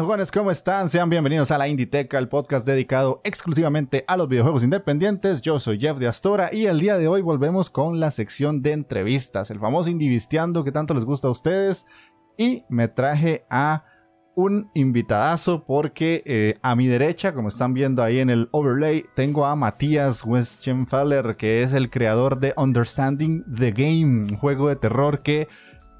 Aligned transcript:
Hola 0.00 0.24
¿cómo 0.32 0.52
están? 0.52 0.88
Sean 0.88 1.10
bienvenidos 1.10 1.50
a 1.50 1.58
la 1.58 1.66
Inditeca, 1.66 2.18
el 2.18 2.28
podcast 2.28 2.64
dedicado 2.64 3.20
exclusivamente 3.24 4.04
a 4.06 4.16
los 4.16 4.28
videojuegos 4.28 4.62
independientes. 4.62 5.40
Yo 5.40 5.58
soy 5.58 5.80
Jeff 5.80 5.98
de 5.98 6.06
Astora 6.06 6.50
y 6.52 6.66
el 6.66 6.78
día 6.78 6.96
de 6.98 7.08
hoy 7.08 7.20
volvemos 7.20 7.68
con 7.68 7.98
la 7.98 8.12
sección 8.12 8.62
de 8.62 8.74
entrevistas, 8.74 9.50
el 9.50 9.58
famoso 9.58 9.90
Indivistiando 9.90 10.62
que 10.62 10.70
tanto 10.70 10.94
les 10.94 11.04
gusta 11.04 11.26
a 11.26 11.32
ustedes. 11.32 11.84
Y 12.36 12.62
me 12.68 12.86
traje 12.86 13.44
a 13.50 13.86
un 14.36 14.70
invitadazo 14.74 15.64
porque 15.66 16.22
eh, 16.26 16.60
a 16.62 16.76
mi 16.76 16.86
derecha, 16.86 17.34
como 17.34 17.48
están 17.48 17.74
viendo 17.74 18.04
ahí 18.04 18.20
en 18.20 18.30
el 18.30 18.48
overlay, 18.52 19.02
tengo 19.16 19.46
a 19.46 19.56
Matías 19.56 20.24
Weschenfeller, 20.24 21.34
que 21.34 21.64
es 21.64 21.72
el 21.72 21.90
creador 21.90 22.38
de 22.38 22.54
Understanding 22.56 23.44
the 23.52 23.72
Game, 23.72 24.30
un 24.30 24.36
juego 24.36 24.68
de 24.68 24.76
terror 24.76 25.22
que 25.22 25.48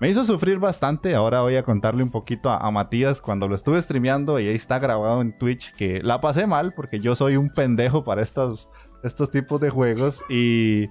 me 0.00 0.08
hizo 0.08 0.24
sufrir 0.24 0.58
bastante. 0.58 1.14
Ahora 1.14 1.42
voy 1.42 1.56
a 1.56 1.62
contarle 1.62 2.02
un 2.02 2.10
poquito 2.10 2.50
a, 2.50 2.70
Matías 2.70 3.20
cuando 3.20 3.48
lo 3.48 3.54
estuve 3.54 3.80
streameando 3.82 4.38
y 4.38 4.48
ahí 4.48 4.54
está 4.54 4.78
grabado 4.78 5.20
en 5.20 5.36
Twitch 5.36 5.74
que 5.74 6.02
la 6.02 6.20
pasé 6.20 6.46
mal 6.46 6.72
porque 6.74 7.00
yo 7.00 7.14
soy 7.14 7.36
un 7.36 7.50
pendejo 7.50 8.04
para 8.04 8.22
estos, 8.22 8.70
estos 9.02 9.30
tipos 9.30 9.60
de 9.60 9.70
juegos 9.70 10.22
y 10.28 10.88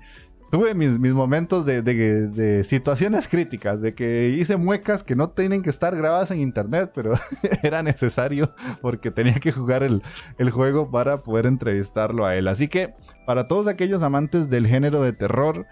tuve 0.52 0.74
mis, 0.74 1.00
mis 1.00 1.14
momentos 1.14 1.66
de, 1.66 1.82
de, 1.82 2.64
situaciones 2.64 3.28
críticas, 3.28 3.82
de 3.82 3.94
que 3.94 4.30
hice 4.30 4.58
muecas 4.58 5.04
que 5.04 5.16
no 5.16 5.30
tienen 5.30 5.62
que 5.62 5.70
estar 5.70 5.96
grabadas 5.96 6.32
en 6.32 6.40
internet, 6.40 6.92
pero 6.94 7.14
era 7.64 7.84
necesario 7.84 8.54
porque 8.82 9.12
tenía 9.12 9.36
que 9.36 9.52
jugar 9.52 9.84
el, 9.84 10.02
el 10.38 10.50
juego 10.50 10.90
para 10.90 11.22
poder 11.22 11.46
entrevistarlo 11.46 12.26
a 12.26 12.36
él. 12.36 12.48
Así 12.48 12.68
que 12.68 12.94
para 13.26 13.48
todos 13.48 13.68
aquellos 13.68 14.04
amantes 14.04 14.50
del 14.50 14.68
género 14.68 15.02
de 15.02 15.14
terror, 15.14 15.66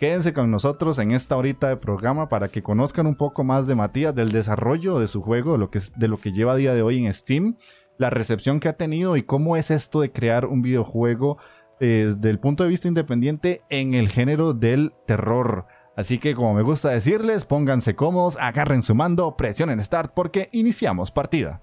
Quédense 0.00 0.32
con 0.32 0.50
nosotros 0.50 0.98
en 0.98 1.10
esta 1.10 1.36
horita 1.36 1.68
de 1.68 1.76
programa 1.76 2.30
para 2.30 2.48
que 2.48 2.62
conozcan 2.62 3.06
un 3.06 3.16
poco 3.16 3.44
más 3.44 3.66
de 3.66 3.74
Matías, 3.74 4.14
del 4.14 4.32
desarrollo 4.32 4.98
de 4.98 5.06
su 5.08 5.20
juego, 5.20 5.52
de 5.52 5.58
lo 5.58 5.70
que, 5.70 5.78
de 5.94 6.08
lo 6.08 6.16
que 6.16 6.32
lleva 6.32 6.52
a 6.52 6.56
día 6.56 6.72
de 6.72 6.80
hoy 6.80 7.04
en 7.04 7.12
Steam, 7.12 7.54
la 7.98 8.08
recepción 8.08 8.60
que 8.60 8.70
ha 8.70 8.78
tenido 8.78 9.18
y 9.18 9.24
cómo 9.24 9.58
es 9.58 9.70
esto 9.70 10.00
de 10.00 10.10
crear 10.10 10.46
un 10.46 10.62
videojuego 10.62 11.36
eh, 11.80 12.14
desde 12.16 12.30
el 12.30 12.38
punto 12.38 12.62
de 12.62 12.70
vista 12.70 12.88
independiente 12.88 13.60
en 13.68 13.92
el 13.92 14.08
género 14.08 14.54
del 14.54 14.94
terror. 15.06 15.66
Así 15.98 16.16
que 16.16 16.34
como 16.34 16.54
me 16.54 16.62
gusta 16.62 16.88
decirles, 16.88 17.44
pónganse 17.44 17.94
cómodos, 17.94 18.38
agarren 18.40 18.80
su 18.80 18.94
mando, 18.94 19.36
presionen 19.36 19.84
Start 19.84 20.12
porque 20.14 20.48
iniciamos 20.52 21.10
partida. 21.10 21.60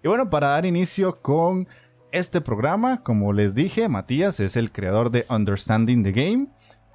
Y 0.00 0.06
bueno, 0.06 0.30
para 0.30 0.50
dar 0.50 0.64
inicio 0.64 1.20
con 1.20 1.66
este 2.16 2.40
programa, 2.40 3.02
como 3.02 3.34
les 3.34 3.54
dije, 3.54 3.90
Matías 3.90 4.40
es 4.40 4.56
el 4.56 4.72
creador 4.72 5.10
de 5.10 5.26
Understanding 5.28 6.02
the 6.02 6.12
Game, 6.12 6.46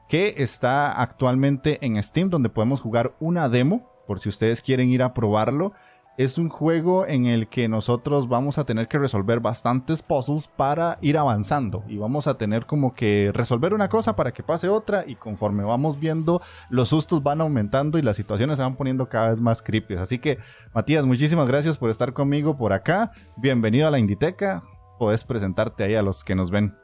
que 0.10 0.34
está 0.38 0.92
actualmente 0.92 1.78
en 1.86 2.02
Steam, 2.02 2.32
donde 2.32 2.50
podemos 2.50 2.82
jugar 2.82 3.16
una 3.20 3.48
demo, 3.48 3.88
por 4.08 4.20
si 4.20 4.30
ustedes 4.30 4.62
quieren 4.62 4.90
ir 4.90 5.04
a 5.04 5.14
probarlo. 5.14 5.74
Es 6.18 6.40
un 6.40 6.50
juego 6.50 7.06
en 7.06 7.28
el 7.28 7.48
que 7.50 7.68
nosotros 7.68 8.30
vamos 8.30 8.58
a 8.58 8.66
tener 8.66 8.88
que 8.88 8.98
resolver 8.98 9.40
bastantes 9.40 10.02
puzzles 10.02 10.48
para 10.48 10.98
ir 11.02 11.20
avanzando 11.20 11.84
y 11.88 11.98
vamos 11.98 12.26
a 12.26 12.40
tener 12.40 12.66
como 12.66 12.96
que 12.96 13.32
resolver 13.32 13.76
una 13.76 13.90
cosa 13.90 14.16
para 14.16 14.34
que 14.34 14.42
pase 14.42 14.70
otra 14.70 15.06
y 15.08 15.16
conforme 15.16 15.64
vamos 15.64 16.00
viendo 16.00 16.42
los 16.70 16.90
sustos 16.90 17.22
van 17.22 17.42
aumentando 17.42 18.00
y 18.00 18.02
las 18.02 18.18
situaciones 18.18 18.58
se 18.58 18.64
van 18.64 18.76
poniendo 18.76 19.08
cada 19.08 19.30
vez 19.30 19.40
más 19.40 19.62
creepy. 19.62 19.96
Así 19.96 20.18
que 20.18 20.40
Matías, 20.74 21.06
muchísimas 21.06 21.48
gracias 21.48 21.78
por 21.78 21.92
estar 21.92 22.12
conmigo 22.12 22.58
por 22.58 22.74
acá. 22.74 23.12
Bienvenido 23.38 23.88
a 23.88 23.92
la 23.92 24.00
Inditeca 24.00 24.64
puedes 25.02 25.24
presentarte 25.24 25.84
ahí 25.84 25.96
a 25.96 26.04
los 26.04 26.24
que 26.24 26.36
nos 26.36 26.52
ven. 26.52 26.76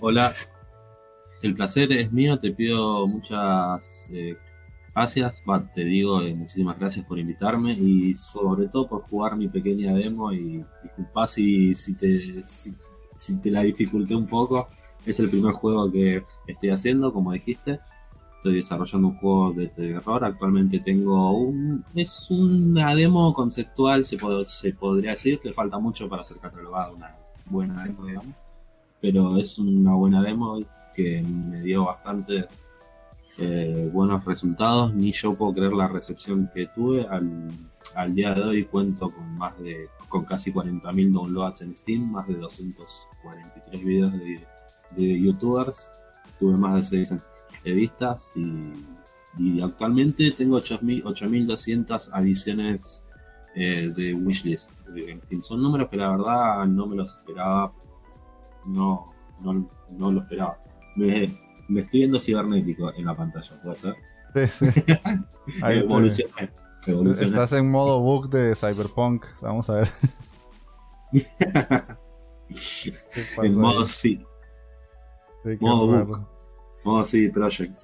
Hola, 0.00 0.30
el 1.40 1.54
placer 1.54 1.90
es 1.92 2.12
mío, 2.12 2.38
te 2.38 2.50
pido 2.50 3.06
muchas 3.06 4.10
eh, 4.12 4.36
gracias, 4.94 5.42
te 5.74 5.82
digo 5.82 6.20
eh, 6.20 6.34
muchísimas 6.34 6.78
gracias 6.78 7.06
por 7.06 7.18
invitarme 7.18 7.72
y 7.72 8.12
sobre 8.12 8.68
todo 8.68 8.86
por 8.86 9.00
jugar 9.04 9.34
mi 9.34 9.48
pequeña 9.48 9.94
demo 9.94 10.30
y 10.30 10.62
disculpa 10.82 11.26
si, 11.26 11.74
si, 11.74 11.94
te, 11.94 12.42
si 12.44 13.40
te 13.40 13.50
la 13.50 13.62
dificulté 13.62 14.14
un 14.14 14.26
poco, 14.26 14.68
es 15.06 15.18
el 15.20 15.30
primer 15.30 15.52
juego 15.52 15.90
que 15.90 16.22
estoy 16.46 16.68
haciendo, 16.68 17.14
como 17.14 17.32
dijiste, 17.32 17.80
estoy 18.44 18.56
desarrollando 18.56 19.08
un 19.08 19.16
juego 19.16 19.52
de 19.54 19.68
terror. 19.68 20.22
Actualmente 20.22 20.78
tengo 20.80 21.32
un. 21.32 21.82
Es 21.94 22.30
una 22.30 22.94
demo 22.94 23.32
conceptual, 23.32 24.04
se, 24.04 24.18
podría 24.74 25.12
decir, 25.12 25.38
que 25.38 25.50
falta 25.54 25.78
mucho 25.78 26.10
para 26.10 26.24
ser 26.24 26.36
catalogada 26.36 26.92
una 26.92 27.16
buena 27.46 27.84
demo, 27.84 28.04
digamos. 28.04 28.34
Pero 29.00 29.38
es 29.38 29.58
una 29.58 29.94
buena 29.94 30.22
demo 30.22 30.60
que 30.94 31.22
me 31.22 31.62
dio 31.62 31.86
bastantes 31.86 32.60
eh, 33.38 33.88
buenos 33.90 34.22
resultados. 34.26 34.92
Ni 34.92 35.10
yo 35.12 35.34
puedo 35.34 35.54
creer 35.54 35.72
la 35.72 35.88
recepción 35.88 36.50
que 36.54 36.66
tuve. 36.66 37.06
Al, 37.06 38.14
día 38.14 38.34
de 38.34 38.42
hoy 38.42 38.64
cuento 38.64 39.10
con 39.10 39.38
más 39.38 39.58
de. 39.58 39.88
con 40.08 40.26
casi 40.26 40.52
40.000 40.52 41.12
downloads 41.12 41.62
en 41.62 41.74
Steam, 41.74 42.12
más 42.12 42.28
de 42.28 42.34
243 42.34 43.84
videos 43.84 44.12
de, 44.12 44.46
de 44.90 45.18
youtubers. 45.18 45.92
Tuve 46.38 46.58
más 46.58 46.74
de 46.74 46.82
6 46.82 47.12
de 47.64 47.72
vistas 47.72 48.34
y, 48.36 48.72
actualmente 49.60 50.30
tengo 50.30 50.60
8.200 50.60 52.10
adiciones 52.12 53.04
eh, 53.56 53.92
de 53.94 54.14
wishlist. 54.14 54.70
Son 55.42 55.60
números 55.60 55.88
que 55.88 55.96
la 55.96 56.10
verdad 56.12 56.64
no 56.66 56.86
me 56.86 56.94
los 56.94 57.16
esperaba. 57.16 57.72
No, 58.64 59.12
no, 59.40 59.68
no 59.90 60.12
lo 60.12 60.20
esperaba. 60.20 60.56
Me, 60.94 61.24
estoy 61.80 62.00
viendo 62.00 62.20
cibernético 62.20 62.94
en 62.94 63.06
la 63.06 63.16
pantalla, 63.16 63.60
¿puede 63.60 63.74
ser? 63.74 63.96
Sí, 64.34 64.70
sí. 64.70 64.84
Estás 67.24 67.52
en 67.54 67.70
modo 67.70 68.00
bug 68.00 68.28
de 68.28 68.54
Cyberpunk. 68.54 69.24
Vamos 69.40 69.68
a 69.70 69.74
ver. 69.74 69.88
en 73.42 73.60
modo 73.60 73.84
sí. 73.84 74.24
modo 75.60 76.04
bug. 76.04 76.33
Modo 76.84 77.04
CD 77.04 77.30
Project. 77.30 77.78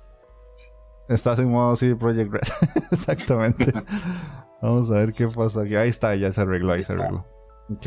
Estás 1.09 1.39
en 1.41 1.51
modo 1.51 1.75
CD 1.75 1.97
Project 1.97 2.33
Red. 2.33 2.41
Exactamente. 2.93 3.73
Vamos 4.63 4.91
a 4.91 4.95
ver 4.95 5.13
qué 5.13 5.27
pasa 5.27 5.63
aquí. 5.63 5.75
Ahí 5.75 5.89
está, 5.89 6.15
ya 6.15 6.31
se 6.31 6.41
arregló, 6.41 6.73
ahí 6.73 6.85
se 6.85 6.93
arregló. 6.93 7.27
Ok. 7.69 7.87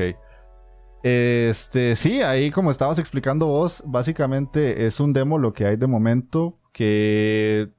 Este, 1.04 1.96
sí, 1.96 2.22
ahí 2.22 2.50
como 2.50 2.72
estabas 2.72 2.98
explicando 2.98 3.48
vos, 3.48 3.84
básicamente 3.86 4.86
es 4.86 5.00
un 5.00 5.14
demo 5.14 5.38
lo 5.38 5.54
que 5.54 5.66
hay 5.66 5.76
de 5.76 5.88
momento 5.88 6.58
que 6.72 7.70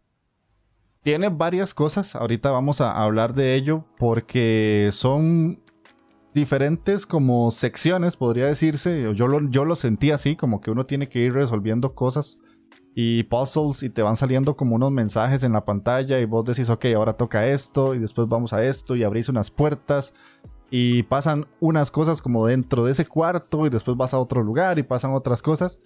tiene 1.03 1.29
varias 1.29 1.75
cosas. 1.75 2.15
Ahorita 2.15 2.51
vamos 2.51 2.81
a 2.81 3.03
hablar 3.03 3.35
de 3.35 3.55
ello 3.55 3.85
porque 3.99 4.91
son 4.93 5.63
diferentes 6.35 7.07
como 7.07 7.51
secciones, 7.51 8.17
podría 8.17 8.47
decirse. 8.47 9.13
Yo 9.15 9.27
lo, 9.27 9.49
yo 9.51 9.65
lo 9.65 9.75
sentí 9.75 10.11
así, 10.11 10.37
como 10.37 10.61
que 10.61 10.71
uno 10.71 10.85
tiene 10.85 11.09
que 11.09 11.21
ir 11.21 11.33
resolviendo 11.33 11.95
cosas 11.95 12.39
y 12.95 13.25
puzzles 13.25 13.83
y 13.83 13.91
te 13.91 14.03
van 14.03 14.17
saliendo 14.17 14.57
como 14.57 14.77
unos 14.77 14.93
mensajes 14.93 15.43
en 15.43 15.53
la 15.53 15.65
pantalla 15.65 16.21
y 16.21 16.25
vos 16.27 16.45
decís, 16.45 16.71
ok, 16.71 16.87
ahora 16.95 17.15
toca 17.15 17.47
esto 17.47 17.95
y 17.95 17.99
después 17.99 18.29
vamos 18.29 18.53
a 18.53 18.65
esto 18.65 18.95
y 18.95 19.03
abrís 19.03 19.29
unas 19.29 19.51
puertas 19.51 20.15
y 20.71 21.03
pasan 21.05 21.47
unas 21.61 21.91
cosas 21.91 22.23
como 22.23 22.47
dentro 22.47 22.85
de 22.85 22.93
ese 22.93 23.07
cuarto 23.07 23.67
y 23.67 23.71
después 23.71 23.97
vas 23.97 24.15
a 24.15 24.19
otro 24.19 24.43
lugar 24.43 24.79
y 24.79 24.85
pasan 24.85 25.13
otras 25.13 25.43
cosas. 25.43 25.81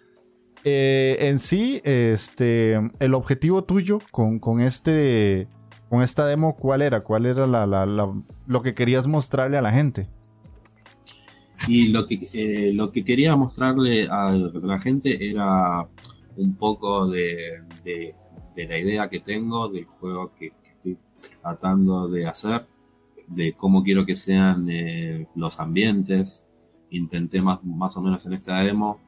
Eh, 0.64 1.16
en 1.20 1.38
sí, 1.38 1.80
este, 1.84 2.78
el 2.98 3.14
objetivo 3.14 3.64
tuyo 3.64 4.00
con, 4.10 4.38
con, 4.38 4.60
este, 4.60 5.48
con 5.88 6.02
esta 6.02 6.26
demo, 6.26 6.56
¿cuál 6.56 6.82
era? 6.82 7.00
¿Cuál 7.00 7.26
era 7.26 7.46
la, 7.46 7.66
lo 7.66 8.62
que 8.62 8.74
querías 8.74 9.06
mostrarle 9.06 9.56
a 9.56 9.62
la 9.62 9.70
gente? 9.70 10.08
Y 11.66 11.88
lo 11.88 12.06
que, 12.06 12.28
eh, 12.34 12.72
lo 12.72 12.92
que 12.92 13.04
quería 13.04 13.34
mostrarle 13.34 14.06
a 14.08 14.30
la 14.30 14.78
gente 14.78 15.28
era 15.28 15.88
un 16.38 16.54
poco 16.54 17.08
de, 17.08 17.58
la 18.56 18.78
idea 18.78 19.08
que 19.08 19.20
tengo, 19.20 19.68
del 19.68 19.84
juego 19.84 20.32
que, 20.34 20.52
estoy 20.64 20.96
tratando 21.42 22.08
de 22.08 22.26
hacer, 22.26 22.66
de 23.26 23.52
cómo 23.52 23.82
quiero 23.82 24.06
que 24.06 24.14
sean 24.14 24.68
eh, 24.70 25.26
los 25.34 25.60
ambientes. 25.60 26.46
Intenté 26.90 27.42
más, 27.42 27.62
más 27.64 27.96
o 27.96 28.02
menos 28.02 28.24
en 28.26 28.32
esta 28.32 28.60
demo 28.60 29.00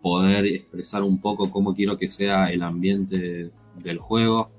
poder 0.00 0.46
expresar 0.46 1.02
un 1.02 1.18
poco 1.20 1.50
cómo 1.50 1.74
quiero 1.74 1.96
que 1.96 2.08
sea 2.08 2.50
el 2.52 2.62
ambiente 2.62 3.50
del 3.82 3.98
juego, 3.98 4.50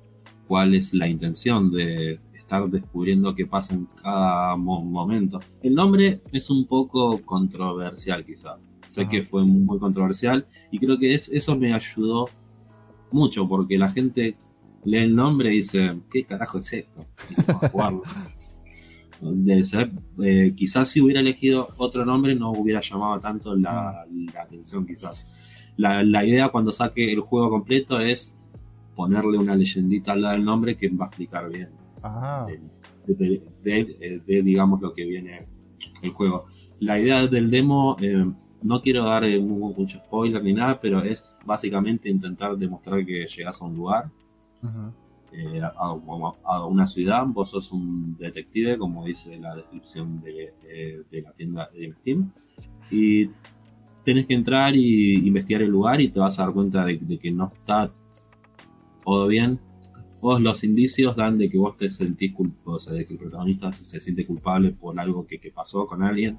cuál 0.47 0.75
es 0.75 0.93
la 0.93 1.07
intención 1.07 1.71
de 1.71 2.19
estar 2.47 2.69
descubriendo 2.69 3.35
qué 3.35 3.45
pasa 3.45 3.75
en 3.75 3.87
cada 4.01 4.55
momento. 4.55 5.41
El 5.61 5.75
nombre 5.75 6.21
es 6.31 6.49
un 6.49 6.65
poco 6.65 7.21
controversial 7.25 8.23
quizás. 8.23 8.77
Sé 8.85 9.05
que 9.05 9.21
fue 9.21 9.43
muy 9.43 9.77
controversial 9.79 10.45
y 10.71 10.79
creo 10.79 10.97
que 10.97 11.13
eso 11.13 11.57
me 11.57 11.73
ayudó 11.73 12.29
mucho 13.11 13.47
porque 13.49 13.77
la 13.77 13.89
gente 13.89 14.37
lee 14.85 14.99
el 14.99 15.15
nombre 15.15 15.51
y 15.51 15.57
dice, 15.57 15.99
¿qué 16.09 16.23
carajo 16.23 16.59
es 16.59 16.71
esto? 16.71 17.05
de 19.19 19.63
ser, 19.63 19.91
eh, 20.23 20.53
quizás 20.55 20.87
si 20.89 21.01
hubiera 21.01 21.19
elegido 21.19 21.67
otro 21.77 22.05
nombre 22.05 22.35
no 22.35 22.51
hubiera 22.51 22.79
llamado 22.79 23.19
tanto 23.19 23.55
la, 23.55 24.05
atención 24.41 24.85
quizás. 24.85 25.73
La, 25.75 26.01
la, 26.01 26.23
idea 26.23 26.47
cuando 26.47 26.71
saque 26.71 27.11
el 27.11 27.19
juego 27.19 27.49
completo 27.49 27.99
es 27.99 28.35
ponerle 28.95 29.37
una 29.37 29.55
leyendita 29.55 30.13
al 30.13 30.21
lado 30.21 30.35
del 30.35 30.45
nombre 30.45 30.77
que 30.77 30.87
va 30.89 31.05
a 31.05 31.07
explicar 31.09 31.49
bien 31.49 31.76
de, 33.07 34.41
digamos 34.43 34.81
lo 34.81 34.93
que 34.93 35.05
viene 35.05 35.45
el 36.01 36.11
juego. 36.11 36.45
La 36.79 36.99
idea 36.99 37.25
del 37.27 37.49
demo, 37.49 37.97
eh, 37.99 38.25
no 38.63 38.81
quiero 38.81 39.03
dar 39.03 39.23
eh, 39.23 39.39
mucho 39.39 39.99
spoiler 39.99 40.43
ni 40.43 40.53
nada, 40.53 40.79
pero 40.79 41.01
es 41.01 41.37
básicamente 41.45 42.09
intentar 42.09 42.55
demostrar 42.57 43.05
que 43.05 43.25
llegas 43.25 43.61
a 43.61 43.65
un 43.65 43.75
lugar, 43.75 44.09
eh, 45.31 45.61
a, 45.61 46.65
una 46.65 46.87
ciudad, 46.87 47.25
vos 47.27 47.49
sos 47.49 47.71
un 47.71 48.17
detective, 48.17 48.77
como 48.77 49.05
dice 49.05 49.37
la 49.37 49.55
descripción 49.55 50.21
de, 50.21 50.53
la 51.21 51.31
tienda 51.33 51.69
de 51.73 51.93
Steam, 52.01 52.31
y 52.91 53.29
tenés 54.03 54.25
que 54.25 54.33
entrar 54.33 54.75
y 54.75 55.15
investigar 55.27 55.61
el 55.61 55.69
lugar 55.69 55.99
y 55.99 56.09
te 56.09 56.19
vas 56.19 56.39
a 56.39 56.43
dar 56.43 56.53
cuenta 56.53 56.85
de, 56.85 56.97
de 56.97 57.17
que 57.17 57.31
no 57.31 57.47
está 57.47 57.91
todo 59.03 59.27
bien, 59.27 59.59
vos 60.21 60.41
los 60.41 60.63
indicios 60.63 61.15
dan 61.15 61.37
de 61.37 61.49
que 61.49 61.57
vos 61.57 61.77
te 61.77 61.89
sentís 61.89 62.33
culpable, 62.33 62.75
o 62.75 62.79
sea, 62.79 62.93
de 62.93 63.05
que 63.05 63.13
el 63.13 63.19
protagonista 63.19 63.71
se, 63.71 63.99
siente 63.99 64.25
culpable 64.25 64.71
por 64.71 64.99
algo 64.99 65.25
que, 65.25 65.39
pasó 65.51 65.87
con 65.87 66.03
alguien. 66.03 66.37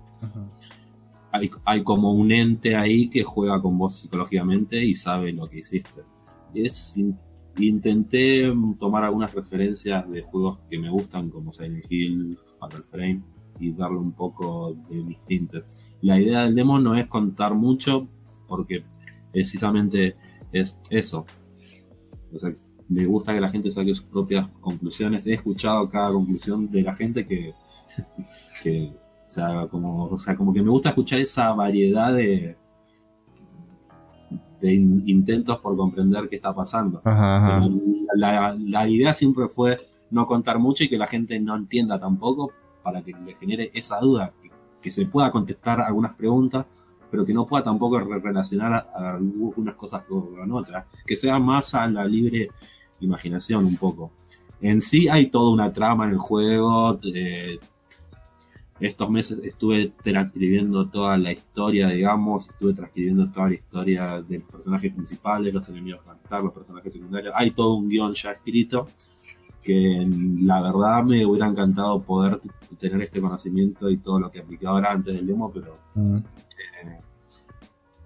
Hay, 1.65 1.83
como 1.83 2.13
un 2.13 2.33
ente 2.33 2.75
ahí 2.75 3.09
que 3.09 3.23
juega 3.23 3.61
con 3.61 3.77
vos 3.79 3.97
psicológicamente 3.97 4.83
y 4.85 4.95
sabe 4.95 5.33
lo 5.33 5.49
que 5.49 5.59
hiciste. 5.59 6.03
Es, 6.55 6.99
intenté 7.59 8.53
tomar 8.79 9.05
algunas 9.05 9.35
referencias 9.35 10.09
de 10.11 10.23
juegos 10.23 10.59
que 10.71 10.79
me 10.79 10.91
gustan, 10.91 11.31
como 11.31 11.53
Silent 11.53 11.85
Hill, 11.91 12.39
Fatal 12.59 12.85
Frame, 12.91 13.23
y 13.61 13.73
darle 13.73 13.99
un 13.99 14.13
poco 14.13 14.77
de 14.89 15.03
distintos. 15.03 15.65
La 16.01 16.21
idea 16.21 16.45
del 16.45 16.55
demo 16.55 16.79
no 16.79 16.95
es 16.95 17.07
contar 17.07 17.55
mucho, 17.55 18.09
porque 18.47 18.83
precisamente 19.33 20.17
es 20.53 20.81
eso. 20.91 21.27
O 22.33 22.39
sea, 22.39 22.53
me 22.89 23.05
gusta 23.05 23.35
que 23.35 23.41
la 23.41 23.49
gente 23.49 23.71
saque 23.71 23.95
sus 23.95 24.07
propias 24.07 24.49
conclusiones. 24.61 25.27
He 25.27 25.35
escuchado 25.35 25.89
cada 25.91 26.13
conclusión 26.13 26.71
de 26.71 26.83
la 26.83 26.95
gente 26.95 27.27
que, 27.27 27.53
o, 28.93 29.31
sea, 29.31 29.67
como, 29.71 30.19
sea, 30.19 30.37
como 30.37 30.53
que 30.53 30.63
me 30.63 30.71
gusta 30.71 30.91
escuchar 30.91 31.19
esa 31.19 31.53
variedad 31.53 32.15
de, 32.15 32.57
de 34.61 34.75
intentos 34.75 35.59
por 35.61 35.77
comprender 35.77 36.29
qué 36.29 36.37
está 36.37 36.55
pasando. 36.55 37.03
La, 38.15 38.89
idea 38.89 39.13
siempre 39.13 39.49
fue 39.49 39.79
no 40.11 40.27
contar 40.27 40.59
mucho 40.59 40.85
y 40.85 40.89
que 40.89 40.99
la 40.99 41.07
gente 41.07 41.39
no 41.39 41.55
entienda 41.57 42.01
tampoco 42.01 42.53
para 42.83 43.03
que 43.03 43.13
le 43.13 43.35
genere 43.35 43.71
esa 43.75 44.01
duda, 44.01 44.33
que, 44.83 44.91
se 44.91 45.05
pueda 45.05 45.31
contestar 45.31 45.83
algunas 45.83 46.15
preguntas, 46.15 46.67
pero 47.11 47.27
que 47.27 47.35
no 47.35 47.47
pueda 47.47 47.63
tampoco 47.63 48.01
relacionar 48.01 48.89
algunas 48.95 49.75
cosas 49.75 50.05
con 50.05 50.51
otras, 50.51 50.87
que 51.07 51.15
sea 51.15 51.39
más 51.39 51.75
a 51.75 51.87
la 51.89 52.07
libre 52.07 52.49
imaginación 53.01 53.65
un 53.65 53.77
poco. 53.77 54.11
En 54.61 54.81
sí 54.81 55.09
hay 55.09 55.27
toda 55.27 55.51
una 55.51 55.73
trama 55.73 56.05
en 56.05 56.11
el 56.13 56.19
juego. 56.19 56.99
Eh, 57.05 57.59
estos 58.81 59.11
meses 59.11 59.41
estuve 59.43 59.93
transcribiendo 60.03 60.87
toda 60.89 61.19
la 61.19 61.33
historia, 61.33 61.89
digamos, 61.89 62.49
estuve 62.49 62.73
transcribiendo 62.75 63.29
toda 63.29 63.49
la 63.49 63.55
historia 63.55 64.23
de 64.23 64.39
los 64.39 64.49
personajes 64.49 64.93
principales, 64.93 65.53
los 65.53 65.69
enemigos 65.69 66.01
estar, 66.29 66.43
los 66.43 66.53
personajes 66.53 66.93
secundarios. 66.93 67.33
Hay 67.37 67.51
todo 67.53 67.75
un 67.75 67.89
guion 67.89 68.13
ya 68.13 68.33
escrito 68.33 68.89
que 69.63 70.07
la 70.41 70.61
verdad 70.61 71.03
me 71.03 71.25
hubiera 71.27 71.49
encantado 71.49 72.01
poder 72.01 72.41
tener 72.79 73.03
este 73.03 73.21
conocimiento 73.21 73.91
y 73.91 73.97
todo 73.97 74.21
lo 74.21 74.31
que 74.31 74.41
apliqué 74.41 74.67
ahora 74.67 74.93
antes 74.93 75.15
del 75.15 75.27
demo, 75.27 75.51
pero 75.53 75.75
mm. 75.95 76.19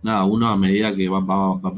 Nada, 0.02 0.24
uno 0.24 0.48
a 0.48 0.56
medida 0.56 0.94
que 0.94 1.08
va, 1.08 1.24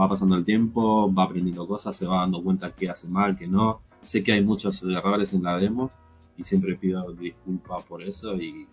pasando 0.09 0.37
el 0.37 0.44
tiempo, 0.44 1.12
va 1.12 1.25
aprendiendo 1.25 1.67
cosas, 1.67 1.97
se 1.97 2.06
va 2.06 2.21
dando 2.21 2.43
cuenta 2.43 2.73
que 2.73 2.88
hace 2.88 3.09
mal, 3.09 3.37
que 3.37 3.47
no. 3.47 3.81
Sé 4.03 4.23
que 4.23 4.32
hay 4.32 4.44
muchos 4.44 4.82
errores 4.82 5.32
en 5.32 5.43
la 5.43 5.56
demo 5.56 5.91
y 6.37 6.44
siempre 6.44 6.76
pido 6.76 7.12
disculpas 7.12 7.82
por 7.85 8.03
eso 8.03 8.35
y 8.37 8.67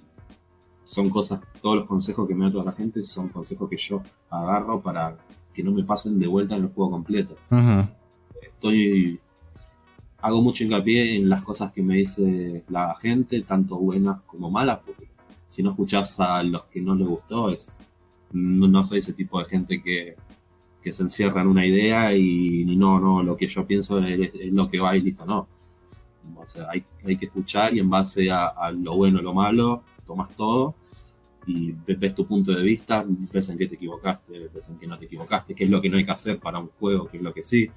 son 0.84 1.10
cosas, 1.10 1.40
todos 1.62 1.78
los 1.78 1.86
consejos 1.86 2.28
que 2.28 2.36
me 2.36 2.46
da 2.46 2.52
toda 2.52 2.66
la 2.66 2.72
gente 2.74 3.02
son 3.04 3.30
consejos 3.30 3.70
que 3.70 3.78
yo 3.78 4.02
agarro 4.30 4.82
para 4.82 5.16
que 5.54 5.64
no 5.64 5.72
me 5.72 5.84
pasen 5.84 6.20
de 6.20 6.28
vuelta 6.28 6.56
en 6.56 6.64
el 6.64 6.70
juego 6.70 6.92
completo. 6.92 7.38
Estoy 8.42 9.20
hago 10.22 10.42
mucho 10.42 10.64
hincapié 10.64 11.16
en 11.16 11.30
las 11.30 11.44
cosas 11.44 11.72
que 11.72 11.82
me 11.82 11.96
dice 11.96 12.64
la 12.70 12.94
gente, 12.96 13.42
tanto 13.42 13.78
buenas 13.78 14.22
como 14.22 14.52
malas, 14.52 14.80
porque 14.86 15.08
si 15.48 15.64
no 15.64 15.72
escuchas 15.72 16.20
a 16.20 16.44
los 16.44 16.66
que 16.66 16.82
no 16.82 16.94
les 16.96 17.08
gustó 17.08 17.50
es 17.50 17.80
no, 18.34 18.84
soy 18.84 19.00
ese 19.00 19.14
tipo 19.14 19.40
de 19.40 19.46
gente 19.46 19.82
que, 19.82 20.16
se 20.92 21.04
encierra 21.04 21.42
en 21.42 21.48
una 21.48 21.66
idea 21.66 22.16
y 22.16 22.66
no, 22.76 23.00
no, 23.00 23.22
lo 23.22 23.38
que 23.38 23.48
yo 23.48 23.68
pienso 23.68 24.00
es, 24.00 24.32
lo 24.52 24.68
que 24.68 24.80
va 24.80 24.98
y 24.98 25.02
listo, 25.02 25.26
no. 25.26 25.48
O 26.36 26.46
sea, 26.46 26.68
hay, 26.72 27.18
que 27.18 27.26
escuchar 27.26 27.76
y 27.76 27.80
en 27.80 27.90
base 27.90 28.32
a, 28.32 28.72
lo 28.72 28.96
bueno 28.96 29.22
lo 29.22 29.34
malo, 29.34 29.84
tomas 30.06 30.36
todo 30.36 30.76
y 31.46 31.72
ves 31.72 32.16
tu 32.16 32.26
punto 32.26 32.52
de 32.52 32.62
vista, 32.62 33.04
ves 33.34 33.50
en 33.50 33.58
qué 33.58 33.68
te 33.68 33.76
equivocaste, 33.76 34.50
ves 34.54 34.70
en 34.70 34.78
qué 34.78 34.88
no 34.88 34.98
te 34.98 35.06
equivocaste, 35.06 35.54
qué 35.54 35.64
es 35.64 35.70
lo 35.70 35.82
que 35.82 35.90
no 35.90 35.98
hay 35.98 36.06
que 36.06 36.12
hacer 36.12 36.40
para 36.40 36.60
un 36.60 36.68
juego, 36.68 37.08
qué 37.08 37.18
es 37.18 37.24
lo 37.24 37.34
que 37.34 37.44
sí. 37.44 37.70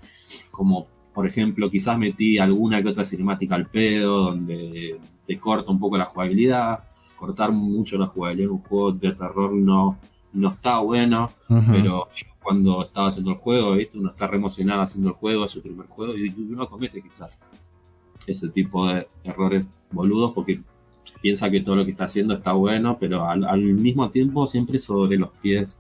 Como, 0.51 0.87
por 1.13 1.27
ejemplo, 1.27 1.71
quizás 1.71 1.99
metí 1.99 2.39
alguna 2.39 2.83
que 2.83 2.89
otra 2.89 3.05
cinemática 3.05 3.55
al 3.55 3.67
pedo, 3.67 4.25
donde 4.25 4.99
te 5.27 5.39
corta 5.39 5.71
un 5.71 5.81
poco 5.81 5.97
la 5.97 6.07
jugabilidad. 6.07 6.85
Cortar 7.17 7.53
mucho 7.53 7.97
la 7.97 8.07
jugabilidad 8.07 8.51
en 8.51 8.57
un 8.57 8.63
juego 8.63 8.93
de 8.93 9.13
terror 9.13 9.53
no, 9.53 9.99
no 10.35 10.51
está 10.51 10.79
bueno, 10.81 11.31
pero 11.49 12.09
cuando 12.43 12.83
estaba 12.83 13.09
haciendo 13.09 13.31
el 13.31 13.39
juego, 13.39 13.73
¿viste? 13.73 13.99
uno 13.99 14.11
está 14.11 14.27
re 14.27 14.37
emocionado 14.37 14.83
haciendo 14.83 15.11
el 15.11 15.15
juego, 15.15 15.45
es 15.45 15.53
su 15.53 15.63
primer 15.63 15.87
juego, 15.87 16.15
y 16.17 16.29
uno 16.29 16.69
comete 16.69 17.01
quizás 17.01 17.41
ese 18.27 18.49
tipo 18.49 18.87
de 18.89 19.07
errores 19.23 19.67
boludos 19.91 20.33
porque 20.33 20.61
piensa 21.21 21.51
que 21.51 21.61
todo 21.61 21.77
lo 21.77 21.85
que 21.85 21.93
está 21.93 22.05
haciendo 22.05 22.35
está 22.35 22.53
bueno, 22.53 22.97
pero 22.99 23.29
al, 23.29 23.61
mismo 23.61 24.11
tiempo 24.11 24.47
siempre 24.47 24.79
sobre 24.79 25.17
los 25.17 25.31
pies, 25.41 25.79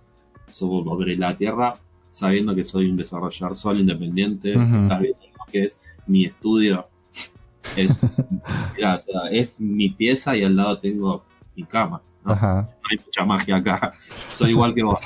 sobre 0.48 1.16
la 1.16 1.36
tierra, 1.36 1.76
sabiendo 2.10 2.54
que 2.54 2.64
soy 2.64 2.90
un 2.90 2.96
desarrollador 2.96 3.56
solo, 3.56 3.80
independiente, 3.80 4.52
estás 4.52 5.00
viendo 5.00 5.20
lo 5.38 5.44
que 5.50 5.64
es 5.64 5.80
mi 6.06 6.26
estudio. 6.26 6.86
Es, 7.76 8.00
es 9.32 9.60
mi 9.60 9.88
pieza 9.88 10.36
y 10.36 10.44
al 10.44 10.56
lado 10.56 10.78
tengo 10.78 11.24
mi 11.56 11.64
cama. 11.64 12.02
¿no? 12.24 12.68
Hay 12.90 12.98
mucha 13.04 13.24
magia 13.24 13.56
acá. 13.56 13.92
Soy 14.32 14.50
igual 14.50 14.74
que 14.74 14.82
vos. 14.82 15.00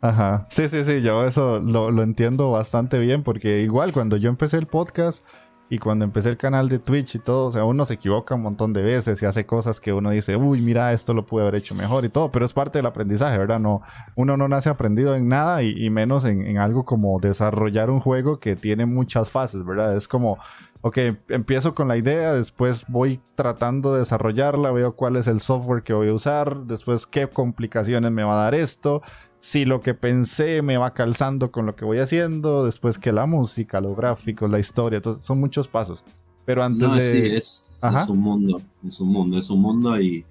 Ajá. 0.00 0.46
Sí, 0.48 0.68
sí, 0.68 0.84
sí, 0.84 1.02
yo 1.02 1.26
eso 1.26 1.58
lo, 1.60 1.90
lo, 1.90 2.02
entiendo 2.02 2.52
bastante 2.52 2.98
bien 2.98 3.24
porque 3.24 3.62
igual 3.62 3.92
cuando 3.92 4.16
yo 4.16 4.28
empecé 4.28 4.56
el 4.56 4.66
podcast 4.66 5.24
y 5.70 5.78
cuando 5.78 6.04
empecé 6.04 6.30
el 6.30 6.36
canal 6.36 6.68
de 6.68 6.78
Twitch 6.78 7.16
y 7.16 7.18
todo, 7.18 7.46
o 7.46 7.52
sea, 7.52 7.64
uno 7.64 7.84
se 7.84 7.94
equivoca 7.94 8.34
un 8.34 8.42
montón 8.42 8.72
de 8.72 8.82
veces 8.82 9.22
y 9.22 9.26
hace 9.26 9.44
cosas 9.44 9.80
que 9.80 9.92
uno 9.92 10.10
dice, 10.10 10.36
uy, 10.36 10.62
mira, 10.62 10.92
esto 10.92 11.12
lo 11.12 11.26
pude 11.26 11.42
haber 11.42 11.56
hecho 11.56 11.74
mejor 11.74 12.04
y 12.04 12.08
todo, 12.08 12.30
pero 12.30 12.46
es 12.46 12.54
parte 12.54 12.78
del 12.78 12.86
aprendizaje, 12.86 13.36
¿verdad? 13.36 13.60
No, 13.60 13.82
uno 14.14 14.36
no 14.36 14.48
nace 14.48 14.70
aprendido 14.70 15.14
en 15.14 15.28
nada 15.28 15.62
y, 15.62 15.90
menos 15.90 16.24
en, 16.24 16.46
en 16.46 16.58
algo 16.58 16.84
como 16.84 17.18
desarrollar 17.20 17.90
un 17.90 18.00
juego 18.00 18.38
que 18.38 18.56
tiene 18.56 18.86
muchas 18.86 19.30
fases, 19.30 19.64
¿verdad? 19.64 19.96
Es 19.96 20.08
como 20.08 20.38
ok, 20.80 20.98
empiezo 21.28 21.74
con 21.74 21.88
la 21.88 21.96
idea, 21.96 22.32
después 22.34 22.84
voy 22.88 23.20
tratando 23.34 23.92
de 23.92 24.00
desarrollarla, 24.00 24.70
veo 24.70 24.94
cuál 24.94 25.16
es 25.16 25.26
el 25.26 25.40
software 25.40 25.82
que 25.82 25.92
voy 25.92 26.08
a 26.08 26.14
usar, 26.14 26.64
después 26.64 27.06
qué 27.06 27.26
complicaciones 27.26 28.10
me 28.12 28.22
va 28.22 28.40
a 28.40 28.44
dar 28.44 28.54
esto, 28.54 29.02
si 29.40 29.64
lo 29.64 29.80
que 29.80 29.94
pensé 29.94 30.62
me 30.62 30.76
va 30.76 30.94
calzando 30.94 31.50
con 31.50 31.66
lo 31.66 31.76
que 31.76 31.84
voy 31.84 31.98
haciendo, 31.98 32.64
después 32.64 32.98
que 32.98 33.12
la 33.12 33.26
música, 33.26 33.80
los 33.80 33.96
gráficos, 33.96 34.50
la 34.50 34.58
historia, 34.58 35.00
son 35.20 35.38
muchos 35.38 35.68
pasos. 35.68 36.04
Pero 36.44 36.62
antes 36.62 36.90
de... 36.92 37.02
Sí, 37.02 37.36
es, 37.36 37.80
es, 37.82 38.08
un 38.08 38.20
mundo, 38.20 38.60
es 38.86 39.00
un 39.00 39.08
mundo, 39.08 39.38
es 39.38 39.50
un 39.50 39.60
mundo 39.60 40.00
y, 40.00 40.24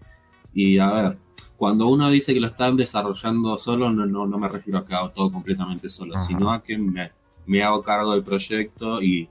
y 0.54 0.80
a 0.80 0.92
ver, 0.92 1.18
cuando 1.58 1.88
uno 1.88 2.10
dice 2.10 2.34
que 2.34 2.40
lo 2.40 2.48
están 2.48 2.76
desarrollando 2.76 3.58
solo, 3.58 3.92
no, 3.92 4.06
no, 4.06 4.28
no 4.28 4.38
me 4.38 4.50
refiero 4.50 4.80
a 4.80 4.86
que 4.86 4.94
hago 4.94 5.10
todo 5.10 5.32
completamente 5.32 5.90
solo, 5.90 6.18
sino 6.18 6.52
a 6.52 6.62
que 6.62 6.78
me, 6.78 7.12
me 7.46 7.64
hago 7.64 7.82
cargo 7.82 8.14
del 8.14 8.24
proyecto 8.24 9.02
y 9.02 9.30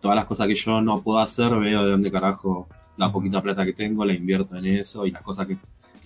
todas 0.00 0.14
las 0.14 0.26
cosas 0.26 0.46
que 0.46 0.54
yo 0.54 0.80
no 0.80 1.02
puedo 1.02 1.18
hacer, 1.18 1.54
veo 1.56 1.84
de 1.84 1.90
dónde 1.90 2.12
carajo 2.12 2.68
la 2.96 3.12
poquita 3.12 3.42
plata 3.42 3.64
que 3.64 3.72
tengo, 3.72 4.04
la 4.04 4.14
invierto 4.14 4.56
en 4.56 4.66
eso 4.66 5.06
y 5.06 5.10
las 5.10 5.22
cosas 5.22 5.46
que, 5.46 5.58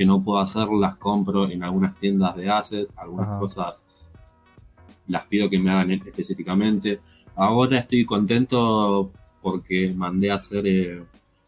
no 0.06 0.22
puedo 0.22 0.38
hacer 0.38 0.68
las 0.68 0.96
compro 0.96 1.48
en 1.48 1.62
algunas 1.62 1.96
tiendas 1.96 2.36
de 2.36 2.50
asset, 2.50 2.88
algunas 2.96 3.38
cosas 3.38 3.84
las 5.08 5.26
pido 5.26 5.50
que 5.50 5.58
me 5.58 5.70
hagan 5.70 5.90
específicamente. 5.90 7.00
Ahora 7.34 7.78
estoy 7.78 8.04
contento 8.04 9.10
porque 9.42 9.92
mandé 9.94 10.30
a 10.30 10.34
hacer 10.34 10.66
eh, 10.66 11.02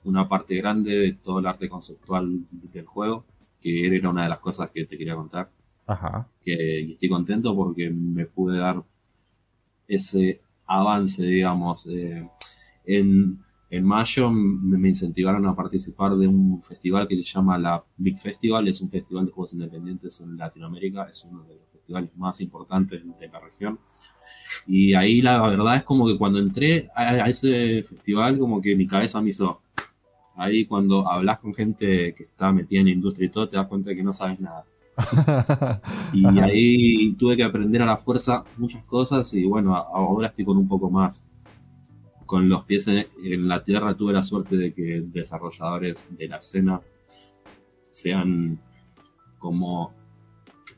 una 0.04 0.28
parte 0.28 0.56
grande 0.56 0.96
de 0.96 1.12
todo 1.12 1.38
el 1.38 1.46
arte 1.46 1.68
conceptual 1.68 2.40
del 2.50 2.86
juego, 2.86 3.24
que 3.60 3.94
era 3.96 4.10
una 4.10 4.24
de 4.24 4.28
las 4.30 4.38
cosas 4.38 4.70
que 4.70 4.84
te 4.84 4.98
quería 4.98 5.14
contar. 5.14 5.50
Ajá. 5.86 6.26
Que, 6.40 6.80
y 6.80 6.92
estoy 6.92 7.08
contento 7.08 7.54
porque 7.54 7.90
me 7.90 8.26
pude 8.26 8.58
dar 8.58 8.82
ese 9.86 10.40
avance, 10.66 11.22
digamos. 11.22 11.86
eh, 11.86 12.28
en, 12.84 13.38
en 13.72 13.84
mayo 13.84 14.30
me, 14.30 14.76
me 14.76 14.90
incentivaron 14.90 15.46
a 15.46 15.56
participar 15.56 16.14
de 16.14 16.26
un 16.28 16.60
festival 16.60 17.08
que 17.08 17.16
se 17.16 17.22
llama 17.22 17.56
la 17.56 17.82
Big 17.96 18.18
Festival, 18.18 18.68
es 18.68 18.82
un 18.82 18.90
festival 18.90 19.24
de 19.24 19.32
juegos 19.32 19.54
independientes 19.54 20.20
en 20.20 20.36
Latinoamérica, 20.36 21.04
es 21.10 21.24
uno 21.24 21.42
de 21.44 21.54
los 21.54 21.64
festivales 21.72 22.10
más 22.16 22.38
importantes 22.42 23.00
de 23.18 23.28
la 23.28 23.40
región. 23.40 23.78
Y 24.66 24.92
ahí 24.92 25.22
la 25.22 25.40
verdad 25.40 25.76
es 25.76 25.84
como 25.84 26.06
que 26.06 26.18
cuando 26.18 26.38
entré 26.38 26.90
a, 26.94 27.26
ese 27.26 27.82
festival, 27.82 28.38
como 28.38 28.60
que 28.60 28.76
mi 28.76 28.86
cabeza 28.86 29.22
me 29.22 29.30
hizo. 29.30 29.62
Ahí 30.36 30.66
cuando 30.66 31.08
hablas 31.10 31.38
con 31.38 31.54
gente 31.54 32.14
que 32.14 32.24
está 32.24 32.52
metida 32.52 32.80
en 32.80 32.86
la 32.86 32.92
industria 32.92 33.26
y 33.26 33.30
todo, 33.30 33.48
te 33.48 33.56
das 33.56 33.68
cuenta 33.68 33.88
de 33.88 33.96
que 33.96 34.02
no 34.02 34.12
sabes 34.12 34.38
nada. 34.38 34.66
Y 36.12 36.26
ahí 36.40 37.12
tuve 37.14 37.38
que 37.38 37.44
aprender 37.44 37.80
a 37.80 37.86
la 37.86 37.96
fuerza 37.96 38.44
muchas 38.58 38.84
cosas 38.84 39.32
y 39.32 39.44
bueno, 39.46 39.74
ahora 39.74 40.28
estoy 40.28 40.44
con 40.44 40.58
un 40.58 40.68
poco 40.68 40.90
más. 40.90 41.24
Con 42.32 42.48
los 42.48 42.64
pies 42.64 42.88
en, 42.88 43.06
en 43.22 43.46
la 43.46 43.62
tierra 43.62 43.94
tuve 43.94 44.14
la 44.14 44.22
suerte 44.22 44.56
de 44.56 44.72
que 44.72 45.02
desarrolladores 45.04 46.08
de 46.16 46.28
la 46.28 46.38
escena 46.38 46.80
sean 47.90 48.58
como 49.38 49.92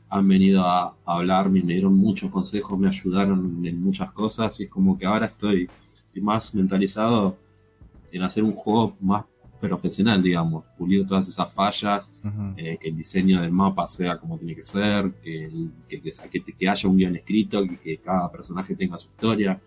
han 0.09 0.27
venido 0.27 0.63
a 0.65 0.95
hablarme, 1.05 1.61
me 1.63 1.71
dieron 1.73 1.95
muchos 1.95 2.29
consejos, 2.29 2.77
me 2.77 2.89
ayudaron 2.89 3.65
en 3.65 3.81
muchas 3.81 4.11
cosas 4.11 4.59
y 4.59 4.63
es 4.63 4.69
como 4.69 4.97
que 4.97 5.05
ahora 5.05 5.27
estoy, 5.27 5.69
estoy 5.87 6.21
más 6.21 6.53
mentalizado 6.55 7.37
en 8.11 8.21
hacer 8.23 8.43
un 8.43 8.51
juego 8.51 8.93
más 8.99 9.23
profesional, 9.61 10.21
digamos, 10.21 10.65
pulir 10.77 11.07
todas 11.07 11.27
esas 11.29 11.53
fallas, 11.53 12.11
eh, 12.57 12.77
que 12.81 12.89
el 12.89 12.97
diseño 12.97 13.41
del 13.41 13.51
mapa 13.53 13.87
sea 13.87 14.17
como 14.17 14.37
tiene 14.37 14.55
que 14.55 14.63
ser, 14.63 15.09
que, 15.23 15.45
el- 15.45 15.71
que, 15.87 16.01
que, 16.01 16.11
que- 16.43 16.53
que 16.53 16.69
haya 16.69 16.89
un 16.89 16.97
guion 16.97 17.15
escrito, 17.15 17.63
que, 17.63 17.77
que 17.79 17.97
cada 17.99 18.29
personaje 18.29 18.75
tenga 18.75 18.97
su 18.97 19.07
historia, 19.07 19.57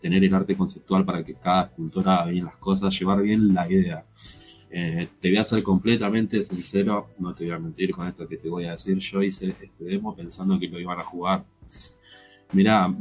tener 0.00 0.24
el 0.24 0.34
arte 0.34 0.56
conceptual 0.56 1.04
para 1.04 1.24
que 1.24 1.34
cada 1.34 1.66
escultora 1.66 2.16
haga 2.16 2.30
bien 2.30 2.44
las 2.44 2.56
cosas, 2.56 2.98
llevar 2.98 3.22
bien 3.22 3.54
la 3.54 3.70
idea. 3.70 4.04
Eh, 4.70 5.08
te 5.20 5.30
voy 5.30 5.38
a 5.38 5.44
ser 5.44 5.62
completamente 5.62 6.42
sincero, 6.42 7.08
no 7.18 7.34
te 7.34 7.44
voy 7.44 7.52
a 7.54 7.58
mentir 7.58 7.92
con 7.92 8.06
esto 8.06 8.26
que 8.28 8.36
te 8.36 8.48
voy 8.48 8.66
a 8.66 8.72
decir. 8.72 8.98
Yo 8.98 9.22
hice 9.22 9.54
este 9.60 9.84
demo 9.84 10.14
pensando 10.14 10.58
que 10.58 10.68
lo 10.68 10.78
iban 10.78 10.98
a 10.98 11.04
jugar. 11.04 11.44
Mirá, 12.52 12.94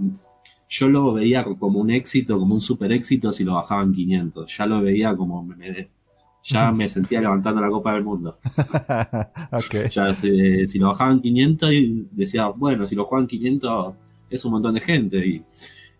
yo 0.69 0.87
lo 0.87 1.13
veía 1.13 1.43
como 1.43 1.79
un 1.79 1.91
éxito, 1.91 2.37
como 2.39 2.55
un 2.55 2.61
super 2.61 2.91
éxito 2.91 3.31
si 3.31 3.43
lo 3.43 3.55
bajaban 3.55 3.91
500. 3.91 4.57
Ya 4.57 4.65
lo 4.65 4.81
veía 4.81 5.15
como 5.15 5.43
me, 5.43 5.89
ya 6.43 6.71
me 6.73 6.87
sentía 6.87 7.21
levantando 7.21 7.61
la 7.61 7.69
Copa 7.69 7.93
del 7.93 8.03
Mundo. 8.03 8.37
ok. 9.51 9.89
Ya 9.89 10.13
si, 10.13 10.67
si 10.67 10.79
lo 10.79 10.87
bajaban 10.87 11.21
500 11.21 11.71
y 11.71 12.07
decía, 12.11 12.47
bueno, 12.47 12.87
si 12.87 12.95
lo 12.95 13.05
juegan 13.05 13.27
500 13.27 13.95
es 14.29 14.45
un 14.45 14.51
montón 14.51 14.73
de 14.73 14.79
gente. 14.79 15.17
Y, 15.25 15.43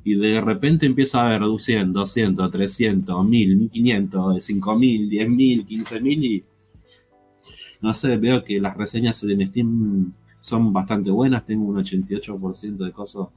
y 0.05 0.15
de 0.15 0.39
repente 0.39 0.85
empieza 0.85 1.25
a 1.25 1.29
ver 1.29 1.41
200, 1.41 1.93
200, 1.93 2.51
300, 2.51 3.25
1000, 3.25 3.57
1500, 3.57 4.43
5000, 4.43 5.09
10000, 5.09 5.65
15000 5.65 6.23
y 6.23 6.43
no 7.81 7.93
sé, 7.93 8.15
veo 8.17 8.43
que 8.43 8.61
las 8.61 8.77
reseñas 8.77 9.21
en 9.23 9.45
Steam 9.47 10.13
son 10.39 10.71
bastante 10.71 11.09
buenas. 11.11 11.45
Tengo 11.45 11.65
un 11.65 11.77
88% 11.77 12.77
de 12.85 12.91
cosas 12.91 13.27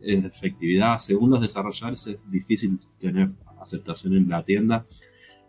efectividad. 0.00 0.98
Según 0.98 1.30
los 1.30 1.40
desarrolladores 1.40 2.06
es 2.06 2.30
difícil 2.30 2.78
tener 2.98 3.30
aceptación 3.60 4.14
en 4.14 4.28
la 4.28 4.42
tienda. 4.42 4.84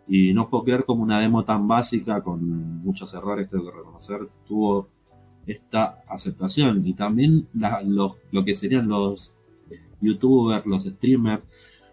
Y 0.08 0.32
no 0.34 0.48
puedo 0.50 0.64
creer 0.64 0.84
como 0.84 1.02
una 1.02 1.20
demo 1.20 1.44
tan 1.44 1.66
básica, 1.66 2.22
con 2.22 2.82
muchos 2.82 3.14
errores, 3.14 3.48
tengo 3.48 3.64
que 3.64 3.76
reconocer, 3.78 4.20
tuvo 4.46 4.88
esta 5.46 6.02
aceptación. 6.08 6.86
Y 6.86 6.94
también 6.94 7.48
los- 7.86 8.16
lo 8.30 8.44
que 8.44 8.54
serían 8.54 8.88
los 8.88 9.34
youtubers, 10.04 10.66
los 10.66 10.84
streamers. 10.84 11.44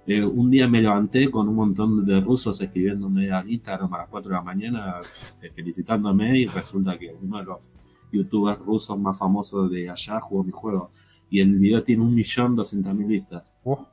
Eh, 0.08 0.24
un 0.24 0.50
día 0.50 0.68
me 0.68 0.82
levanté 0.82 1.30
con 1.30 1.48
un 1.48 1.56
montón 1.56 2.06
de 2.06 2.20
rusos 2.20 2.60
escribiéndome 2.60 3.32
al 3.32 3.50
Instagram 3.50 3.94
a 3.94 4.00
las 4.00 4.10
4 4.10 4.30
de 4.30 4.36
la 4.36 4.42
mañana, 4.42 4.96
eh, 5.42 5.50
felicitándome, 5.52 6.40
y 6.40 6.46
resulta 6.48 6.98
que 6.98 7.16
uno 7.22 7.38
de 7.38 7.46
los 7.46 7.74
youtubers 8.12 8.60
rusos 8.60 8.98
más 9.00 9.18
famosos 9.18 9.70
de 9.70 9.90
allá 9.90 10.20
jugó 10.20 10.44
mi 10.44 10.52
juego. 10.52 10.90
Y 11.30 11.40
el 11.40 11.58
video 11.58 11.84
tiene 11.84 12.04
un 12.04 12.14
millón 12.14 12.56
doscientas 12.56 12.94
mil 12.96 13.08
vistas. 13.08 13.58
Oh, 13.64 13.88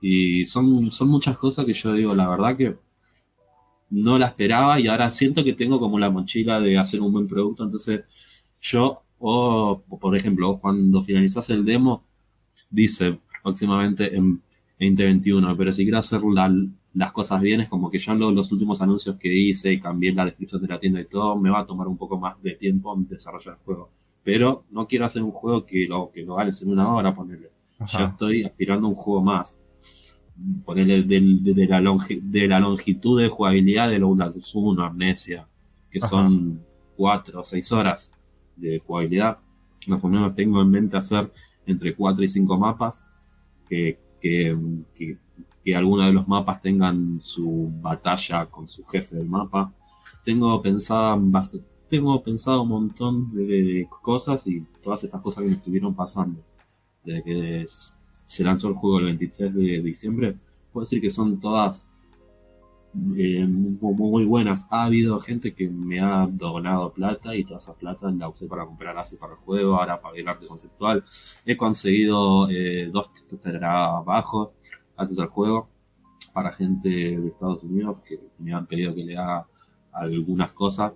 Y 0.00 0.44
son, 0.46 0.90
son 0.90 1.08
muchas 1.08 1.38
cosas 1.38 1.64
que 1.64 1.74
yo 1.74 1.92
digo, 1.92 2.14
la 2.14 2.28
verdad 2.28 2.56
que 2.56 2.76
no 3.90 4.18
la 4.18 4.26
esperaba 4.26 4.80
y 4.80 4.88
ahora 4.88 5.10
siento 5.10 5.44
que 5.44 5.52
tengo 5.52 5.78
como 5.78 5.98
la 5.98 6.10
mochila 6.10 6.60
de 6.60 6.78
hacer 6.78 7.00
un 7.00 7.12
buen 7.12 7.28
producto. 7.28 7.64
Entonces, 7.64 8.04
yo, 8.60 9.02
o 9.18 9.82
por 10.00 10.16
ejemplo, 10.16 10.58
cuando 10.60 11.02
finalizás 11.02 11.50
el 11.50 11.64
demo, 11.64 12.05
dice 12.76 13.18
próximamente 13.42 14.14
en 14.14 14.40
2021, 14.78 15.56
pero 15.56 15.72
si 15.72 15.82
quiero 15.84 15.98
hacer 15.98 16.20
la- 16.22 16.54
las 16.94 17.12
cosas 17.12 17.40
bien, 17.42 17.60
es 17.60 17.68
como 17.68 17.90
que 17.90 17.98
yo 17.98 18.14
lo- 18.14 18.30
los 18.30 18.50
últimos 18.52 18.80
anuncios 18.80 19.16
que 19.16 19.32
hice 19.32 19.72
y 19.72 19.80
cambié 19.80 20.12
la 20.12 20.24
descripción 20.24 20.62
de 20.62 20.68
la 20.68 20.78
tienda 20.78 21.00
y 21.00 21.06
todo, 21.06 21.36
me 21.36 21.50
va 21.50 21.60
a 21.60 21.66
tomar 21.66 21.86
un 21.88 21.96
poco 21.96 22.18
más 22.18 22.40
de 22.42 22.52
tiempo 22.52 22.94
desarrollar 23.08 23.54
el 23.58 23.64
juego. 23.64 23.90
Pero 24.24 24.64
no 24.70 24.86
quiero 24.86 25.04
hacer 25.04 25.22
un 25.22 25.30
juego 25.30 25.64
que 25.64 25.86
lo, 25.86 26.10
que 26.12 26.22
lo 26.22 26.38
hagas 26.38 26.62
en 26.62 26.70
una 26.70 26.88
hora, 26.92 27.14
ponerle. 27.14 27.50
Ya 27.78 27.84
ajá. 27.84 28.04
estoy 28.06 28.44
aspirando 28.44 28.86
a 28.86 28.90
un 28.90 28.96
juego 28.96 29.22
más. 29.22 29.58
Ponerle 30.64 31.02
de, 31.02 31.20
de 31.54 31.66
la 31.66 31.80
longi- 31.80 32.20
de 32.20 32.46
la 32.48 32.58
longitud 32.60 33.20
de 33.20 33.28
jugabilidad 33.28 33.88
de 33.88 33.98
los 33.98 34.54
1, 34.54 34.82
Amnesia, 34.84 35.46
que 35.90 35.98
Ajá. 35.98 36.08
son 36.08 36.60
4 36.96 37.40
o 37.40 37.42
6 37.42 37.72
horas 37.72 38.14
de 38.56 38.78
jugabilidad. 38.84 39.38
Más 39.86 40.02
o 40.04 40.08
menos 40.08 40.34
tengo 40.34 40.60
en 40.60 40.70
mente 40.70 40.96
hacer 40.96 41.30
entre 41.66 41.94
4 41.94 42.24
y 42.24 42.28
5 42.28 42.58
mapas, 42.58 43.06
que, 43.68 43.98
que, 44.20 44.56
que, 44.94 45.76
algunos 45.76 46.06
de 46.06 46.12
los 46.12 46.28
mapas 46.28 46.62
tengan 46.62 47.20
su 47.22 47.70
batalla 47.80 48.46
con 48.46 48.68
su 48.68 48.84
jefe 48.84 49.16
del 49.16 49.28
mapa. 49.28 49.72
Tengo 50.24 50.62
tengo 51.88 52.22
pensado 52.22 52.62
un 52.62 52.68
montón 52.68 53.34
de, 53.34 53.88
cosas 54.02 54.46
y 54.46 54.60
todas 54.82 55.02
estas 55.04 55.20
cosas 55.20 55.42
que 55.42 55.50
me 55.50 55.56
estuvieron 55.56 55.94
pasando 55.94 56.40
desde 57.04 57.22
que 57.22 57.64
se 57.68 58.44
lanzó 58.44 58.68
el 58.68 58.74
juego 58.74 58.98
el 58.98 59.04
23 59.06 59.54
de 59.54 59.82
diciembre, 59.82 60.36
puedo 60.72 60.84
decir 60.84 61.00
que 61.00 61.10
son 61.10 61.38
todas 61.38 61.88
eh, 63.16 63.46
muy, 63.46 63.94
muy 63.94 64.24
buenas. 64.24 64.66
Ha 64.70 64.84
habido 64.84 65.18
gente 65.20 65.54
que 65.54 65.68
me 65.68 66.00
ha 66.00 66.26
donado 66.26 66.92
plata 66.92 67.34
y 67.34 67.44
toda 67.44 67.58
esa 67.58 67.74
plata 67.74 68.10
la 68.10 68.28
usé 68.28 68.46
para 68.46 68.64
comprar 68.64 68.96
así 68.98 69.16
para 69.16 69.34
el 69.34 69.38
juego, 69.38 69.76
ahora 69.76 70.00
para 70.00 70.16
el 70.16 70.26
arte 70.26 70.46
conceptual. 70.46 71.02
He 71.44 71.56
conseguido 71.56 72.48
eh, 72.50 72.90
dos 72.92 73.10
trabajos 73.40 74.58
gracias 74.96 75.18
al 75.18 75.28
juego 75.28 75.68
para 76.32 76.52
gente 76.52 76.88
de 76.88 77.28
Estados 77.28 77.62
Unidos 77.62 78.02
que 78.02 78.20
me 78.38 78.52
han 78.52 78.66
pedido 78.66 78.94
que 78.94 79.04
le 79.04 79.16
haga 79.16 79.46
algunas 79.92 80.52
cosas. 80.52 80.92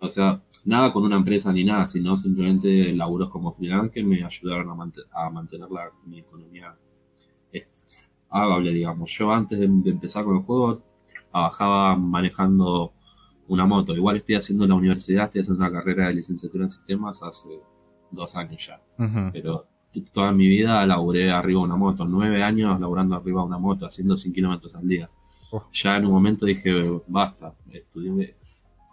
O 0.00 0.08
sea, 0.08 0.40
nada 0.64 0.92
con 0.92 1.04
una 1.04 1.16
empresa 1.16 1.52
ni 1.52 1.62
nada, 1.62 1.86
sino 1.86 2.16
simplemente 2.16 2.92
laburos 2.92 3.30
como 3.30 3.52
freelance 3.52 3.92
que 3.92 4.02
me 4.02 4.24
ayudaron 4.24 4.68
a, 4.70 4.74
mant- 4.74 5.06
a 5.12 5.30
mantener 5.30 5.70
la, 5.70 5.90
mi 6.06 6.18
economía 6.18 6.74
estable, 7.52 8.72
digamos. 8.72 9.10
Yo 9.12 9.30
antes 9.30 9.58
de, 9.60 9.68
de 9.68 9.90
empezar 9.90 10.24
con 10.24 10.36
el 10.38 10.42
juego 10.42 10.82
trabajaba 11.32 11.96
manejando 11.96 12.92
una 13.48 13.66
moto. 13.66 13.94
Igual 13.94 14.18
estoy 14.18 14.36
haciendo 14.36 14.66
la 14.66 14.74
universidad, 14.74 15.24
estoy 15.24 15.40
haciendo 15.40 15.64
una 15.64 15.72
carrera 15.72 16.08
de 16.08 16.14
licenciatura 16.14 16.64
en 16.64 16.70
sistemas 16.70 17.22
hace 17.22 17.48
dos 18.10 18.36
años 18.36 18.66
ya. 18.66 18.80
Pero 19.32 19.66
toda 20.12 20.32
mi 20.32 20.46
vida 20.46 20.86
laburé 20.86 21.30
arriba 21.30 21.60
de 21.60 21.64
una 21.64 21.76
moto. 21.76 22.04
Nueve 22.04 22.42
años 22.42 22.78
laburando 22.80 23.16
arriba 23.16 23.40
de 23.40 23.46
una 23.46 23.58
moto, 23.58 23.86
haciendo 23.86 24.16
100 24.16 24.34
kilómetros 24.34 24.74
al 24.76 24.86
día. 24.86 25.10
Ya 25.72 25.96
en 25.96 26.06
un 26.06 26.12
momento 26.12 26.46
dije, 26.46 26.72
basta, 27.08 27.54
estudié, 27.70 28.36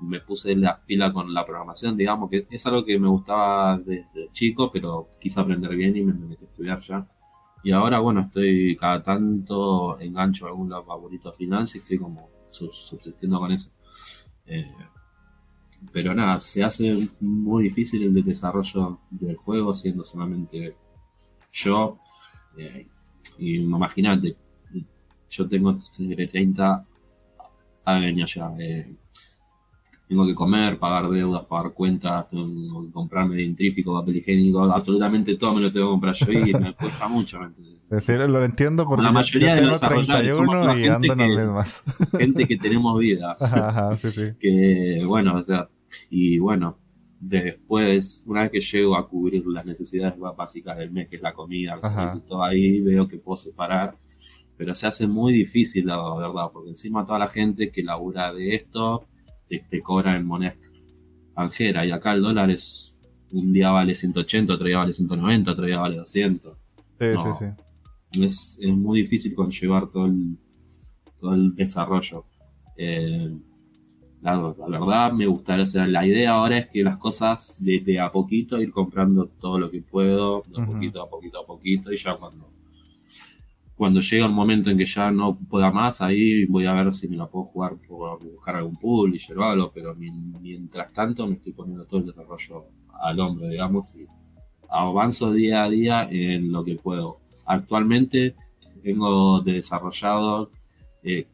me 0.02 0.20
puse 0.22 0.56
la 0.56 0.80
pila 0.86 1.12
con 1.12 1.34
la 1.34 1.46
programación, 1.46 1.96
digamos 1.96 2.30
que 2.30 2.48
es 2.50 2.66
algo 2.66 2.84
que 2.84 3.00
me 3.00 3.08
gustaba 3.08 3.78
desde 3.78 4.30
chico, 4.32 4.70
pero 4.72 5.08
quise 5.20 5.40
aprender 5.40 5.74
bien 5.76 5.96
y 5.96 6.02
me, 6.02 6.14
me 6.14 6.28
metí 6.28 6.44
a 6.44 6.48
estudiar 6.48 6.80
ya. 6.82 7.08
Y 7.64 7.72
ahora, 7.72 8.00
bueno, 8.00 8.22
estoy 8.22 8.76
cada 8.78 9.04
tanto 9.04 10.00
engancho 10.00 10.46
a 10.46 10.50
algún 10.50 10.70
favorito 10.70 11.34
y 11.76 11.80
estoy 11.80 11.98
como 11.98 12.30
su- 12.50 12.72
subsistiendo 12.72 13.40
con 13.40 13.52
eso. 13.52 13.72
Eh, 14.48 14.66
pero 15.92 16.14
nada, 16.14 16.40
se 16.40 16.64
hace 16.64 16.96
muy 17.22 17.64
difícil 17.64 18.04
el 18.04 18.14
de- 18.14 18.24
desarrollo 18.24 19.00
del 19.10 19.36
juego 19.38 19.74
siendo 19.74 20.04
solamente 20.04 20.76
yo. 21.54 21.98
eh, 22.58 22.88
y 23.40 23.58
imagínate, 23.62 24.36
yo 25.30 25.48
tengo 25.48 25.78
30 26.28 26.86
años 27.86 28.34
ya. 28.36 28.52
eh, 28.60 28.96
tengo 30.10 30.26
que 30.26 30.34
comer, 30.34 30.80
pagar 30.80 31.08
deudas, 31.08 31.46
pagar 31.46 31.72
cuentas, 31.72 32.28
tengo 32.30 32.84
que 32.84 32.92
comprarme 32.92 33.36
dentrífico, 33.36 33.94
papel 33.94 34.18
higiénico, 34.18 34.64
absolutamente 34.64 35.36
todo 35.36 35.54
me 35.54 35.62
lo 35.62 35.72
tengo 35.72 35.86
que 35.86 35.92
comprar 35.92 36.16
yo 36.16 36.32
y 36.32 36.54
me 36.56 36.74
cuesta 36.74 37.08
mucho. 37.08 37.40
Es 37.92 38.08
decir, 38.08 38.18
lo 38.28 38.44
entiendo 38.44 38.88
porque 38.88 39.04
la 39.04 39.12
mayoría 39.12 39.56
yo 39.56 39.62
de 39.62 39.68
los 39.68 39.82
31 39.82 40.80
y 40.80 40.84
en 40.86 40.92
las 40.92 41.00
mismas. 41.00 41.84
Gente 42.18 42.48
que 42.48 42.58
tenemos 42.58 42.98
vida. 42.98 43.38
Ajá, 43.40 43.96
sí, 43.98 44.10
sí. 44.10 44.24
Que, 44.40 45.04
bueno, 45.06 45.36
o 45.38 45.44
sea, 45.44 45.70
y 46.10 46.40
bueno, 46.40 46.80
después, 47.20 48.24
una 48.26 48.42
vez 48.42 48.52
que 48.52 48.62
llego 48.62 48.98
a 48.98 49.08
cubrir 49.08 49.46
las 49.46 49.64
necesidades 49.64 50.16
básicas 50.36 50.76
del 50.80 50.90
mes, 50.90 51.08
que 51.08 51.18
es 51.18 51.22
la 51.22 51.34
comida, 51.34 51.78
todo 52.28 52.44
ahí 52.44 52.82
veo 52.82 53.08
que 53.08 53.18
puedo 53.18 53.38
separar 53.38 53.94
pero 54.58 54.76
se 54.76 54.88
hace 54.88 55.08
muy 55.08 55.32
difícil, 55.32 55.86
la 55.86 55.96
verdad, 56.16 56.50
porque 56.52 56.72
encima 56.72 57.06
toda 57.06 57.18
la 57.18 57.30
gente 57.30 57.72
que 57.72 57.82
labura 57.82 58.34
de 58.34 58.56
esto 58.56 59.08
te, 59.50 59.82
cobra 59.82 60.16
en 60.16 60.26
moneda 60.26 60.52
extranjera 60.52 61.86
y 61.86 61.92
acá 61.92 62.14
el 62.14 62.22
dólar 62.22 62.52
es 62.52 62.98
un 63.32 63.52
día 63.54 63.72
vale 63.72 63.96
180, 63.96 64.54
otro 64.54 64.68
día 64.68 64.78
vale 64.78 64.94
190, 64.94 65.52
otro 65.52 65.66
día 65.66 65.80
vale 65.80 65.98
200. 65.98 66.54
Sí, 67.00 67.06
sí, 67.24 67.30
sí. 67.40 68.24
Es, 68.24 68.60
muy 68.62 69.02
difícil 69.02 69.36
conllevar 69.36 69.88
todo 69.88 70.08
el, 70.08 70.38
todo 71.20 71.34
el 71.34 71.56
desarrollo. 71.56 72.26
Eh, 72.76 73.32
la, 74.22 74.54
verdad 74.68 75.14
me 75.14 75.28
gustaría, 75.28 75.64
o 75.64 75.68
sea, 75.68 75.88
la 75.88 76.06
idea 76.06 76.32
ahora 76.32 76.58
es 76.58 76.68
que 76.68 76.84
las 76.84 76.98
cosas 76.98 77.58
desde 77.60 78.00
a 78.00 78.12
poquito 78.12 78.62
ir 78.62 78.72
comprando 78.72 79.28
todo 79.28 79.60
lo 79.60 79.72
que 79.72 79.82
puedo, 79.82 80.44
de 80.48 80.66
poquito 80.66 81.02
a 81.02 81.10
poquito 81.10 81.40
a 81.40 81.46
poquito 81.46 81.94
y 81.94 81.98
ya 81.98 82.16
cuando 82.16 82.46
cuando 83.80 84.02
llega 84.02 84.26
el 84.26 84.34
momento 84.34 84.70
en 84.70 84.78
que 84.78 84.86
ya 84.86 85.10
no 85.10 85.38
pueda 85.38 85.72
más, 85.72 86.02
ahí 86.02 86.44
voy 86.48 86.66
a 86.66 86.74
ver 86.74 86.92
si 86.92 87.08
me 87.08 87.16
la 87.16 87.28
puedo 87.28 87.46
jugar 87.46 87.78
por 87.88 88.22
buscar 88.22 88.58
algún 88.58 88.76
pool 88.76 89.16
y 89.16 89.20
llevarlo, 89.20 89.72
pero 89.74 89.96
mientras 89.96 90.92
tanto 90.92 91.26
me 91.26 91.36
estoy 91.36 91.54
poniendo 91.54 91.86
todo 91.86 92.02
el 92.02 92.08
desarrollo 92.08 92.66
al 93.02 93.18
hombro, 93.22 93.48
digamos, 93.48 93.96
y 93.96 94.06
avanzo 94.70 95.32
día 95.32 95.64
a 95.64 95.70
día 95.70 96.10
en 96.12 96.52
lo 96.52 96.66
que 96.66 96.76
puedo. 96.76 97.22
Actualmente 97.46 98.36
tengo 98.84 99.40
desarrollado 99.40 100.52
eh, 101.02 101.30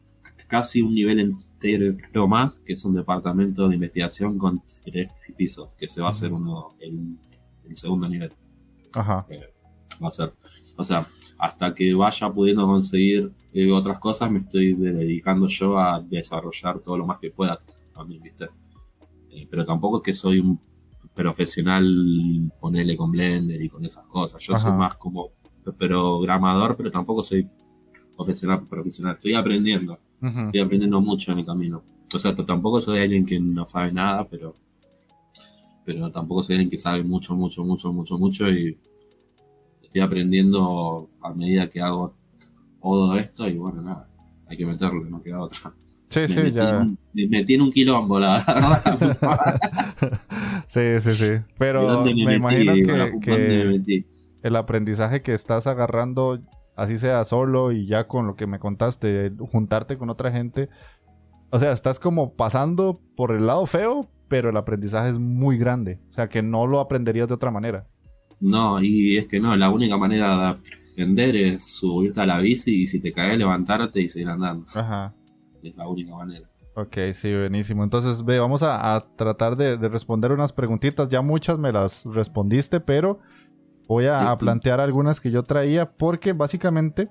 casi 0.46 0.82
un 0.82 0.94
nivel 0.94 1.18
entero 1.18 2.28
más, 2.28 2.60
que 2.60 2.74
es 2.74 2.84
un 2.84 2.94
departamento 2.94 3.68
de 3.68 3.74
investigación 3.74 4.38
con 4.38 4.62
tres 4.84 5.10
pisos, 5.36 5.74
que 5.74 5.88
se 5.88 6.00
va 6.00 6.06
a 6.06 6.10
hacer 6.10 6.32
uno 6.32 6.76
el, 6.78 7.16
segundo 7.72 8.08
nivel. 8.08 8.32
Ajá. 8.92 9.26
Eh, 9.30 9.52
va 10.00 10.06
a 10.06 10.12
ser. 10.12 10.32
O 10.76 10.84
sea, 10.84 11.04
hasta 11.38 11.74
que 11.74 11.94
vaya 11.94 12.30
pudiendo 12.30 12.66
conseguir 12.66 13.30
eh, 13.52 13.70
otras 13.70 13.98
cosas, 13.98 14.30
me 14.30 14.40
estoy 14.40 14.74
dedicando 14.74 15.46
yo 15.48 15.78
a 15.78 16.00
desarrollar 16.00 16.80
todo 16.80 16.98
lo 16.98 17.06
más 17.06 17.18
que 17.18 17.30
pueda 17.30 17.58
también, 17.94 18.22
¿viste? 18.22 18.46
Eh, 19.30 19.46
pero 19.50 19.64
tampoco 19.64 19.98
es 19.98 20.02
que 20.02 20.14
soy 20.14 20.40
un 20.40 20.58
profesional, 21.14 22.52
ponerle 22.60 22.96
con 22.96 23.10
Blender 23.10 23.60
y 23.60 23.68
con 23.68 23.84
esas 23.84 24.04
cosas. 24.06 24.42
Yo 24.42 24.56
soy 24.56 24.72
más 24.72 24.94
como 24.96 25.30
programador, 25.78 26.76
pero 26.76 26.90
tampoco 26.90 27.22
soy 27.22 27.48
profesional, 28.14 28.66
profesional. 28.66 29.14
Estoy 29.14 29.34
aprendiendo. 29.34 29.98
Estoy 30.20 30.60
aprendiendo 30.60 31.00
mucho 31.00 31.32
en 31.32 31.38
el 31.38 31.46
camino. 31.46 31.82
O 32.14 32.18
sea, 32.18 32.34
tampoco 32.34 32.80
soy 32.80 33.00
alguien 33.00 33.24
que 33.24 33.40
no 33.40 33.64
sabe 33.66 33.92
nada, 33.92 34.26
pero 34.28 34.54
pero 35.86 36.10
tampoco 36.10 36.42
soy 36.42 36.56
alguien 36.56 36.70
que 36.70 36.78
sabe 36.78 37.04
mucho, 37.04 37.34
mucho, 37.36 37.64
mucho, 37.64 37.92
mucho, 37.92 38.18
mucho 38.18 38.50
y 38.50 38.76
estoy 39.86 40.02
aprendiendo 40.02 41.08
a 41.22 41.32
medida 41.32 41.68
que 41.68 41.80
hago 41.80 42.14
todo 42.82 43.16
esto 43.16 43.48
y 43.48 43.56
bueno, 43.56 43.82
nada, 43.82 44.08
hay 44.48 44.56
que 44.56 44.66
meterlo, 44.66 45.04
no 45.04 45.22
queda 45.22 45.40
otra. 45.40 45.72
Sí, 46.08 46.28
sí, 46.28 46.52
ya. 46.52 46.86
me 47.12 47.44
tiene 47.44 47.64
un 47.64 47.72
quilombo, 47.72 48.20
la 48.20 48.44
verdad. 48.46 49.60
sí, 50.68 51.00
sí, 51.00 51.10
sí. 51.10 51.32
Pero 51.58 52.04
me, 52.04 52.36
imagino 52.36 52.74
que, 53.20 54.04
el 54.42 54.56
aprendizaje 54.56 55.22
que 55.22 55.34
estás 55.34 55.66
agarrando, 55.66 56.40
así 56.76 56.96
sea 56.96 57.24
solo 57.24 57.72
y 57.72 57.86
ya 57.86 58.06
con 58.06 58.28
lo 58.28 58.36
que 58.36 58.46
me 58.46 58.60
contaste, 58.60 59.32
juntarte 59.50 59.98
con 59.98 60.08
otra 60.08 60.30
gente, 60.30 60.68
o 61.50 61.58
sea, 61.58 61.72
estás 61.72 61.98
como 61.98 62.34
pasando 62.34 63.00
por 63.16 63.32
el 63.32 63.46
lado 63.46 63.66
feo, 63.66 64.08
pero 64.28 64.50
el 64.50 64.56
aprendizaje 64.56 65.10
es 65.10 65.18
muy 65.18 65.58
grande. 65.58 65.98
O 66.08 66.10
sea, 66.10 66.28
que 66.28 66.42
no 66.42 66.66
lo 66.68 66.78
aprenderías 66.78 67.26
de 67.26 67.34
otra 67.34 67.50
manera. 67.50 67.86
No, 68.40 68.82
y 68.82 69.16
es 69.16 69.28
que 69.28 69.40
no, 69.40 69.56
la 69.56 69.70
única 69.70 69.96
manera 69.96 70.36
de 70.36 70.46
aprender 70.92 71.36
es 71.36 71.64
subirte 71.64 72.20
a 72.20 72.26
la 72.26 72.38
bici 72.38 72.82
y 72.82 72.86
si 72.86 73.00
te 73.00 73.12
caes 73.12 73.38
levantarte 73.38 74.00
y 74.00 74.08
seguir 74.08 74.28
andando. 74.28 74.66
Ajá. 74.74 75.14
Es 75.62 75.76
la 75.76 75.88
única 75.88 76.14
manera. 76.14 76.48
Ok, 76.74 76.98
sí, 77.14 77.34
buenísimo. 77.34 77.84
Entonces, 77.84 78.22
ve, 78.22 78.38
vamos 78.38 78.62
a, 78.62 79.06
tratar 79.16 79.56
de, 79.56 79.76
responder 79.76 80.32
unas 80.32 80.52
preguntitas. 80.52 81.08
Ya 81.08 81.22
muchas 81.22 81.58
me 81.58 81.72
las 81.72 82.04
respondiste, 82.04 82.80
pero 82.80 83.20
voy 83.88 84.06
a, 84.06 84.36
plantear 84.36 84.80
algunas 84.80 85.20
que 85.20 85.30
yo 85.30 85.42
traía 85.42 85.90
porque 85.92 86.34
básicamente 86.34 87.08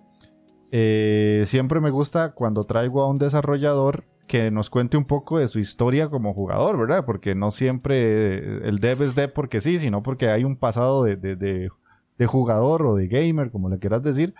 eh, 0.71 1.43
siempre 1.47 1.79
me 1.79 1.89
gusta 1.89 2.33
cuando 2.33 2.65
traigo 2.65 3.01
a 3.01 3.09
un 3.09 3.17
desarrollador 3.17 4.03
que 4.27 4.49
nos 4.51 4.69
cuente 4.69 4.97
un 4.97 5.05
poco 5.05 5.37
de 5.37 5.47
su 5.47 5.59
historia 5.59 6.09
como 6.09 6.33
jugador, 6.33 6.77
¿verdad? 6.77 7.05
Porque 7.05 7.35
no 7.35 7.51
siempre 7.51 8.67
el 8.67 8.79
dev 8.79 9.03
es 9.03 9.15
dev 9.15 9.31
porque 9.33 9.61
sí, 9.61 9.79
sino 9.79 10.01
porque 10.03 10.29
hay 10.29 10.43
un 10.43 10.55
pasado 10.55 11.03
de, 11.03 11.15
de, 11.15 11.69
jugador 12.25 12.85
o 12.85 12.95
de 12.95 13.07
gamer, 13.07 13.51
como 13.51 13.69
le 13.69 13.77
quieras 13.77 14.01
decir. 14.03 14.33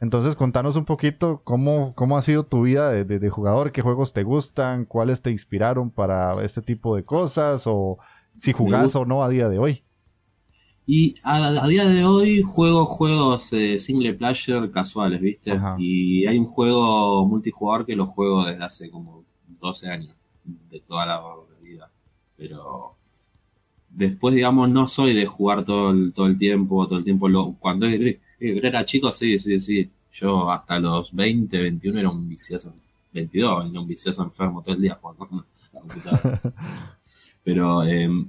Entonces, 0.00 0.36
contanos 0.36 0.76
un 0.76 0.84
poquito 0.84 1.42
cómo, 1.44 1.94
cómo 1.94 2.16
ha 2.16 2.22
sido 2.22 2.44
tu 2.44 2.62
vida 2.62 2.90
de, 2.90 3.30
jugador, 3.30 3.72
qué 3.72 3.82
juegos 3.82 4.12
te 4.12 4.22
gustan, 4.22 4.84
cuáles 4.84 5.22
te 5.22 5.30
inspiraron 5.30 5.90
para 5.90 6.42
este 6.44 6.60
tipo 6.60 6.96
de 6.96 7.04
cosas, 7.04 7.64
o 7.66 7.98
si 8.40 8.52
jugás 8.52 8.96
o 8.96 9.04
no 9.04 9.22
a 9.22 9.28
día 9.28 9.48
de 9.48 9.58
hoy. 9.58 9.84
Y 10.86 11.14
a, 11.22 11.68
día 11.68 11.84
de 11.86 12.04
hoy 12.04 12.42
juego 12.42 12.84
juegos 12.86 13.52
eh, 13.52 13.78
single 13.78 14.14
player 14.14 14.70
casuales, 14.72 15.20
¿viste? 15.20 15.56
Y 15.78 16.26
hay 16.26 16.38
un 16.38 16.46
juego 16.46 17.24
multijugador 17.26 17.86
que 17.86 17.94
lo 17.94 18.06
juego 18.06 18.44
desde 18.44 18.64
hace 18.64 18.90
como 18.90 19.24
12 19.62 19.88
años 19.88 20.14
de 20.44 20.80
toda 20.80 21.06
la 21.06 21.22
vida. 21.62 21.88
Pero 22.36 22.96
después, 23.88 24.34
digamos, 24.34 24.68
no 24.68 24.86
soy 24.86 25.14
de 25.14 25.26
jugar 25.26 25.64
todo 25.64 25.90
el, 25.92 26.12
todo 26.12 26.26
el 26.26 26.36
tiempo, 26.36 26.86
todo 26.86 26.98
el 26.98 27.04
tiempo. 27.04 27.28
Lo, 27.28 27.52
cuando 27.54 27.86
era 27.86 28.84
chico, 28.84 29.12
sí, 29.12 29.38
sí, 29.38 29.58
sí. 29.58 29.90
Yo 30.12 30.50
hasta 30.50 30.78
los 30.78 31.14
20, 31.14 31.56
21 31.58 32.00
era 32.00 32.10
un 32.10 32.28
vicioso. 32.28 32.74
22, 33.12 33.70
era 33.70 33.80
un 33.80 33.86
vicioso 33.86 34.22
enfermo 34.22 34.62
todo 34.62 34.74
el 34.74 34.82
día 34.82 34.98
jugando 35.00 35.46
la 35.72 35.80
computadora. 35.80 36.40
Pero 37.44 37.82
em, 37.84 38.28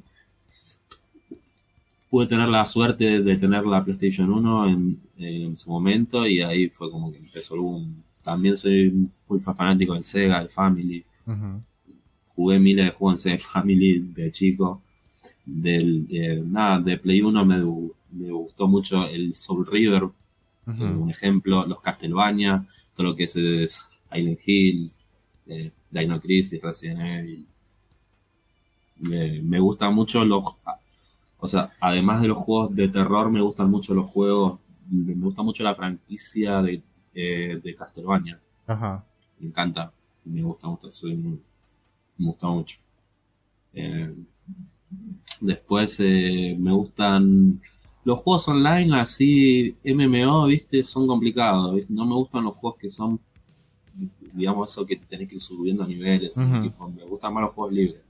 pude 2.09 2.27
tener 2.27 2.47
la 2.49 2.65
suerte 2.65 3.21
de 3.21 3.35
tener 3.37 3.65
la 3.65 3.83
PlayStation 3.83 4.31
1 4.31 4.69
en, 4.69 5.01
en, 5.17 5.57
su 5.57 5.71
momento 5.71 6.25
y 6.25 6.41
ahí 6.41 6.69
fue 6.69 6.91
como 6.91 7.11
que 7.11 7.17
empezó 7.17 7.55
un... 7.55 8.03
También 8.23 8.55
soy 8.55 9.09
muy 9.27 9.39
fanático 9.39 9.93
del 9.93 10.05
Sega, 10.05 10.39
del 10.39 10.49
Family. 10.49 11.03
Jugué 12.35 12.59
miles 12.59 12.85
de 12.85 12.91
juegos 12.91 13.25
en 13.25 13.39
Family 13.39 13.99
de 13.99 14.31
chico. 14.31 14.81
Del, 15.45 16.07
nada, 16.51 16.79
de 16.79 16.97
Play 16.97 17.21
1 17.21 17.45
me, 17.45 18.31
gustó 18.31 18.67
mucho 18.67 19.07
el 19.07 19.33
Soul 19.33 19.65
River, 19.65 20.03
un 20.65 21.09
ejemplo, 21.09 21.65
los 21.65 21.81
Castlevania, 21.81 22.65
todo 22.95 23.07
lo 23.07 23.15
que 23.15 23.23
es, 23.23 23.35
Island 23.35 24.37
Hill, 24.45 24.91
eh, 25.47 25.71
Dino 25.89 26.19
Crisis, 26.19 26.61
Resident 26.61 27.01
Evil. 27.01 27.45
Me, 29.43 29.59
gustan 29.59 29.93
mucho 29.93 30.23
los. 30.23 30.45
O 31.39 31.47
sea, 31.47 31.69
además 31.81 32.21
de 32.21 32.29
los 32.29 32.37
juegos 32.37 32.75
de 32.75 32.87
terror, 32.87 33.29
me 33.29 33.41
gustan 33.41 33.69
mucho 33.69 33.93
los 33.93 34.09
juegos. 34.09 34.59
Me 34.89 35.13
gusta 35.13 35.43
mucho 35.43 35.63
la 35.63 35.75
franquicia 35.75 36.61
de, 36.61 36.81
eh, 37.13 37.59
de 37.61 37.75
Castlevania. 37.75 38.39
Me 39.39 39.47
encanta 39.47 39.91
me 40.25 40.41
gusta 40.41 40.67
mucho, 40.67 40.91
soy 40.91 41.15
me 41.15 41.37
gusta 42.17 42.47
mucho. 42.47 42.77
Eh, 43.73 44.13
después 45.41 45.99
eh, 45.99 46.55
me 46.59 46.71
gustan 46.71 47.59
los 48.05 48.19
juegos 48.19 48.47
online 48.49 48.95
así, 48.97 49.75
MMO, 49.83 50.47
viste, 50.47 50.83
son 50.83 51.07
complicados, 51.07 51.89
no 51.89 52.05
me 52.05 52.15
gustan 52.15 52.43
los 52.43 52.55
juegos 52.55 52.79
que 52.79 52.91
son, 52.91 53.19
digamos, 54.33 54.71
eso 54.71 54.85
que 54.85 54.97
tenés 54.97 55.29
que 55.29 55.35
ir 55.35 55.41
subiendo 55.41 55.83
a 55.83 55.87
niveles, 55.87 56.37
me 56.37 56.69
gustan 57.07 57.33
más 57.33 57.43
los 57.43 57.53
juegos 57.53 57.73
libres. 57.73 58.01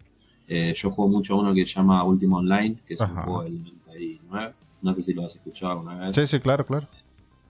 Eh, 0.47 0.73
yo 0.75 0.91
juego 0.91 1.09
mucho 1.09 1.35
a 1.35 1.39
uno 1.39 1.53
que 1.53 1.65
se 1.65 1.73
llama 1.75 2.03
Ultimo 2.03 2.37
Online, 2.37 2.75
que 2.85 2.95
es 2.95 3.01
un 3.01 3.15
juego 3.15 3.43
del 3.43 3.63
99, 3.63 4.53
no 4.81 4.95
sé 4.95 5.03
si 5.03 5.13
lo 5.13 5.25
has 5.25 5.35
escuchado 5.35 5.73
alguna 5.73 6.07
vez. 6.07 6.15
Sí, 6.15 6.27
sí, 6.27 6.39
claro, 6.39 6.65
claro. 6.65 6.87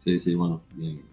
Sí, 0.04 0.20
sí, 0.20 0.36
bueno, 0.36 0.62
bien 0.76 1.13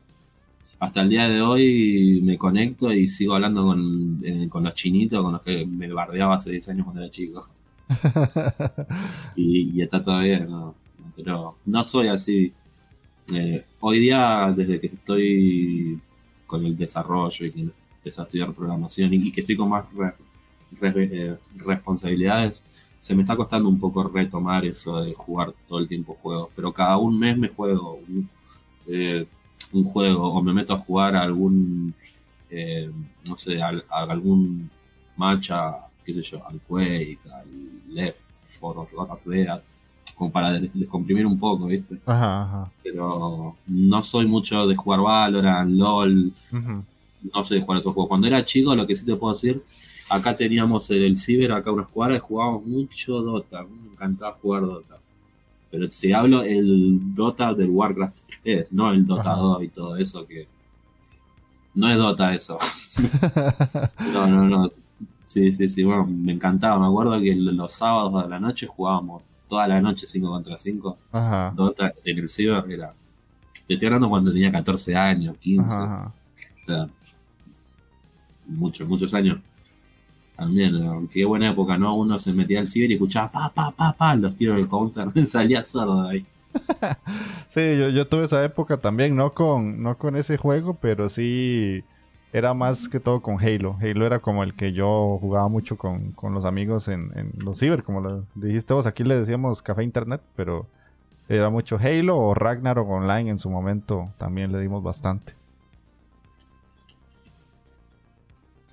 hasta 0.80 1.02
el 1.02 1.10
día 1.10 1.28
de 1.28 1.42
hoy 1.42 2.20
me 2.24 2.38
conecto 2.38 2.90
y 2.90 3.06
sigo 3.06 3.34
hablando 3.34 3.64
con, 3.64 4.18
eh, 4.24 4.48
con 4.48 4.64
los 4.64 4.74
chinitos 4.74 5.22
con 5.22 5.32
los 5.32 5.42
que 5.42 5.66
me 5.66 5.92
bardeaba 5.92 6.34
hace 6.34 6.52
10 6.52 6.68
años 6.70 6.84
cuando 6.84 7.02
era 7.02 7.10
chico. 7.10 7.46
y, 9.36 9.82
está 9.82 10.02
todavía, 10.02 10.40
no, 10.40 10.74
pero 11.14 11.58
no 11.66 11.84
soy 11.84 12.08
así. 12.08 12.54
Eh, 13.34 13.62
hoy 13.80 13.98
día, 13.98 14.52
desde 14.56 14.80
que 14.80 14.86
estoy 14.86 16.00
con 16.46 16.64
el 16.64 16.76
desarrollo 16.78 17.46
y 17.46 17.52
que 17.52 17.60
empecé 17.60 18.20
a 18.22 18.24
estudiar 18.24 18.54
programación 18.54 19.12
y, 19.12 19.30
que 19.30 19.42
estoy 19.42 19.56
con 19.56 19.68
más 19.68 19.84
eh, 20.80 21.36
responsabilidades, 21.66 22.64
se 22.98 23.14
me 23.14 23.20
está 23.22 23.36
costando 23.36 23.68
un 23.68 23.78
poco 23.78 24.04
retomar 24.04 24.64
eso 24.64 25.02
de 25.02 25.12
jugar 25.12 25.52
todo 25.68 25.78
el 25.78 25.88
tiempo 25.88 26.14
juegos, 26.14 26.48
pero 26.56 26.72
cada 26.72 26.96
un 26.96 27.18
mes 27.18 27.36
me 27.36 27.48
juego 27.48 28.00
un, 29.72 29.84
juego 29.84 30.32
o 30.32 30.42
me 30.42 30.52
meto 30.52 30.74
a 30.74 30.78
jugar 30.78 31.16
a 31.16 31.22
algún, 31.22 31.94
eh, 32.50 32.90
no 33.26 33.36
sé, 33.36 33.60
a, 33.62 33.72
algún 33.90 34.70
matcha, 35.16 35.76
qué 36.04 36.14
sé 36.14 36.22
yo, 36.22 36.46
al 36.46 36.60
Quake, 36.60 37.18
al 37.32 37.94
Left, 37.94 38.36
for 38.58 38.88
Dead, 39.24 39.60
como 40.14 40.30
para 40.30 40.52
descomprimir 40.52 41.26
un 41.26 41.38
poco, 41.38 41.66
¿viste? 41.66 41.98
Ajá, 42.06 42.42
ajá. 42.42 42.72
Pero 42.82 43.56
no 43.66 44.02
soy 44.02 44.26
mucho 44.26 44.66
de 44.66 44.76
jugar 44.76 45.00
Valorant, 45.00 45.70
LOL, 45.70 46.32
no 47.32 47.44
soy 47.44 47.58
de 47.58 47.64
jugar 47.64 47.80
esos 47.80 47.94
juegos. 47.94 48.08
Cuando 48.08 48.26
era 48.26 48.44
chico, 48.44 48.74
lo 48.74 48.86
que 48.86 48.94
sí 48.94 49.06
te 49.06 49.16
puedo 49.16 49.32
decir 49.32 49.62
Acá 50.10 50.34
teníamos 50.34 50.90
el, 50.90 51.16
Ciber, 51.16 51.52
acá 51.52 51.70
unas 51.70 51.86
cuadras, 51.86 52.18
y 52.18 52.20
jugábamos 52.20 52.66
mucho 52.66 53.22
Dota. 53.22 53.62
Me 53.62 53.92
encantaba 53.92 54.32
jugar 54.32 54.62
Dota. 54.62 54.98
Pero 55.70 55.86
te 55.88 56.14
hablo 56.14 56.42
el 56.42 57.14
Dota 57.14 57.54
del 57.54 57.70
Warcraft 57.70 58.18
3, 58.42 58.72
no 58.72 58.90
el 58.90 59.06
Dota 59.06 59.34
2 59.34 59.62
y 59.62 59.68
todo 59.68 59.96
eso 59.96 60.26
que. 60.26 60.48
No 61.74 61.88
es 61.88 61.96
Dota 61.96 62.34
eso. 62.34 62.58
no, 64.12 64.26
no, 64.26 64.48
no. 64.48 64.68
Sí, 65.24 65.52
sí, 65.52 65.68
sí. 65.68 65.84
Bueno, 65.84 66.06
me 66.06 66.32
encantaba. 66.32 66.80
Me 66.80 66.86
acuerdo 66.86 67.20
que 67.20 67.34
los 67.36 67.72
sábados 67.72 68.24
de 68.24 68.28
la 68.28 68.40
noche 68.40 68.66
jugábamos 68.66 69.22
toda 69.48 69.68
la 69.68 69.80
noche 69.80 70.06
5 70.06 70.28
contra 70.28 70.56
5. 70.56 70.98
Dota 71.54 71.92
en 72.04 72.18
el 72.18 72.28
Ciber 72.28 72.64
era. 72.70 72.92
Te 73.66 73.74
estoy 73.74 73.86
hablando 73.86 74.08
cuando 74.08 74.32
tenía 74.32 74.50
14 74.50 74.96
años, 74.96 75.36
15. 75.38 75.76
O 75.76 76.12
sea, 76.66 76.88
muchos, 78.46 78.88
muchos 78.88 79.14
años. 79.14 79.38
También, 80.40 81.06
qué 81.08 81.26
buena 81.26 81.50
época, 81.50 81.76
¿no? 81.76 81.94
Uno 81.94 82.18
se 82.18 82.32
metía 82.32 82.60
al 82.60 82.66
ciber 82.66 82.90
y 82.90 82.94
escuchaba 82.94 83.30
pa, 83.30 83.50
pa, 83.50 83.70
pa, 83.72 83.92
pa, 83.92 84.14
los 84.14 84.34
tiros 84.36 84.56
del 84.56 84.68
counter, 84.68 85.06
salía 85.26 85.62
sordo 85.62 86.08
ahí. 86.08 86.24
sí, 87.48 87.60
yo, 87.78 87.90
yo, 87.90 88.06
tuve 88.06 88.24
esa 88.24 88.42
época 88.42 88.78
también, 88.78 89.14
no 89.14 89.34
con, 89.34 89.82
no 89.82 89.98
con 89.98 90.16
ese 90.16 90.38
juego, 90.38 90.78
pero 90.80 91.10
sí 91.10 91.84
era 92.32 92.54
más 92.54 92.88
que 92.88 93.00
todo 93.00 93.20
con 93.20 93.38
Halo. 93.38 93.76
Halo 93.82 94.06
era 94.06 94.20
como 94.20 94.42
el 94.42 94.54
que 94.54 94.72
yo 94.72 95.18
jugaba 95.20 95.48
mucho 95.48 95.76
con, 95.76 96.14
los 96.32 96.46
amigos 96.46 96.88
en, 96.88 97.12
los 97.36 97.58
ciber, 97.58 97.82
como 97.82 98.00
lo 98.00 98.24
dijiste 98.34 98.72
vos, 98.72 98.86
aquí 98.86 99.04
le 99.04 99.20
decíamos 99.20 99.60
café 99.60 99.84
internet, 99.84 100.22
pero 100.36 100.64
era 101.28 101.50
mucho 101.50 101.78
Halo 101.78 102.16
o 102.16 102.32
Ragnarok 102.32 102.88
Online 102.88 103.28
en 103.28 103.38
su 103.38 103.50
momento, 103.50 104.08
también 104.16 104.52
le 104.52 104.60
dimos 104.60 104.82
bastante. 104.82 105.34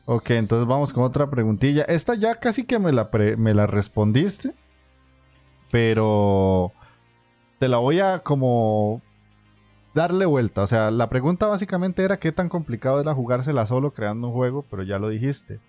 Ok, 0.09 0.29
entonces 0.31 0.65
vamos 0.65 0.93
con 0.93 1.03
otra 1.03 1.29
preguntilla. 1.29 1.83
Esta 1.83 2.15
ya 2.15 2.35
casi 2.35 2.63
que 2.63 2.79
me 2.79 2.93
la, 2.93 3.09
me 3.37 3.53
la 3.53 3.67
respondiste. 3.67 4.53
Pero 5.69 6.71
te 7.59 7.67
la 7.67 7.77
voy 7.79 7.99
a 7.99 8.19
como 8.19 9.01
darle 9.93 10.25
vuelta. 10.25 10.63
O 10.63 10.67
sea, 10.67 10.91
la 10.91 11.09
pregunta 11.09 11.47
básicamente 11.47 12.03
era 12.03 12.19
qué 12.19 12.31
tan 12.31 12.47
complicado 12.47 13.01
era 13.01 13.13
jugársela 13.13 13.65
solo 13.65 13.91
creando 13.91 14.29
un 14.29 14.33
juego, 14.33 14.63
pero 14.69 14.81
ya 14.83 14.97
lo 14.97 15.09
dijiste. 15.09 15.59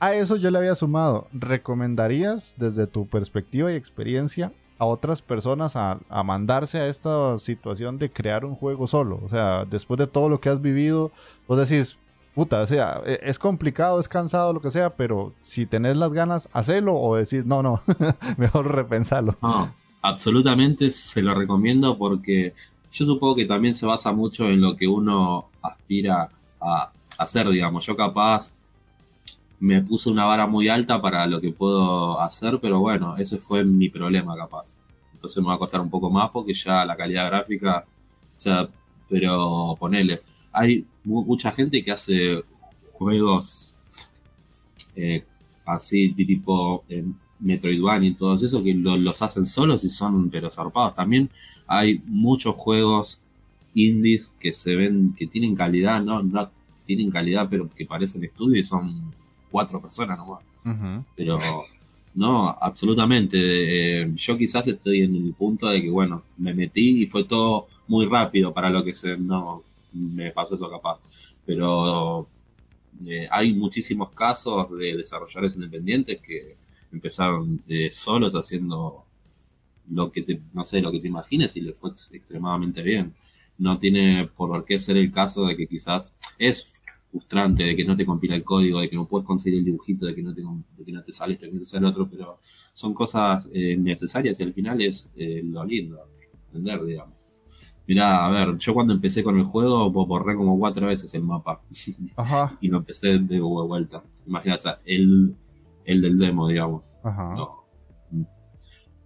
A 0.00 0.14
eso 0.14 0.34
yo 0.34 0.50
le 0.50 0.58
había 0.58 0.74
sumado. 0.74 1.28
¿Recomendarías 1.32 2.56
desde 2.58 2.88
tu 2.88 3.06
perspectiva 3.08 3.70
y 3.70 3.76
experiencia 3.76 4.52
a 4.78 4.86
otras 4.86 5.22
personas 5.22 5.76
a, 5.76 6.00
a, 6.08 6.24
mandarse 6.24 6.80
a 6.80 6.88
esta 6.88 7.38
situación 7.38 7.98
de 7.98 8.10
crear 8.10 8.44
un 8.44 8.56
juego 8.56 8.88
solo? 8.88 9.20
O 9.24 9.28
sea, 9.28 9.64
después 9.64 9.96
de 9.98 10.08
todo 10.08 10.28
lo 10.28 10.40
que 10.40 10.48
has 10.48 10.60
vivido, 10.60 11.12
vos 11.46 11.56
decís, 11.56 12.00
puta, 12.36 12.60
o 12.60 12.66
sea, 12.66 13.00
e, 13.06 13.18
es 13.22 13.38
complicado, 13.38 13.98
es 13.98 14.08
cansado, 14.08 14.52
lo 14.52 14.60
que 14.60 14.70
sea, 14.70 14.90
pero 14.94 15.32
si 15.40 15.64
tenés 15.64 15.96
las 15.96 16.12
ganas, 16.12 16.50
hacelo 16.52 16.94
o 16.94 17.16
decís, 17.16 17.46
no, 17.46 17.62
no, 17.62 17.80
mejor 18.36 18.72
repensarlo. 18.74 19.36
No, 19.40 19.74
absolutamente 20.02 20.90
se 20.90 21.22
lo 21.22 21.34
recomiendo 21.34 21.96
porque 21.96 22.52
yo 22.92 23.06
supongo 23.06 23.36
que 23.36 23.46
también 23.46 23.74
se 23.74 23.86
basa 23.86 24.12
mucho 24.12 24.48
en 24.50 24.60
lo 24.60 24.76
que 24.76 24.86
uno 24.86 25.46
aspira 25.62 26.28
a 26.60 26.90
hacer, 27.16 27.48
digamos. 27.48 27.86
Yo 27.86 27.96
capaz 27.96 28.52
me 29.58 29.80
puse 29.80 30.10
una 30.10 30.26
vara 30.26 30.46
muy 30.46 30.68
alta 30.68 31.00
para 31.00 31.26
lo 31.26 31.40
que 31.40 31.52
puedo 31.52 32.20
hacer, 32.20 32.58
pero 32.60 32.80
bueno, 32.80 33.16
ese 33.16 33.38
fue 33.38 33.64
mi 33.64 33.88
problema 33.88 34.36
capaz. 34.36 34.76
Entonces 35.14 35.42
me 35.42 35.48
va 35.48 35.54
a 35.54 35.58
costar 35.58 35.80
un 35.80 35.88
poco 35.88 36.10
más 36.10 36.30
porque 36.30 36.52
ya 36.52 36.84
la 36.84 36.96
calidad 36.96 37.28
gráfica, 37.28 37.86
o 37.86 38.40
sea, 38.40 38.68
pero 39.08 39.74
ponele 39.80 40.20
hay 40.56 40.86
mucha 41.04 41.52
gente 41.52 41.84
que 41.84 41.92
hace 41.92 42.42
juegos 42.94 43.76
eh, 44.96 45.22
así, 45.66 46.12
tipo 46.12 46.82
eh, 46.88 47.04
Metroidvania 47.40 48.08
y 48.08 48.14
todo 48.14 48.34
eso, 48.34 48.64
que 48.64 48.72
los 48.72 49.20
hacen 49.20 49.44
solos 49.44 49.84
y 49.84 49.90
son 49.90 50.30
pero 50.30 50.50
zarpados. 50.50 50.94
También 50.94 51.28
hay 51.66 52.00
muchos 52.06 52.56
juegos 52.56 53.20
indies 53.74 54.32
que 54.40 54.54
se 54.54 54.74
ven, 54.76 55.14
que 55.14 55.26
tienen 55.26 55.54
calidad, 55.54 56.02
no, 56.02 56.22
no 56.22 56.50
tienen 56.86 57.10
calidad, 57.10 57.48
pero 57.50 57.68
que 57.68 57.84
parecen 57.84 58.24
estudio 58.24 58.58
y 58.58 58.64
son 58.64 59.12
cuatro 59.50 59.78
personas 59.82 60.16
nomás. 60.16 60.40
Pero 61.14 61.38
no, 62.14 62.48
absolutamente. 62.48 63.36
Eh, 63.38 64.10
yo 64.16 64.38
quizás 64.38 64.66
estoy 64.68 65.02
en 65.02 65.14
el 65.16 65.34
punto 65.34 65.68
de 65.68 65.82
que, 65.82 65.90
bueno, 65.90 66.22
me 66.38 66.54
metí 66.54 67.02
y 67.02 67.06
fue 67.06 67.24
todo 67.24 67.66
muy 67.88 68.06
rápido 68.06 68.54
para 68.54 68.70
lo 68.70 68.82
que 68.82 68.94
se, 68.94 69.18
no, 69.18 69.62
me 69.96 70.30
pasó 70.32 70.54
eso 70.54 70.70
capaz. 70.70 71.00
Pero 71.44 72.28
eh, 73.04 73.28
hay 73.30 73.52
muchísimos 73.54 74.10
casos 74.10 74.70
de 74.78 74.96
desarrolladores 74.96 75.56
independientes 75.56 76.20
que 76.20 76.56
empezaron 76.92 77.62
eh, 77.68 77.90
solos 77.90 78.34
haciendo 78.34 79.04
lo 79.90 80.10
que 80.10 80.22
te, 80.22 80.40
no 80.54 80.64
sé, 80.64 80.80
lo 80.80 80.90
que 80.90 81.00
te 81.00 81.08
imagines 81.08 81.56
y 81.56 81.60
le 81.60 81.72
fue 81.72 81.90
extremadamente 81.90 82.82
bien. 82.82 83.12
No 83.58 83.78
tiene 83.78 84.28
por 84.36 84.64
qué 84.64 84.78
ser 84.78 84.96
el 84.96 85.12
caso 85.12 85.46
de 85.46 85.56
que 85.56 85.66
quizás 85.66 86.16
es 86.38 86.82
frustrante 87.10 87.64
de 87.64 87.76
que 87.76 87.84
no 87.84 87.96
te 87.96 88.04
compila 88.04 88.34
el 88.34 88.44
código, 88.44 88.80
de 88.80 88.90
que 88.90 88.96
no 88.96 89.06
puedes 89.06 89.26
conseguir 89.26 89.60
el 89.60 89.64
dibujito, 89.64 90.06
de 90.06 90.14
que 90.14 90.22
no 90.22 90.34
te, 90.34 90.42
de 90.42 90.84
que 90.84 90.92
no 90.92 91.02
te 91.02 91.12
sale 91.12 91.34
esto, 91.34 91.46
de 91.46 91.52
que 91.52 91.56
no 91.56 91.62
te 91.62 91.66
sale 91.66 91.86
otro, 91.86 92.08
pero 92.10 92.38
son 92.42 92.92
cosas 92.92 93.48
eh, 93.52 93.76
necesarias 93.76 94.40
y 94.40 94.42
al 94.42 94.52
final 94.52 94.80
es 94.82 95.12
lo 95.16 95.64
lindo, 95.64 96.00
entender, 96.48 96.84
digamos. 96.84 97.15
Mirá, 97.86 98.26
a 98.26 98.30
ver, 98.30 98.56
yo 98.56 98.74
cuando 98.74 98.92
empecé 98.92 99.22
con 99.22 99.38
el 99.38 99.44
juego 99.44 99.90
borré 99.90 100.34
como 100.34 100.58
cuatro 100.58 100.88
veces 100.88 101.14
el 101.14 101.22
mapa. 101.22 101.60
Ajá. 102.16 102.56
y 102.60 102.68
lo 102.68 102.78
empecé 102.78 103.18
de 103.18 103.40
vuelta. 103.40 104.02
Imagínate, 104.26 104.70
el, 104.86 105.34
el 105.84 106.02
del 106.02 106.18
demo, 106.18 106.48
digamos. 106.48 106.98
Ajá. 107.04 107.36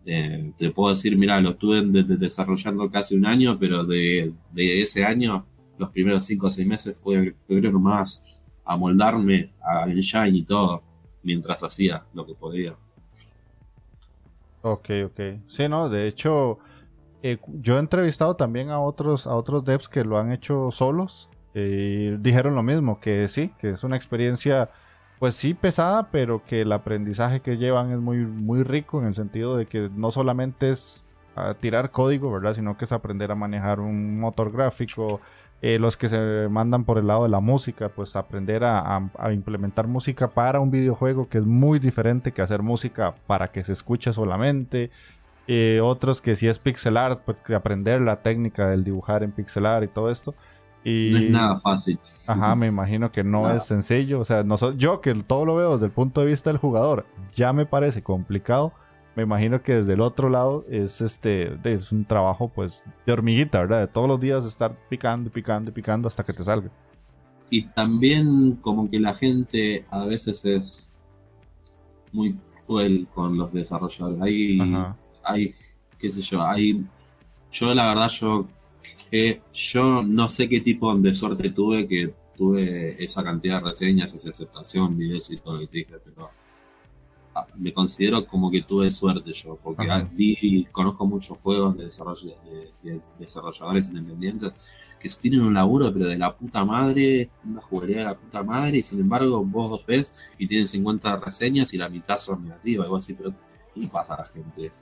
Eh, 0.07 0.53
te 0.57 0.71
puedo 0.71 0.95
decir, 0.95 1.17
mira, 1.17 1.41
lo 1.41 1.51
estuve 1.51 1.83
desarrollando 1.83 2.91
casi 2.91 3.17
un 3.17 3.27
año, 3.27 3.59
pero 3.59 3.85
de, 3.85 4.33
ese 4.57 5.05
año, 5.05 5.45
los 5.79 5.91
primeros 5.91 6.25
cinco 6.25 6.47
o 6.47 6.51
seis 6.51 6.67
meses 6.67 7.01
fue, 7.01 7.35
creo 7.47 7.79
más 7.79 8.43
amoldarme 8.65 9.53
al 9.63 9.95
Shine 9.95 10.39
y 10.39 10.43
todo, 10.43 10.83
mientras 11.23 11.63
hacía 11.63 12.05
lo 12.15 12.27
que 12.27 12.35
podía. 12.35 12.75
Ok, 14.63 14.91
ok. 15.07 15.21
Sí, 15.49 15.69
no, 15.69 15.89
de 15.89 16.09
hecho 16.09 16.59
eh, 17.23 17.39
yo 17.61 17.77
he 17.77 17.79
entrevistado 17.79 18.37
también 18.37 18.71
a 18.71 18.81
otros, 18.81 19.27
a 19.27 19.35
otros 19.35 19.65
devs 19.65 19.89
que 19.89 20.05
lo 20.05 20.19
han 20.19 20.33
hecho 20.33 20.71
solos. 20.71 21.29
y 21.55 22.11
dijeron 22.19 22.55
lo 22.55 22.63
mismo, 22.63 23.01
que 23.01 23.29
sí, 23.29 23.53
que 23.59 23.71
es 23.71 23.85
una 23.85 23.97
experiencia, 23.97 24.71
pues 25.19 25.35
sí, 25.35 25.55
pesada, 25.55 26.11
pero 26.11 26.45
que 26.45 26.63
el 26.63 26.73
aprendizaje 26.73 27.41
que 27.41 27.59
llevan 27.59 27.91
es 27.91 27.99
muy, 28.01 28.19
muy 28.19 28.63
rico 28.63 29.01
en 29.01 29.09
el 29.09 29.15
sentido 29.15 29.57
de 29.57 29.67
que 29.67 29.91
no 29.95 30.11
solamente 30.13 30.71
es 30.71 31.05
ah, 31.37 31.55
tirar 31.61 31.91
código, 31.91 32.33
¿verdad? 32.33 32.55
Sino 32.55 32.77
que 32.77 32.85
es 32.85 32.93
aprender 32.93 33.33
a 33.33 33.35
manejar 33.35 33.81
un 33.81 34.19
motor 34.21 34.53
gráfico. 34.53 35.21
Eh, 35.63 35.79
los 35.79 35.99
que 35.99 36.09
se 36.09 36.49
mandan 36.49 36.85
por 36.85 36.97
el 36.97 37.07
lado 37.07 37.25
de 37.25 37.29
la 37.29 37.41
música, 37.41 37.91
pues 37.91 38.17
aprender 38.17 38.65
a, 38.65 39.11
implementar 39.31 39.87
música 39.87 40.29
para 40.29 40.59
un 40.59 40.71
videojuego 40.71 41.29
que 41.29 41.37
es 41.37 41.45
muy 41.45 41.79
diferente 41.79 42.33
que 42.33 42.41
hacer 42.41 42.63
música 42.63 43.15
para 43.27 43.49
que 43.49 43.63
se 43.63 43.73
escuche 43.73 44.13
solamente. 44.15 44.91
Eh, 45.47 45.81
otros 45.83 46.21
que 46.21 46.37
si 46.37 46.47
es 46.47 46.59
pixel 46.59 46.97
art, 46.97 47.23
pues 47.25 47.39
aprender 47.51 48.01
la 48.01 48.23
técnica 48.23 48.69
del 48.69 48.85
dibujar 48.85 49.23
en 49.23 49.33
pixel 49.33 49.67
art 49.67 49.85
y 49.85 49.89
todo 49.89 50.11
esto. 50.11 50.35
Y, 50.85 51.11
no 51.13 51.19
es 51.19 51.31
nada 51.31 51.59
fácil. 51.59 51.99
Ajá, 52.27 52.57
me 52.57 52.67
imagino 52.67 53.13
que 53.13 53.23
no 53.23 53.51
es 53.51 53.65
sencillo. 53.65 54.21
O 54.21 54.25
sea, 54.25 54.45
no 54.45 54.57
yo 54.77 55.01
que 55.01 55.15
todo 55.15 55.45
lo 55.45 55.57
veo 55.57 55.75
desde 55.75 55.87
el 55.87 55.93
punto 55.93 56.21
de 56.21 56.29
vista 56.29 56.51
del 56.51 56.59
jugador, 56.59 57.07
ya 57.33 57.53
me 57.53 57.67
parece 57.67 58.03
complicado. 58.03 58.73
Me 59.17 59.25
imagino 59.25 59.63
que 59.63 59.75
desde 59.75 59.95
el 59.95 60.01
otro 60.01 60.31
lado 60.31 60.65
es 60.71 61.01
este 61.01 61.59
es 61.65 61.91
un 61.91 62.05
trabajo 62.05 62.49
pues 62.49 62.85
de 63.05 63.13
hormiguita, 63.13 63.61
¿verdad? 63.61 63.81
De 63.81 63.87
todos 63.89 64.09
los 64.09 64.21
días 64.21 64.47
estar 64.47 64.75
picando 64.89 65.29
y 65.29 65.33
picando 65.33 65.71
y 65.71 65.75
picando 65.75 66.09
hasta 66.09 66.25
que 66.25 66.33
te 66.33 66.45
salga. 66.45 66.71
Y 67.51 67.63
también 67.63 68.57
como 68.57 68.89
que 68.89 69.01
la 69.01 69.13
gente 69.13 69.85
a 69.91 70.05
veces 70.05 70.45
es 70.45 70.93
muy 72.13 72.37
cruel 72.67 73.09
con 73.13 73.37
los 73.37 73.53
desarrolladores. 73.53 74.23
Hay 74.23 74.59
hay, 75.23 75.55
qué 75.99 76.11
sé 76.11 76.23
yo, 76.23 76.43
hay, 76.43 76.85
yo 77.53 77.75
la 77.75 77.89
verdad, 77.89 78.09
yo, 78.09 78.47
yo 79.53 80.03
no 80.03 80.29
sé 80.29 80.49
qué 80.49 80.61
tipo 80.61 80.95
de 80.95 81.15
suerte 81.15 81.51
tuve 81.51 81.87
que 81.87 82.15
tuve 82.37 83.03
esa 83.03 83.23
cantidad 83.23 83.59
de 83.59 83.69
reseñas, 83.69 84.15
esa 84.15 84.31
aceptación, 84.31 84.97
videos 84.97 85.31
y 85.31 85.37
todo 85.37 85.55
lo 85.55 85.61
que 85.61 85.67
te 85.67 85.79
dije, 85.79 85.95
pero 86.03 86.31
me 87.57 87.73
considero 87.73 88.27
como 88.27 88.51
que 88.51 88.63
tuve 88.63 88.91
suerte 88.91 89.33
yo, 89.33 89.59
porque 89.63 89.87
vi, 90.13 90.67
conozco 90.73 91.07
muchos 91.07 91.39
juegos 91.39 91.77
de, 91.77 91.85
desarrollo, 91.85 92.35
de, 92.83 93.01
desarrolladores 93.19 93.89
independientes 93.89 94.53
que 94.99 95.09
tienen 95.09 95.41
un 95.43 95.55
laburo, 95.55 95.93
pero 95.93 96.07
de 96.07 96.19
la 96.19 96.35
puta 96.35 96.65
madre, 96.65 97.31
una 97.45 97.61
jugaría 97.61 97.99
de 97.99 98.05
la 98.05 98.15
puta 98.15 98.43
madre, 98.43 98.79
y 98.79 98.83
sin 98.83 99.01
embargo 99.01 99.45
vos 99.45 99.85
ves 99.87 100.35
y 100.39 100.47
tienen 100.47 100.67
50 100.67 101.17
reseñas 101.17 101.73
y 101.73 101.79
la 101.79 101.89
mitad 101.89 102.19
son 102.19 102.45
negativas, 102.45 102.85
algo 102.85 102.97
así, 102.97 103.15
pero 103.15 103.33
¿qué 103.75 103.87
pasa 103.87 104.15
a 104.15 104.19
la 104.19 104.25
gente? 104.25 104.73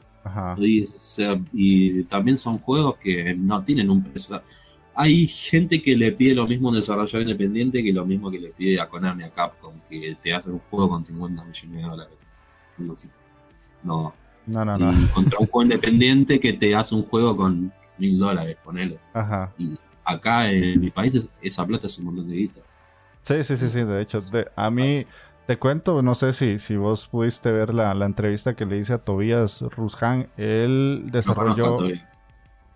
Y, 1.53 2.05
también 2.05 2.39
son 2.39 2.59
juegos 2.59 2.97
que 2.97 3.35
no 3.35 3.63
tienen 3.63 3.91
un 3.91 4.03
precio. 4.03 4.43
Hay 4.95 5.27
gente 5.27 5.81
que 5.81 5.97
le 5.97 6.13
pide 6.13 6.35
lo 6.35 6.47
mismo 6.47 6.69
a 6.69 6.73
un 6.73 6.77
desarrollador 6.79 7.23
independiente 7.23 7.83
que 7.83 7.93
lo 7.93 8.05
mismo 8.05 8.31
que 8.31 8.39
le 8.41 8.49
pide 8.49 8.81
a 8.81 8.89
Konami, 8.89 9.23
a 9.23 9.31
Capcom, 9.31 9.75
que 9.89 10.17
te 10.21 10.35
hace 10.35 10.51
un 10.51 10.59
juego 10.59 10.89
con 10.89 11.05
50 11.05 11.45
millones 11.45 11.73
de 11.73 11.83
dólares. 11.83 12.19
No. 13.85 14.15
No, 14.47 14.65
no, 14.65 14.79
no. 14.79 14.93
Contra 15.13 15.39
un 15.39 15.47
juego 15.47 15.63
independiente 15.63 16.41
que 16.41 16.53
te 16.53 16.75
hace 16.75 16.95
un 16.95 17.05
juego 17.05 17.37
con 17.37 17.73
mil 17.99 18.19
dólares, 18.19 18.57
ponele. 18.65 18.99
Ajá. 19.13 19.53
Y 19.59 19.77
acá 20.05 20.51
en 20.51 20.81
mi 20.81 20.91
país 20.91 21.29
esa 21.43 21.67
plata 21.67 21.87
es 21.87 21.99
un 21.99 22.07
montón 22.07 22.29
de 22.29 22.37
guita. 22.37 22.61
Sí, 23.23 23.43
sí, 23.45 23.57
sí, 23.57 23.69
sí. 23.69 23.81
De 23.83 24.01
hecho, 24.01 24.21
a 24.57 24.71
mí 24.71 25.05
te 25.49 25.59
cuento, 25.59 26.03
no 26.03 26.15
sé 26.15 26.35
si, 26.35 26.59
si 26.59 26.77
vos 26.77 27.09
pudiste 27.09 27.51
ver 27.51 27.73
la, 27.73 27.93
entrevista 28.05 28.55
que 28.55 28.67
le 28.67 28.77
hice 28.77 28.93
a 28.93 28.99
Tobias 28.99 29.63
Rushan. 29.63 30.29
Él 30.37 31.09
desarrolló. 31.11 31.79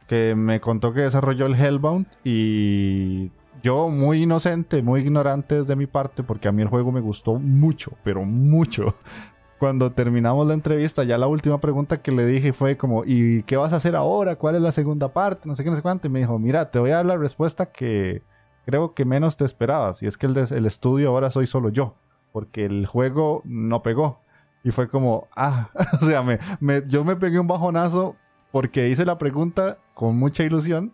que 0.06 0.34
me 0.34 0.58
contó 0.58 0.94
que 0.94 1.02
desarrolló 1.02 1.44
el 1.44 1.54
Hellbound 1.54 2.06
y 2.24 3.30
yo 3.62 3.90
muy 3.90 4.22
inocente, 4.22 4.82
muy 4.82 5.02
ignorante 5.02 5.56
desde 5.56 5.76
mi 5.76 5.86
parte, 5.86 6.22
porque 6.22 6.48
a 6.48 6.52
mí 6.52 6.62
el 6.62 6.68
juego 6.68 6.92
me 6.92 7.02
gustó 7.02 7.34
mucho, 7.34 7.92
pero 8.04 8.24
mucho. 8.24 8.94
Cuando 9.58 9.92
terminamos 9.92 10.46
la 10.46 10.54
entrevista, 10.54 11.04
ya 11.04 11.18
la 11.18 11.26
última 11.26 11.60
pregunta 11.60 12.00
que 12.00 12.10
le 12.10 12.24
dije 12.24 12.54
fue 12.54 12.78
como, 12.78 13.04
¿y 13.04 13.42
qué 13.42 13.58
vas 13.58 13.74
a 13.74 13.76
hacer 13.76 13.94
ahora? 13.96 14.36
¿Cuál 14.36 14.54
es 14.54 14.62
la 14.62 14.72
segunda 14.72 15.12
parte? 15.12 15.46
No 15.46 15.54
sé 15.54 15.62
qué, 15.62 15.68
no 15.68 15.76
sé 15.76 15.82
cuánto. 15.82 16.06
Y 16.06 16.10
me 16.10 16.20
dijo, 16.20 16.38
mira, 16.38 16.70
te 16.70 16.78
voy 16.78 16.92
a 16.92 16.96
dar 16.96 17.06
la 17.06 17.18
respuesta 17.18 17.66
que 17.66 18.22
creo 18.64 18.94
que 18.94 19.04
menos 19.04 19.36
te 19.36 19.44
esperabas. 19.44 20.02
Y 20.02 20.06
es 20.06 20.16
que 20.16 20.24
el, 20.24 20.34
el 20.38 20.64
estudio 20.64 21.10
ahora 21.10 21.28
soy 21.28 21.46
solo 21.46 21.68
yo 21.68 21.96
porque 22.32 22.64
el 22.64 22.86
juego 22.86 23.42
no 23.44 23.82
pegó. 23.82 24.20
Y 24.64 24.70
fue 24.70 24.88
como, 24.88 25.28
ah, 25.36 25.70
o 26.00 26.04
sea, 26.04 26.22
me, 26.22 26.38
yo 26.86 27.04
me 27.04 27.16
pegué 27.16 27.38
un 27.38 27.48
bajonazo 27.48 28.16
porque 28.50 28.88
hice 28.88 29.04
la 29.04 29.18
pregunta 29.18 29.78
con 29.94 30.16
mucha 30.16 30.44
ilusión, 30.44 30.92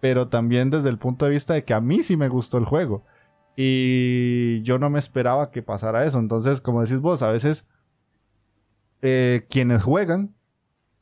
pero 0.00 0.28
también 0.28 0.70
desde 0.70 0.90
el 0.90 0.98
punto 0.98 1.24
de 1.24 1.32
vista 1.32 1.54
de 1.54 1.64
que 1.64 1.74
a 1.74 1.80
mí 1.80 2.02
sí 2.02 2.16
me 2.16 2.28
gustó 2.28 2.58
el 2.58 2.64
juego. 2.64 3.04
Y 3.56 4.62
yo 4.62 4.78
no 4.78 4.90
me 4.90 4.98
esperaba 4.98 5.50
que 5.50 5.62
pasara 5.62 6.04
eso. 6.04 6.18
Entonces, 6.18 6.60
como 6.60 6.82
decís 6.82 7.00
vos, 7.00 7.22
a 7.22 7.30
veces 7.30 7.66
eh, 9.00 9.46
quienes 9.48 9.82
juegan 9.82 10.34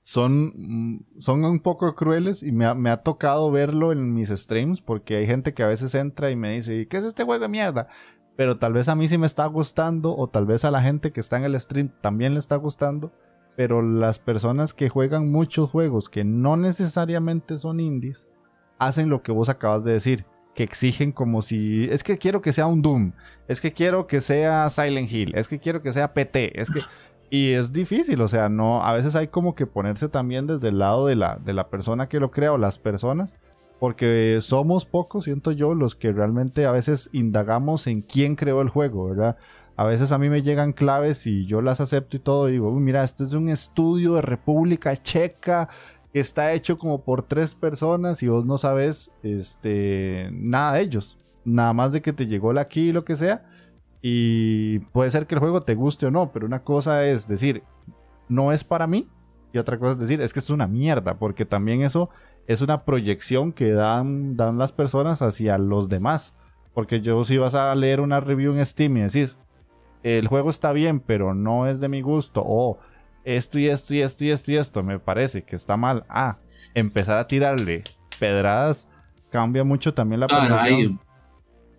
son, 0.05 1.07
son 1.19 1.45
un 1.45 1.61
poco 1.61 1.95
crueles 1.97 2.43
y 2.43 2.53
me 2.53 2.67
ha, 2.67 2.75
me 2.75 2.91
ha, 2.91 2.99
tocado 2.99 3.51
verlo 3.51 3.91
en 3.91 4.13
mis 4.13 4.29
streams 4.29 4.83
porque 4.83 5.17
hay 5.17 5.27
gente 5.27 5.55
que 5.55 5.63
a 5.63 5.67
veces 5.67 5.95
entra 5.95 6.31
y 6.31 6.37
me 6.37 6.53
dice, 6.53 6.87
¿qué 6.87 6.99
es 6.99 7.05
este 7.05 7.25
juego 7.25 7.43
de 7.43 7.49
mierda? 7.49 7.89
Pero 8.37 8.59
tal 8.59 8.73
vez 8.73 8.89
a 8.89 8.95
mí 8.95 9.09
sí 9.09 9.19
me 9.19 9.27
está 9.27 9.47
gustando 9.47 10.17
o 10.17 10.29
tal 10.29 10.47
vez 10.47 10.65
a 10.65 10.71
la 10.71 10.83
gente 10.83 11.13
que 11.13 11.21
está 11.21 11.37
en 11.37 11.45
el 11.45 11.61
stream 11.61 11.91
también 12.01 12.35
le 12.35 12.41
está 12.41 12.57
gustando, 12.57 13.13
pero 13.57 13.83
las 13.83 14.19
personas 14.19 14.75
que 14.75 14.89
juegan 14.89 15.31
muchos 15.31 15.71
juegos 15.71 16.09
que 16.09 16.25
no 16.25 16.57
necesariamente 16.57 17.59
son 17.59 17.81
indies 17.81 18.27
hacen 18.79 19.09
lo 19.09 19.23
que 19.23 19.33
vos 19.33 19.49
acabas 19.49 19.85
de 19.85 19.93
decir, 19.93 20.27
que 20.55 20.65
exigen 20.65 21.13
como 21.13 21.43
si 21.43 21.85
es 21.91 22.03
que 22.03 22.19
quiero 22.19 22.43
que 22.43 22.53
sea 22.53 22.67
un 22.67 22.83
Doom, 22.83 23.13
es 23.49 23.61
que 23.61 23.73
quiero 23.73 24.07
que 24.07 24.21
sea 24.21 24.69
Silent 24.69 25.11
Hill, 25.11 25.33
es 25.35 25.49
que 25.49 25.59
quiero 25.59 25.83
que 25.83 25.93
sea 25.93 26.13
PT, 26.13 26.61
es 26.61 26.71
que 26.71 26.81
y 27.31 27.53
es 27.53 27.73
difícil, 27.73 28.21
o 28.21 28.29
sea, 28.29 28.49
no 28.49 28.83
a 28.83 28.93
veces 28.93 29.15
hay 29.15 29.29
como 29.29 29.55
que 29.55 29.67
ponerse 29.67 30.09
también 30.09 30.47
desde 30.47 30.69
el 30.69 30.79
lado 30.79 31.07
de 31.07 31.17
la 31.17 31.37
de 31.37 31.53
la 31.53 31.69
persona 31.71 32.09
que 32.09 32.21
lo 32.21 32.31
crea 32.31 32.53
o 32.53 32.59
las 32.59 32.79
personas 32.79 33.37
porque 33.79 34.39
somos 34.41 34.85
pocos, 34.85 35.25
siento 35.25 35.53
yo, 35.53 35.75
los 35.75 35.95
que 35.95 36.13
realmente 36.13 36.67
a 36.67 36.73
veces 36.73 37.11
indagamos 37.13 37.87
en 37.87 38.03
quién 38.03 38.37
creó 38.37 38.61
el 38.61 38.69
juego, 38.69 39.09
¿verdad? 39.09 39.37
A 39.77 39.85
veces 39.85 40.13
a 40.13 40.19
mí 40.19 40.29
me 40.29 40.43
llegan 40.43 40.73
claves 40.73 41.27
y 41.27 41.47
yo 41.47 41.61
las 41.61 41.81
acepto 41.81 42.17
y 42.17 42.21
todo, 42.21 42.49
y 42.49 42.53
digo, 42.53 42.73
mira, 42.73 43.03
este 43.03 43.25
es 43.25 43.33
un 43.33 43.49
estudio 43.49 44.15
de 44.15 44.23
República 44.23 44.97
Checa, 44.97 45.69
que 46.13 46.21
está 46.21 46.53
hecho 46.53 46.79
como 46.79 47.03
por 47.03 47.23
tres 47.23 47.57
personas 47.57 48.23
y 48.23 48.29
vos 48.29 48.47
no 48.47 48.57
sabes 48.57 49.11
este, 49.25 50.29
nada 50.33 50.75
de 50.75 50.83
ellos, 50.83 51.19
nada 51.45 51.73
más 51.73 51.91
de 51.91 52.03
que 52.03 52.13
te 52.13 52.27
llegó 52.27 52.53
la 52.53 52.69
key 52.69 52.91
y 52.91 52.93
lo 52.93 53.05
que 53.05 53.17
sea, 53.17 53.45
y 54.01 54.79
puede 54.79 55.11
ser 55.11 55.27
que 55.27 55.35
el 55.35 55.41
juego 55.41 55.65
te 55.65 55.75
guste 55.75 56.07
o 56.07 56.11
no, 56.13 56.31
pero 56.31 56.47
una 56.47 56.63
cosa 56.63 57.05
es 57.05 57.27
decir, 57.27 57.65
no 58.29 58.53
es 58.53 58.63
para 58.63 58.87
mí, 58.87 59.09
y 59.53 59.59
otra 59.59 59.79
cosa 59.79 59.93
es 59.93 59.99
decir, 59.99 60.21
es 60.21 60.33
que 60.33 60.39
es 60.39 60.51
una 60.51 60.69
mierda, 60.69 61.19
porque 61.19 61.45
también 61.45 61.83
eso 61.83 62.11
es 62.47 62.63
una 62.63 62.85
proyección 62.85 63.53
que 63.53 63.73
dan, 63.73 64.37
dan 64.37 64.59
las 64.59 64.73
personas 64.73 65.23
hacia 65.23 65.59
los 65.59 65.89
demás. 65.89 66.35
Porque 66.73 67.01
yo 67.01 67.25
si 67.25 67.39
vas 67.39 67.55
a 67.55 67.75
leer 67.75 68.01
una 68.01 68.21
review 68.21 68.55
en 68.55 68.67
Steam 68.67 68.97
y 68.97 69.01
decís, 69.03 69.39
el 70.03 70.27
juego 70.27 70.51
está 70.51 70.73
bien, 70.73 71.01
pero 71.01 71.35
no 71.35 71.67
es 71.67 71.81
de 71.81 71.89
mi 71.89 72.03
gusto, 72.03 72.43
o 72.45 72.79
esto 73.25 73.59
y 73.59 73.67
esto 73.67 73.95
y 73.95 74.01
esto 74.01 74.25
y 74.25 74.31
esto 74.31 74.53
y 74.53 74.57
esto 74.57 74.83
me 74.83 74.99
parece 74.99 75.43
que 75.43 75.57
está 75.57 75.77
mal. 75.77 76.05
Ah, 76.09 76.39
empezar 76.75 77.19
a 77.19 77.27
tirarle 77.27 77.85
pedradas 78.19 78.89
cambia 79.31 79.65
mucho 79.65 79.95
también 79.95 80.21
la 80.21 80.29
percepción. 80.29 81.01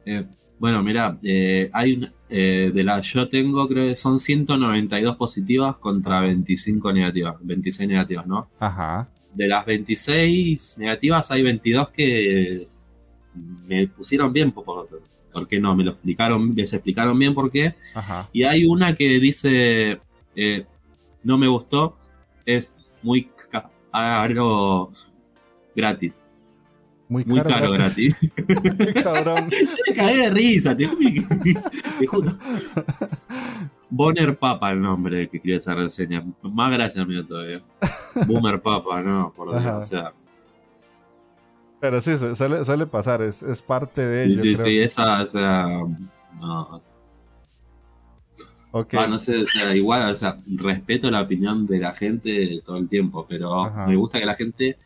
Eh, 0.06 0.26
bueno, 0.58 0.82
mira, 0.82 1.18
eh, 1.22 1.70
hay 1.74 1.98
una, 1.98 2.12
eh, 2.30 2.72
de 2.74 2.84
las 2.84 3.06
yo 3.06 3.28
tengo, 3.28 3.68
creo 3.68 3.88
que 3.90 3.96
son 3.96 4.18
192 4.18 5.18
positivas 5.18 5.78
contra 5.78 6.22
25 6.22 6.94
negativas, 6.94 7.36
26 7.42 7.90
negativas, 7.90 8.26
¿no? 8.26 8.48
Ajá 8.60 9.10
de 9.36 9.48
las 9.48 9.66
26 9.66 10.78
negativas 10.80 11.30
hay 11.32 11.44
22 11.44 11.90
que 11.90 12.68
me 13.68 13.88
pusieron 13.88 14.32
bien, 14.32 14.52
por, 14.52 14.88
qué 15.48 15.60
no? 15.60 15.76
Me 15.76 15.84
lo 15.84 15.92
explicaron, 15.92 16.56
les 16.56 16.74
explicaron 16.74 17.20
bien 17.20 17.34
por 17.34 17.52
qué. 17.52 17.76
Y 18.32 18.44
hay 18.44 18.66
una 18.66 18.96
que 18.96 19.20
dice, 19.20 20.00
eh, 20.36 20.66
no 21.24 21.38
me 21.38 21.48
gustó, 21.48 21.98
es 22.46 22.74
muy 23.02 23.30
caro 23.52 24.92
gratis. 25.76 26.20
Muy 27.08 27.24
caro, 27.42 27.72
gratis. 27.74 28.34
cabrón. 29.04 29.50
Yo 29.52 29.68
me 29.88 29.94
caí 29.94 30.18
de 30.18 30.30
risa, 30.32 30.76
te, 30.76 30.88
juro. 32.08 32.38
Bonner 33.96 34.38
Papa 34.38 34.72
el 34.72 34.82
nombre 34.82 35.30
que 35.30 35.38
escribe 35.38 35.58
esa 35.58 35.74
reseña. 35.74 36.22
Más 36.42 36.72
gracias 36.72 37.08
mío 37.08 37.26
todavía. 37.26 37.60
Boomer 38.28 38.62
Papa, 38.62 39.02
no, 39.02 39.32
por 39.34 39.58
Dios, 39.58 39.74
o 39.74 39.84
sea. 39.84 40.14
Pero 41.80 42.02
sí, 42.02 42.18
suele, 42.18 42.66
suele 42.66 42.88
pasar, 42.88 43.22
es, 43.22 43.42
es, 43.42 43.62
parte 43.62 44.06
de 44.06 44.26
ello. 44.26 44.40
Sí, 44.40 44.58
sí, 44.58 44.64
sí, 44.64 44.80
esa, 44.82 45.22
o 45.22 45.26
sea. 45.26 45.68
No. 46.42 46.82
Okay. 48.72 49.00
Ah, 49.00 49.08
no 49.08 49.18
sé, 49.18 49.44
o 49.44 49.46
sea, 49.46 49.74
igual, 49.74 50.12
o 50.12 50.16
sea, 50.16 50.38
respeto 50.46 51.10
la 51.10 51.22
opinión 51.22 51.66
de 51.66 51.80
la 51.80 51.94
gente 51.94 52.62
todo 52.66 52.76
el 52.76 52.90
tiempo, 52.90 53.26
pero 53.30 53.72
me 53.88 53.96
gusta 53.96 54.20
que 54.20 54.26
la 54.26 54.36
gente 54.36 54.78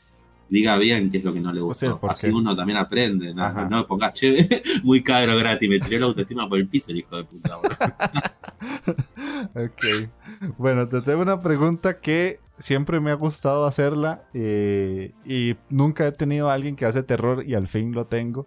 diga 0.49 0.77
bien 0.77 1.09
qué 1.09 1.17
es 1.17 1.23
lo 1.23 1.33
que 1.33 1.39
no 1.39 1.51
le 1.51 1.61
gusta. 1.61 1.97
Así 2.07 2.29
uno 2.29 2.55
también 2.55 2.77
aprende. 2.77 3.33
No, 3.33 3.69
no 3.69 3.85
pongas, 3.85 4.13
che, 4.13 4.61
muy 4.83 5.03
caro 5.03 5.37
gratis. 5.37 5.69
Me 5.69 5.79
tiró 5.79 5.99
la 5.99 6.05
autoestima 6.07 6.47
por 6.49 6.59
el 6.59 6.67
piso 6.67 6.91
el 6.91 6.97
hijo 6.97 7.17
de 7.17 7.23
puta. 7.23 7.57
ok. 9.55 10.55
Bueno, 10.57 10.87
te 10.87 11.01
tengo 11.01 11.21
una 11.21 11.41
pregunta 11.41 11.99
que 11.99 12.39
siempre 12.57 12.99
me 12.99 13.11
ha 13.11 13.15
gustado 13.15 13.65
hacerla 13.65 14.23
eh, 14.33 15.13
y 15.25 15.55
nunca 15.69 16.05
he 16.07 16.11
tenido 16.11 16.49
a 16.49 16.53
alguien 16.53 16.75
que 16.75 16.85
hace 16.85 17.03
terror 17.03 17.43
y 17.45 17.55
al 17.55 17.67
fin 17.67 17.93
lo 17.93 18.05
tengo. 18.05 18.45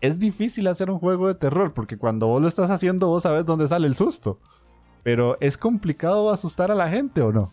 Es 0.00 0.18
difícil 0.18 0.66
hacer 0.66 0.90
un 0.90 0.98
juego 0.98 1.28
de 1.28 1.34
terror 1.34 1.72
porque 1.72 1.96
cuando 1.96 2.26
vos 2.26 2.42
lo 2.42 2.48
estás 2.48 2.70
haciendo 2.70 3.08
vos 3.08 3.22
sabes 3.22 3.44
dónde 3.44 3.68
sale 3.68 3.86
el 3.86 3.94
susto. 3.94 4.38
Pero 5.02 5.36
¿es 5.40 5.56
complicado 5.56 6.30
asustar 6.30 6.70
a 6.70 6.74
la 6.74 6.88
gente 6.88 7.20
o 7.20 7.32
no? 7.32 7.52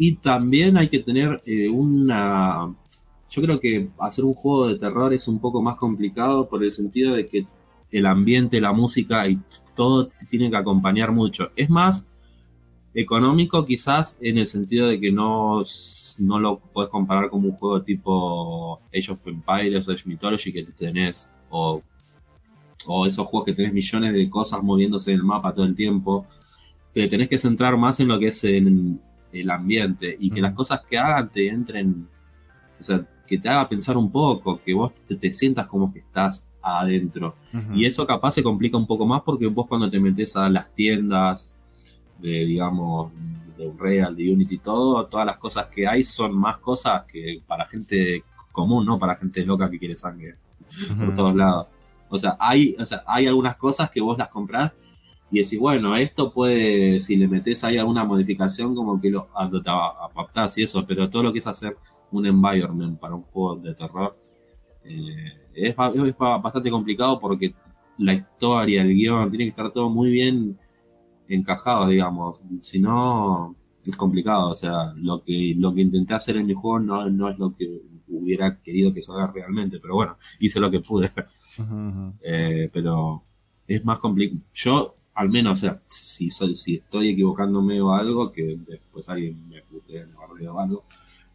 Y 0.00 0.14
también 0.14 0.78
hay 0.78 0.88
que 0.88 1.00
tener 1.00 1.42
eh, 1.44 1.68
una... 1.68 2.72
Yo 3.28 3.42
creo 3.42 3.60
que 3.60 3.88
hacer 3.98 4.24
un 4.24 4.32
juego 4.32 4.68
de 4.68 4.78
terror 4.78 5.12
es 5.12 5.28
un 5.28 5.40
poco 5.40 5.60
más 5.60 5.76
complicado 5.76 6.48
por 6.48 6.62
el 6.62 6.70
sentido 6.70 7.14
de 7.14 7.26
que 7.26 7.44
el 7.90 8.06
ambiente, 8.06 8.60
la 8.60 8.72
música 8.72 9.28
y 9.28 9.38
todo 9.74 10.10
tiene 10.30 10.50
que 10.50 10.56
acompañar 10.56 11.10
mucho. 11.10 11.50
Es 11.56 11.68
más 11.68 12.06
económico 12.94 13.66
quizás 13.66 14.16
en 14.20 14.38
el 14.38 14.46
sentido 14.46 14.86
de 14.86 15.00
que 15.00 15.10
no, 15.10 15.62
no 16.18 16.38
lo 16.38 16.58
puedes 16.58 16.90
comparar 16.90 17.28
como 17.28 17.48
un 17.48 17.54
juego 17.54 17.82
tipo 17.82 18.80
Age 18.96 19.12
of 19.12 19.26
Empires 19.26 19.88
o 19.88 19.92
Age 19.92 20.04
Mythology 20.06 20.52
que 20.52 20.62
tenés 20.64 21.30
o, 21.50 21.82
o 22.86 23.06
esos 23.06 23.26
juegos 23.26 23.46
que 23.46 23.54
tenés 23.54 23.72
millones 23.72 24.14
de 24.14 24.30
cosas 24.30 24.62
moviéndose 24.62 25.10
en 25.10 25.18
el 25.18 25.24
mapa 25.24 25.52
todo 25.52 25.64
el 25.64 25.76
tiempo. 25.76 26.24
Te 26.94 27.08
tenés 27.08 27.28
que 27.28 27.38
centrar 27.38 27.76
más 27.76 28.00
en 28.00 28.08
lo 28.08 28.18
que 28.18 28.28
es 28.28 28.44
en, 28.44 29.00
el 29.32 29.50
ambiente 29.50 30.16
y 30.18 30.30
que 30.30 30.40
las 30.40 30.54
cosas 30.54 30.82
que 30.82 30.98
hagan 30.98 31.28
te 31.28 31.48
entren, 31.48 32.08
o 32.80 32.84
sea, 32.84 33.06
que 33.26 33.38
te 33.38 33.48
haga 33.48 33.68
pensar 33.68 33.96
un 33.96 34.10
poco, 34.10 34.60
que 34.62 34.72
vos 34.72 34.92
te, 34.94 35.32
sientas 35.32 35.66
como 35.66 35.92
que 35.92 35.98
estás 35.98 36.48
adentro. 36.62 37.36
Y 37.74 37.84
eso 37.84 38.06
capaz 38.06 38.32
se 38.32 38.42
complica 38.42 38.76
un 38.76 38.86
poco 38.86 39.06
más 39.06 39.22
porque 39.22 39.46
vos 39.46 39.66
cuando 39.66 39.90
te 39.90 40.00
metes 40.00 40.34
a 40.36 40.48
las 40.48 40.74
tiendas 40.74 41.56
de, 42.18 42.46
digamos, 42.46 43.12
de 43.56 43.66
Unreal, 43.66 44.16
de 44.16 44.32
Unity, 44.32 44.58
todo, 44.58 45.06
todas 45.06 45.26
las 45.26 45.36
cosas 45.36 45.66
que 45.66 45.86
hay 45.86 46.04
son 46.04 46.34
más 46.34 46.58
cosas 46.58 47.04
que 47.04 47.42
para 47.46 47.66
gente 47.66 48.24
común, 48.52 48.86
no 48.86 48.98
para 48.98 49.16
gente 49.16 49.44
loca 49.44 49.70
que 49.70 49.78
quiere 49.78 49.94
sangre 49.94 50.36
por 50.98 51.14
todos 51.14 51.34
lados. 51.34 51.66
O 52.08 52.18
sea, 52.18 52.36
hay, 52.40 52.74
o 52.78 52.86
sea, 52.86 53.02
hay 53.06 53.26
algunas 53.26 53.56
cosas 53.56 53.90
que 53.90 54.00
vos 54.00 54.16
las 54.16 54.30
comprás 54.30 54.74
y 55.30 55.38
decís, 55.38 55.58
bueno, 55.58 55.96
esto 55.96 56.32
puede, 56.32 57.00
si 57.00 57.16
le 57.16 57.28
metes 57.28 57.62
ahí 57.64 57.76
alguna 57.76 58.04
modificación, 58.04 58.74
como 58.74 59.00
que 59.00 59.10
lo 59.10 59.28
adaptás 59.34 60.58
y 60.58 60.62
eso, 60.62 60.86
pero 60.86 61.10
todo 61.10 61.22
lo 61.22 61.32
que 61.32 61.38
es 61.38 61.46
hacer 61.46 61.76
un 62.10 62.26
environment 62.26 62.98
para 62.98 63.14
un 63.14 63.22
juego 63.22 63.56
de 63.56 63.74
terror 63.74 64.16
eh, 64.84 65.48
es, 65.54 65.76
bastante 65.76 66.70
complicado 66.70 67.18
porque 67.20 67.54
la 67.98 68.14
historia, 68.14 68.82
el 68.82 68.94
guion, 68.94 69.30
tiene 69.30 69.44
que 69.44 69.50
estar 69.50 69.72
todo 69.72 69.90
muy 69.90 70.10
bien 70.10 70.58
encajado, 71.28 71.88
digamos. 71.88 72.44
Si 72.62 72.80
no, 72.80 73.56
es 73.84 73.96
complicado. 73.96 74.50
O 74.50 74.54
sea, 74.54 74.92
lo 74.96 75.22
que, 75.22 75.54
lo 75.56 75.74
que 75.74 75.82
intenté 75.82 76.14
hacer 76.14 76.36
en 76.36 76.46
mi 76.46 76.54
juego 76.54 76.78
no, 76.80 77.08
no 77.10 77.28
es 77.28 77.38
lo 77.38 77.54
que 77.54 77.82
hubiera 78.08 78.58
querido 78.60 78.92
que 78.92 79.02
salga 79.02 79.30
realmente, 79.32 79.78
pero 79.80 79.94
bueno, 79.94 80.16
hice 80.40 80.60
lo 80.60 80.70
que 80.70 80.80
pude. 80.80 81.10
Eh, 82.22 82.70
pero 82.72 83.24
es 83.66 83.84
más 83.84 83.98
complicado. 83.98 84.40
Yo, 84.54 84.97
al 85.18 85.30
menos, 85.30 85.54
o 85.54 85.56
sea, 85.56 85.82
si, 85.88 86.30
soy, 86.30 86.54
si 86.54 86.76
estoy 86.76 87.08
equivocándome 87.08 87.80
o 87.80 87.92
algo, 87.92 88.30
que 88.30 88.56
después 88.64 89.08
alguien 89.08 89.48
me 89.48 89.62
pute 89.62 89.96
en 89.96 90.10
el 90.10 90.46
o 90.46 90.60
algo, 90.60 90.84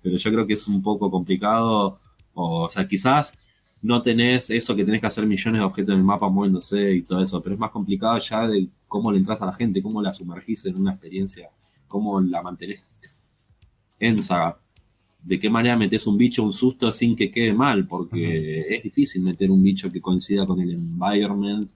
pero 0.02 0.16
yo 0.16 0.32
creo 0.32 0.48
que 0.48 0.54
es 0.54 0.70
un 0.70 0.82
poco 0.82 1.12
complicado. 1.12 2.00
O, 2.34 2.70
sea, 2.70 2.88
quizás 2.88 3.38
no 3.82 4.02
tenés 4.02 4.50
eso 4.52 4.74
que 4.74 4.86
tenés 4.86 5.02
que 5.02 5.08
hacer 5.08 5.26
millones 5.26 5.60
de 5.60 5.66
objetos 5.66 5.92
en 5.92 6.00
el 6.00 6.06
mapa 6.06 6.30
moviéndose 6.30 6.94
y 6.94 7.02
todo 7.02 7.22
eso, 7.22 7.42
pero 7.42 7.56
es 7.56 7.60
más 7.60 7.72
complicado 7.72 8.18
ya 8.20 8.48
de 8.48 8.70
cómo 8.88 9.12
le 9.12 9.18
entras 9.18 9.42
a 9.42 9.48
la 9.48 9.54
gente, 9.54 9.82
cómo 9.82 10.02
la 10.02 10.14
sumergís 10.14 10.66
en 10.66 10.78
una 10.78 10.94
experiencia, 10.94 11.50
cómo 11.90 12.22
la 12.22 12.42
mantenés 12.42 12.90
en 14.00 14.24
saga 14.24 14.58
de 15.26 15.40
qué 15.40 15.50
manera 15.50 15.76
metes 15.76 16.08
un 16.08 16.18
bicho, 16.18 16.44
un 16.44 16.54
susto 16.54 16.90
sin 16.90 17.18
que 17.18 17.30
quede 17.30 17.54
mal, 17.54 17.86
porque 17.86 18.66
es 18.76 18.84
difícil 18.84 19.24
meter 19.24 19.52
un 19.52 19.62
bicho 19.62 19.92
que 19.92 20.02
coincida 20.02 20.46
con 20.46 20.62
el 20.62 20.72
environment, 20.72 21.70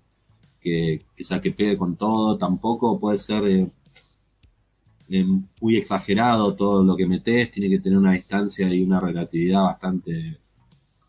que, 0.67 1.01
que 1.15 1.23
sea 1.23 1.41
que 1.41 1.51
pegue 1.51 1.77
con 1.77 1.95
todo, 1.95 2.37
tampoco 2.37 2.99
puede 2.99 3.17
ser 3.17 3.45
eh, 3.47 3.67
eh, 5.09 5.25
muy 5.61 5.77
exagerado 5.77 6.55
todo 6.55 6.83
lo 6.83 6.95
que 6.95 7.07
metes, 7.07 7.51
tiene 7.51 7.69
que 7.69 7.79
tener 7.79 7.97
una 7.97 8.13
distancia 8.13 8.73
y 8.73 8.83
una 8.83 8.99
relatividad 8.99 9.63
bastante, 9.63 10.37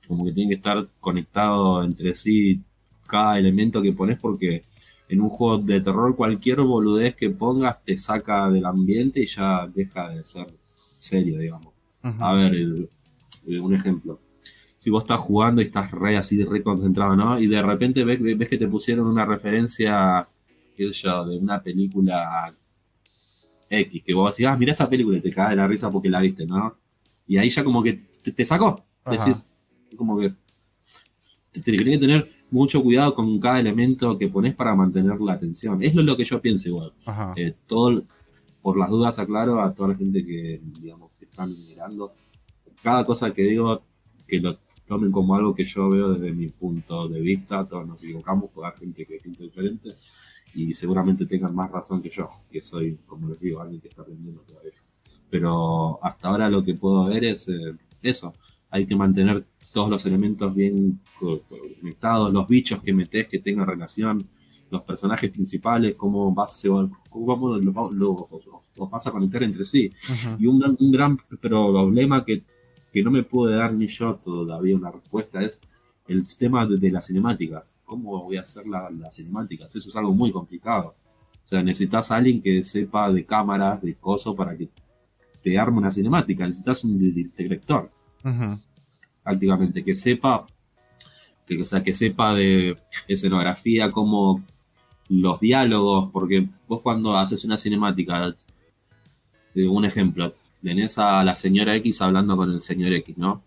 como 0.06 0.24
que 0.24 0.32
tiene 0.32 0.50
que 0.50 0.56
estar 0.56 0.86
conectado 1.00 1.82
entre 1.82 2.14
sí 2.14 2.60
cada 3.06 3.38
elemento 3.38 3.82
que 3.82 3.92
pones, 3.92 4.18
porque 4.18 4.64
en 5.08 5.20
un 5.20 5.30
juego 5.30 5.58
de 5.58 5.80
terror 5.80 6.14
cualquier 6.14 6.60
boludez 6.60 7.16
que 7.16 7.30
pongas 7.30 7.82
te 7.84 7.96
saca 7.96 8.50
del 8.50 8.66
ambiente 8.66 9.20
y 9.22 9.26
ya 9.26 9.66
deja 9.74 10.10
de 10.10 10.22
ser 10.24 10.46
serio, 10.98 11.38
digamos. 11.38 11.72
A 12.02 12.34
ver, 12.34 12.88
un 13.46 13.74
ejemplo. 13.74 14.20
Si 14.78 14.90
vos 14.90 15.02
estás 15.02 15.20
jugando 15.20 15.60
y 15.60 15.66
estás 15.66 15.90
re 15.90 16.16
así, 16.16 16.42
re 16.44 16.62
concentrado, 16.62 17.14
¿no? 17.14 17.38
Y 17.38 17.46
de 17.46 17.60
repente 17.60 18.04
ves, 18.04 18.20
ves 18.20 18.48
que 18.48 18.56
te 18.56 18.68
pusieron 18.68 19.06
una 19.06 19.26
referencia, 19.26 20.26
qué 20.76 20.92
sé 20.94 21.02
yo, 21.02 21.26
de 21.26 21.36
una 21.36 21.60
película 21.60 22.54
X, 23.68 24.02
que 24.02 24.14
vos 24.14 24.34
decís, 24.34 24.46
ah, 24.46 24.56
mira 24.56 24.72
esa 24.72 24.88
película 24.88 25.18
y 25.18 25.20
te 25.20 25.30
caes 25.30 25.50
de 25.50 25.56
la 25.56 25.66
risa 25.66 25.90
porque 25.90 26.08
la 26.08 26.20
viste, 26.20 26.46
¿no? 26.46 26.76
Y 27.26 27.36
ahí 27.36 27.50
ya 27.50 27.62
como 27.62 27.82
que 27.82 27.98
te, 28.34 28.44
sacó. 28.44 28.84
Decís, 29.04 29.44
como 29.96 30.18
que 30.18 30.32
te, 31.52 31.60
tienes 31.60 31.84
que 31.84 31.98
tener 31.98 32.30
mucho 32.50 32.82
cuidado 32.82 33.14
con 33.14 33.38
cada 33.38 33.60
elemento 33.60 34.16
que 34.16 34.28
pones 34.28 34.54
para 34.54 34.74
mantener 34.74 35.20
la 35.20 35.34
atención. 35.34 35.82
Es 35.82 35.94
lo, 35.94 36.16
que 36.16 36.24
yo 36.24 36.40
pienso 36.40 36.68
igual. 36.68 36.92
Eh, 37.36 37.54
todo, 37.66 38.02
por 38.62 38.78
las 38.78 38.88
dudas 38.88 39.18
aclaro 39.18 39.60
a 39.60 39.74
toda 39.74 39.90
la 39.90 39.94
gente 39.94 40.24
que, 40.24 40.60
digamos, 40.80 41.10
están 41.20 41.54
mirando. 41.68 42.14
Cada 42.82 43.04
cosa 43.04 43.32
que 43.32 43.42
digo, 43.42 43.82
que 44.26 44.40
lo 44.40 44.58
tomen 44.88 45.12
como 45.12 45.34
algo 45.34 45.54
que 45.54 45.64
yo 45.64 45.90
veo 45.90 46.14
desde 46.14 46.32
mi 46.32 46.48
punto 46.48 47.08
de 47.08 47.20
vista, 47.20 47.64
todos 47.64 47.86
nos 47.86 48.02
equivocamos, 48.02 48.50
porque 48.52 48.70
hay 48.72 48.80
gente 48.80 49.06
que 49.06 49.20
piensa 49.22 49.44
diferente 49.44 49.94
y 50.54 50.72
seguramente 50.74 51.26
tengan 51.26 51.54
más 51.54 51.70
razón 51.70 52.02
que 52.02 52.08
yo, 52.08 52.26
que 52.50 52.62
soy, 52.62 52.98
como 53.06 53.28
les 53.28 53.38
digo, 53.38 53.60
alguien 53.60 53.80
que 53.80 53.88
está 53.88 54.02
aprendiendo 54.02 54.40
todavía. 54.40 54.72
Pero 55.30 56.02
hasta 56.02 56.28
ahora 56.28 56.48
lo 56.48 56.64
que 56.64 56.74
puedo 56.74 57.04
ver 57.04 57.24
es 57.24 57.48
eh, 57.48 57.74
eso, 58.02 58.34
hay 58.70 58.86
que 58.86 58.96
mantener 58.96 59.44
todos 59.72 59.90
los 59.90 60.04
elementos 60.06 60.54
bien 60.54 61.00
conectados, 61.18 62.32
los 62.32 62.48
bichos 62.48 62.82
que 62.82 62.92
metes 62.92 63.28
que 63.28 63.38
tengan 63.38 63.66
relación, 63.66 64.26
los 64.70 64.82
personajes 64.82 65.30
principales, 65.30 65.94
cómo, 65.94 66.32
vas, 66.34 66.62
cómo 67.10 67.26
vamos, 67.26 67.64
lo, 67.64 67.90
lo, 67.92 68.28
los 68.76 68.90
vas 68.90 69.06
a 69.06 69.10
conectar 69.10 69.42
entre 69.42 69.64
sí. 69.64 69.90
Y 70.38 70.46
un, 70.46 70.76
un, 70.78 70.90
gran 70.92 71.16
problema 71.40 72.24
que, 72.24 72.42
que 72.92 73.02
no 73.02 73.10
me 73.10 73.22
pude 73.22 73.56
dar 73.56 73.72
ni 73.72 73.86
yo 73.86 74.14
todavía 74.16 74.76
una 74.76 74.90
respuesta 74.90 75.42
es 75.42 75.60
el 76.06 76.24
tema 76.38 76.66
de, 76.66 76.90
las 76.90 77.06
cinemáticas. 77.06 77.76
¿Cómo 77.84 78.24
voy 78.24 78.38
a 78.38 78.40
hacer 78.40 78.66
las 78.66 79.14
cinemáticas? 79.14 79.74
Eso 79.76 79.88
es 79.88 79.96
algo 79.96 80.12
muy 80.12 80.32
complicado. 80.32 80.94
O 81.44 81.46
sea, 81.46 81.62
necesitas 81.62 82.10
a 82.10 82.16
alguien 82.16 82.40
que 82.40 82.62
sepa 82.62 83.10
de 83.12 83.24
cámaras, 83.24 83.82
de 83.82 83.94
cosas, 83.94 84.34
para 84.34 84.56
que 84.56 84.68
te 85.42 85.58
arme 85.58 85.78
una 85.78 85.90
cinemática. 85.90 86.46
Necesitas 86.46 86.84
un 86.84 86.98
director. 86.98 87.90
Prácticamente, 89.22 89.84
que 89.84 89.94
sepa, 89.94 90.46
que, 91.46 91.60
o 91.60 91.64
sea, 91.64 91.82
que 91.82 91.92
sepa 91.92 92.34
de 92.34 92.78
escenografía, 93.06 93.90
como 93.90 94.42
los 95.08 95.40
diálogos, 95.40 96.10
porque 96.10 96.46
vos 96.66 96.80
cuando 96.80 97.16
haces 97.16 97.44
una 97.44 97.56
cinemática 97.56 98.34
un 99.54 99.84
ejemplo, 99.84 100.32
tenés 100.62 100.98
a 100.98 101.24
la 101.24 101.34
señora 101.34 101.74
X 101.76 102.02
hablando 102.02 102.36
con 102.36 102.52
el 102.52 102.60
señor 102.60 102.92
X, 102.92 103.16
¿no? 103.18 103.42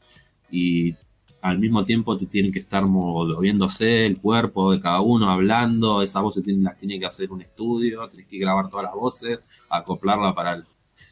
Y 0.52 0.96
al 1.42 1.58
mismo 1.60 1.84
tiempo 1.84 2.18
te 2.18 2.28
tienen 2.28 2.52
que 2.52 2.60
estar 2.60 2.86
moviéndose 2.86 4.06
el 4.06 4.18
cuerpo 4.18 4.72
de 4.72 4.80
cada 4.80 5.02
uno, 5.02 5.30
hablando, 5.30 6.02
esas 6.02 6.22
voces 6.22 6.46
las 6.48 6.78
tiene 6.78 7.00
que 7.00 7.06
hacer 7.06 7.32
un 7.32 7.42
estudio, 7.42 8.08
tenés 8.10 8.28
que 8.28 8.38
grabar 8.38 8.70
todas 8.70 8.86
las 8.86 8.94
voces, 8.94 9.40
acoplarla 9.70 10.36
para, 10.36 10.64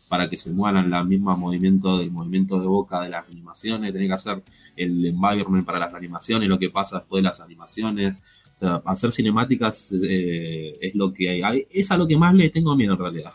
para 0.07 0.29
que 0.29 0.37
se 0.37 0.51
muevan 0.51 0.93
el 0.93 1.05
mismo 1.05 1.35
movimiento 1.35 1.97
del 1.97 2.11
movimiento 2.11 2.59
de 2.59 2.67
boca 2.67 3.01
de 3.01 3.09
las 3.09 3.27
animaciones, 3.27 3.91
tenés 3.91 4.07
que 4.07 4.13
hacer 4.13 4.43
el 4.75 5.05
environment 5.05 5.65
para 5.65 5.79
las 5.79 5.93
animaciones, 5.93 6.47
lo 6.47 6.59
que 6.59 6.69
pasa 6.69 6.99
después 6.99 7.23
de 7.23 7.27
las 7.27 7.41
animaciones. 7.41 8.15
O 8.55 8.59
sea, 8.59 8.81
hacer 8.85 9.11
cinemáticas 9.11 9.93
eh, 10.03 10.77
es 10.81 10.93
lo 10.93 11.13
que 11.13 11.43
hay. 11.43 11.65
Es 11.71 11.91
a 11.91 11.97
lo 11.97 12.05
que 12.05 12.17
más 12.17 12.33
le 12.33 12.49
tengo 12.49 12.75
miedo 12.75 12.93
en 12.93 12.99
realidad. 12.99 13.31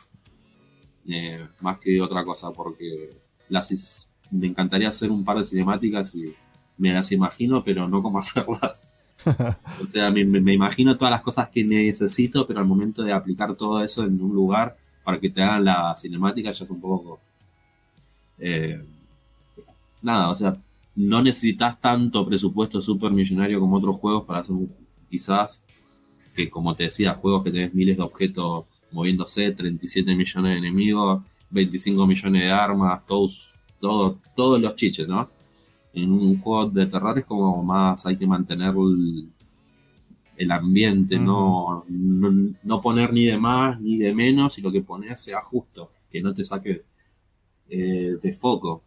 Eh, 1.08 1.46
más 1.60 1.78
que 1.78 2.00
otra 2.00 2.24
cosa, 2.24 2.50
porque 2.52 3.10
las, 3.48 4.10
me 4.30 4.46
encantaría 4.46 4.88
hacer 4.88 5.10
un 5.10 5.24
par 5.24 5.38
de 5.38 5.44
cinemáticas 5.44 6.14
y 6.14 6.34
me 6.78 6.92
las 6.92 7.12
imagino, 7.12 7.62
pero 7.62 7.88
no 7.88 8.02
cómo 8.02 8.18
hacerlas. 8.20 8.88
o 9.82 9.86
sea, 9.86 10.10
me, 10.10 10.20
imagino 10.52 10.96
todas 10.96 11.12
las 11.12 11.22
cosas 11.22 11.48
que 11.48 11.64
necesito, 11.64 12.46
pero 12.46 12.60
al 12.60 12.66
momento 12.66 13.02
de 13.02 13.12
aplicar 13.12 13.54
todo 13.54 13.82
eso 13.82 14.04
en 14.04 14.20
un 14.20 14.34
lugar 14.34 14.76
para 15.02 15.18
que 15.18 15.30
te 15.30 15.42
hagan 15.42 15.64
la 15.64 15.94
cinemática 15.96 16.50
ya 16.50 16.64
es 16.64 16.70
un 16.70 16.80
poco... 16.80 17.20
Eh, 18.38 18.82
nada, 20.02 20.28
o 20.28 20.34
sea, 20.34 20.56
no 20.96 21.22
necesitas 21.22 21.80
tanto 21.80 22.26
presupuesto 22.26 22.82
super 22.82 23.10
millonario 23.10 23.60
como 23.60 23.76
otros 23.76 23.96
juegos 23.96 24.24
para 24.24 24.40
hacer 24.40 24.54
un, 24.54 24.70
quizás 25.08 25.64
que 26.34 26.50
como 26.50 26.74
te 26.74 26.84
decía, 26.84 27.14
juegos 27.14 27.44
que 27.44 27.50
tenés 27.50 27.74
miles 27.74 27.96
de 27.96 28.02
objetos 28.02 28.66
moviéndose, 28.94 29.50
37 29.52 30.14
millones 30.14 30.52
de 30.52 30.58
enemigos, 30.58 31.22
25 31.50 32.06
millones 32.06 32.42
de 32.42 32.50
armas, 32.50 33.04
todos, 33.06 33.52
todo, 33.78 34.18
todos 34.34 34.60
los 34.60 34.74
chiches, 34.76 35.08
¿no? 35.08 35.28
En 35.92 36.10
un 36.12 36.38
juego 36.38 36.70
de 36.70 36.86
terror 36.86 37.18
es 37.18 37.26
como 37.26 37.62
más 37.62 38.06
hay 38.06 38.16
que 38.16 38.26
mantener 38.26 38.74
el, 40.36 40.50
ambiente, 40.50 41.18
no, 41.18 41.84
no, 41.88 42.80
poner 42.80 43.12
ni 43.12 43.26
de 43.26 43.38
más 43.38 43.80
ni 43.80 43.98
de 43.98 44.14
menos 44.14 44.58
y 44.58 44.62
lo 44.62 44.72
que 44.72 44.82
pones 44.82 45.22
sea 45.22 45.40
justo, 45.40 45.90
que 46.10 46.20
no 46.20 46.32
te 46.34 46.44
saque 46.44 46.82
eh, 47.68 48.16
de 48.22 48.32
foco. 48.32 48.82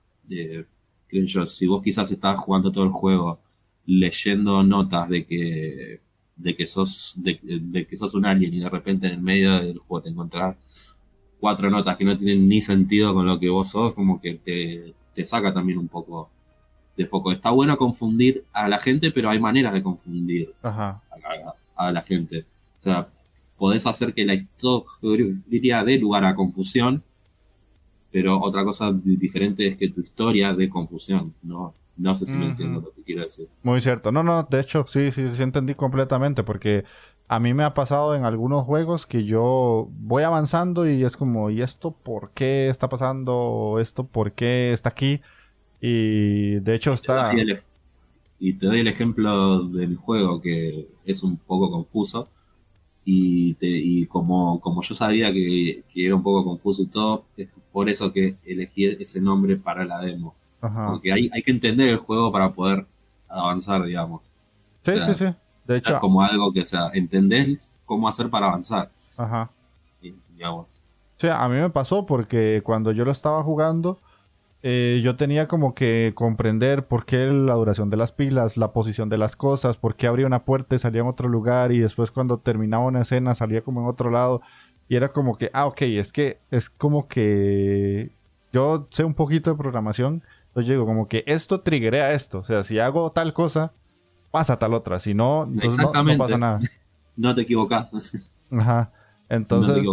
creo 1.08 1.26
yo, 1.26 1.46
si 1.46 1.68
vos 1.68 1.82
quizás 1.82 2.12
estás 2.12 2.40
jugando 2.40 2.72
todo 2.72 2.84
el 2.86 2.92
juego 2.92 3.40
leyendo 3.86 4.64
notas 4.64 5.10
de 5.10 5.26
que 5.26 6.02
de 6.38 6.56
que 6.56 6.68
sos 6.68 7.16
de, 7.18 7.88
que 7.90 7.98
sos 7.98 8.14
un 8.14 8.26
alien 8.26 8.54
y 8.54 8.60
de 8.60 8.70
repente 8.70 9.08
en 9.08 9.14
el 9.14 9.22
medio 9.22 9.60
del 9.60 9.80
juego 9.80 10.04
te 10.04 10.10
encontrás 10.10 10.56
cuatro 11.40 11.70
notas 11.70 11.98
que 11.98 12.06
no 12.06 12.18
tienen 12.18 12.48
ni 12.48 12.62
sentido 12.62 13.14
con 13.14 13.26
lo 13.26 13.40
que 13.40 13.50
vos 13.50 13.70
sos, 13.70 13.94
como 13.94 14.20
que 14.22 14.36
te, 14.36 14.94
te 15.14 15.26
saca 15.26 15.54
también 15.54 15.78
un 15.78 15.88
poco 15.88 16.30
de 16.96 17.06
foco. 17.06 17.32
Está 17.32 17.52
bueno 17.52 17.78
confundir 17.78 18.44
a 18.52 18.68
la 18.68 18.80
gente, 18.80 19.12
pero 19.12 19.30
hay 19.30 19.40
maneras 19.40 19.74
de 19.74 19.84
confundir 19.84 20.54
A, 21.76 21.92
la 21.92 22.02
gente. 22.02 22.46
O 22.80 22.82
sea, 22.82 23.08
podés 23.58 23.86
hacer 23.86 24.14
que 24.14 24.26
la 24.26 24.34
historia 24.34 25.84
dé 25.84 26.00
lugar 26.00 26.26
a 26.26 26.36
confusión, 26.36 27.04
pero 28.12 28.40
otra 28.42 28.64
cosa 28.64 28.92
diferente 28.92 29.68
es 29.68 29.78
que 29.78 29.90
tu 29.90 30.02
historia 30.02 30.54
dé 30.54 30.70
confusión, 30.70 31.34
¿no? 31.44 31.74
No 31.98 32.14
sé 32.14 32.26
si 32.26 32.34
me 32.34 32.46
entiendo 32.46 32.82
lo 32.82 32.94
que 32.94 33.02
quiero 33.04 33.24
decir. 33.24 33.48
Muy 33.64 33.82
cierto. 33.82 34.12
No, 34.12 34.22
no, 34.24 34.44
de 34.44 34.60
hecho, 34.60 34.86
sí, 34.88 35.12
sí, 35.12 35.34
sí 35.36 35.44
entendí 35.44 35.74
completamente, 35.74 36.44
porque 36.44 36.86
a 37.28 37.40
mí 37.40 37.54
me 37.54 37.64
ha 37.64 37.74
pasado 37.74 38.16
en 38.16 38.24
algunos 38.24 38.66
juegos 38.66 39.06
que 39.06 39.26
yo 39.26 39.90
voy 39.92 40.24
avanzando 40.24 40.88
y 40.88 41.04
es 41.04 41.18
como, 41.18 41.50
¿y 41.50 41.62
esto 41.62 41.92
por 41.92 42.32
qué 42.32 42.70
está 42.70 42.88
pasando? 42.88 43.78
¿Esto 43.80 44.06
por 44.06 44.34
qué 44.34 44.72
está 44.74 44.90
aquí? 44.90 45.22
Y 45.82 46.60
de 46.60 46.76
hecho 46.76 46.94
está... 46.94 47.34
Y 48.40 48.54
te 48.54 48.68
doy 48.68 48.82
el 48.82 48.88
ejemplo 48.88 49.64
del 49.64 49.96
juego 49.96 50.42
que 50.42 50.88
es 51.06 51.24
un 51.24 51.38
poco 51.38 51.72
confuso. 51.72 52.30
Y, 53.04 53.56
y 53.62 54.06
como, 54.06 54.60
como 54.60 54.82
yo 54.82 54.94
sabía 54.94 55.32
que, 55.32 55.84
era 55.96 56.16
un 56.16 56.24
poco 56.24 56.44
confuso 56.44 56.84
y 56.84 56.88
todo, 56.88 57.26
es 57.38 57.48
por 57.72 57.90
eso 57.90 58.12
que 58.12 58.36
elegí 58.46 58.86
ese 58.86 59.22
nombre 59.22 59.56
para 59.56 59.86
la 59.86 60.00
demo. 60.00 60.36
Porque 60.74 61.12
hay, 61.12 61.30
hay 61.34 61.42
que 61.42 61.52
entender 61.52 61.90
el 61.90 61.98
juego 61.98 62.32
para 62.32 62.52
poder 62.52 62.86
avanzar, 63.28 63.84
digamos. 63.84 64.22
Sí, 64.84 64.94
sí, 65.02 65.16
sí. 65.16 65.26
De 65.66 65.78
hecho. 65.78 65.96
Es 65.96 66.00
como 66.00 66.22
algo 66.22 66.54
que, 66.54 66.62
o 66.62 66.66
sea, 66.66 66.92
entendés 66.94 67.76
cómo 67.86 68.08
hacer 68.08 68.30
para 68.30 68.48
avanzar. 68.48 68.90
Ajá. 69.18 69.50
digamos. 70.02 70.68
Sí, 71.18 71.28
a 71.28 71.50
mí 71.50 71.56
me 71.56 71.70
pasó 71.70 72.06
porque 72.06 72.62
cuando 72.64 72.92
yo 72.92 73.04
lo 73.04 73.12
estaba 73.12 73.42
jugando, 73.44 74.00
eh, 74.62 75.02
yo 75.04 75.16
tenía 75.16 75.48
como 75.48 75.74
que 75.74 76.12
comprender 76.16 76.86
por 76.88 77.06
qué 77.06 77.26
la 77.26 77.56
duración 77.56 77.90
de 77.90 77.98
las 77.98 78.12
pilas, 78.12 78.58
la 78.58 78.72
posición 78.72 79.10
de 79.10 79.18
las 79.18 79.36
cosas, 79.36 79.78
por 79.78 79.96
qué 79.96 80.08
abría 80.08 80.28
una 80.28 80.46
puerta 80.46 80.76
y 80.76 80.80
salía 80.80 81.02
en 81.02 81.08
otro 81.08 81.28
lugar 81.28 81.72
y 81.72 81.80
después 81.80 82.12
cuando 82.12 82.38
terminaba 82.38 82.86
una 82.86 83.02
escena 83.02 83.34
salía 83.34 83.62
como 83.62 83.82
en 83.82 83.88
otro 83.88 84.12
lado. 84.12 84.42
Y 84.90 84.96
era 84.96 85.10
como 85.10 85.38
que, 85.38 85.50
ah, 85.54 85.66
ok, 85.68 85.82
es 85.82 86.12
que 86.14 86.40
es 86.50 86.70
como 86.70 87.08
que 87.08 88.10
yo 88.54 88.88
sé 88.90 89.04
un 89.04 89.14
poquito 89.14 89.52
de 89.52 89.58
programación. 89.58 90.24
Entonces 90.58 90.72
digo, 90.72 90.88
como 90.88 91.08
que 91.08 91.24
esto 91.28 91.62
triggerea 91.62 92.14
esto. 92.14 92.40
O 92.40 92.44
sea, 92.44 92.64
si 92.64 92.80
hago 92.80 93.12
tal 93.12 93.32
cosa, 93.32 93.74
pasa 94.32 94.58
tal 94.58 94.74
otra. 94.74 95.00
Si 95.00 95.14
no, 95.14 95.44
entonces 95.44 95.86
no, 95.86 96.18
pasa 96.18 96.38
nada. 96.40 96.60
No 97.16 97.36
te 97.36 97.42
equivocas. 97.42 98.32
Ajá. 98.52 98.92
Entonces, 99.30 99.86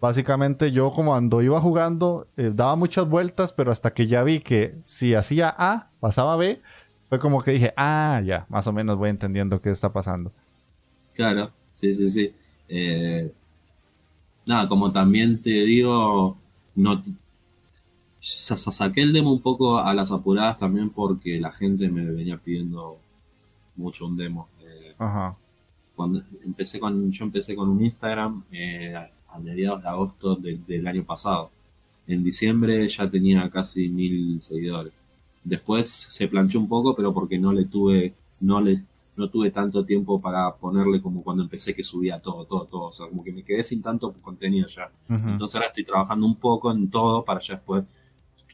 básicamente 0.00 0.72
yo 0.72 0.92
como 0.92 1.14
ando 1.14 1.42
iba 1.42 1.60
jugando, 1.60 2.28
eh, 2.38 2.50
daba 2.54 2.76
muchas 2.76 3.08
vueltas, 3.08 3.52
pero 3.52 3.70
hasta 3.70 3.92
que 3.92 4.06
ya 4.06 4.22
vi 4.22 4.40
que 4.40 4.74
si 4.84 5.14
hacía 5.14 5.54
A, 5.58 5.90
pasaba 6.00 6.36
B, 6.36 6.62
fue 7.10 7.18
como 7.18 7.42
que 7.42 7.50
dije, 7.50 7.74
ah, 7.76 8.22
ya, 8.24 8.46
más 8.48 8.66
o 8.66 8.72
menos 8.72 8.96
voy 8.96 9.10
entendiendo 9.10 9.60
qué 9.60 9.68
está 9.68 9.92
pasando. 9.92 10.32
Claro, 11.12 11.50
sí, 11.72 11.92
sí, 11.92 12.10
sí. 12.10 12.34
Eh, 12.68 13.30
nada, 14.46 14.66
como 14.66 14.92
también 14.92 15.42
te 15.42 15.50
digo, 15.50 16.38
no 16.74 17.02
saqué 18.20 19.00
el 19.02 19.12
demo 19.12 19.32
un 19.32 19.40
poco 19.40 19.78
a 19.78 19.94
las 19.94 20.12
apuradas 20.12 20.58
también 20.58 20.90
porque 20.90 21.40
la 21.40 21.50
gente 21.50 21.88
me 21.88 22.04
venía 22.04 22.36
pidiendo 22.36 22.98
mucho 23.76 24.06
un 24.06 24.16
demo. 24.16 24.48
Eh, 24.60 24.94
Ajá. 24.98 25.36
Cuando 25.96 26.22
empecé 26.44 26.78
con, 26.78 27.10
yo 27.10 27.24
empecé 27.24 27.56
con 27.56 27.68
un 27.68 27.82
Instagram 27.84 28.44
eh, 28.52 28.94
a 28.94 29.38
mediados 29.38 29.82
de 29.82 29.88
agosto 29.88 30.36
del 30.36 30.86
año 30.86 31.04
pasado. 31.04 31.50
En 32.06 32.24
diciembre 32.24 32.86
ya 32.88 33.10
tenía 33.10 33.48
casi 33.50 33.88
mil 33.88 34.40
seguidores. 34.40 34.92
Después 35.44 35.88
se 35.88 36.28
planchó 36.28 36.58
un 36.58 36.68
poco, 36.68 36.94
pero 36.94 37.14
porque 37.14 37.38
no 37.38 37.52
le 37.52 37.64
tuve, 37.66 38.14
no 38.40 38.60
le, 38.60 38.82
no 39.16 39.28
tuve 39.28 39.50
tanto 39.50 39.84
tiempo 39.84 40.20
para 40.20 40.52
ponerle 40.54 41.00
como 41.00 41.22
cuando 41.22 41.42
empecé 41.42 41.74
que 41.74 41.82
subía 41.82 42.18
todo, 42.18 42.44
todo, 42.44 42.64
todo. 42.64 42.82
O 42.84 42.92
sea, 42.92 43.06
como 43.06 43.22
que 43.22 43.32
me 43.32 43.42
quedé 43.42 43.62
sin 43.62 43.80
tanto 43.80 44.12
contenido 44.20 44.66
ya. 44.66 44.90
Entonces 45.08 45.54
ahora 45.54 45.68
estoy 45.68 45.84
trabajando 45.84 46.26
un 46.26 46.36
poco 46.36 46.72
en 46.72 46.90
todo 46.90 47.24
para 47.24 47.40
ya 47.40 47.54
después 47.54 47.84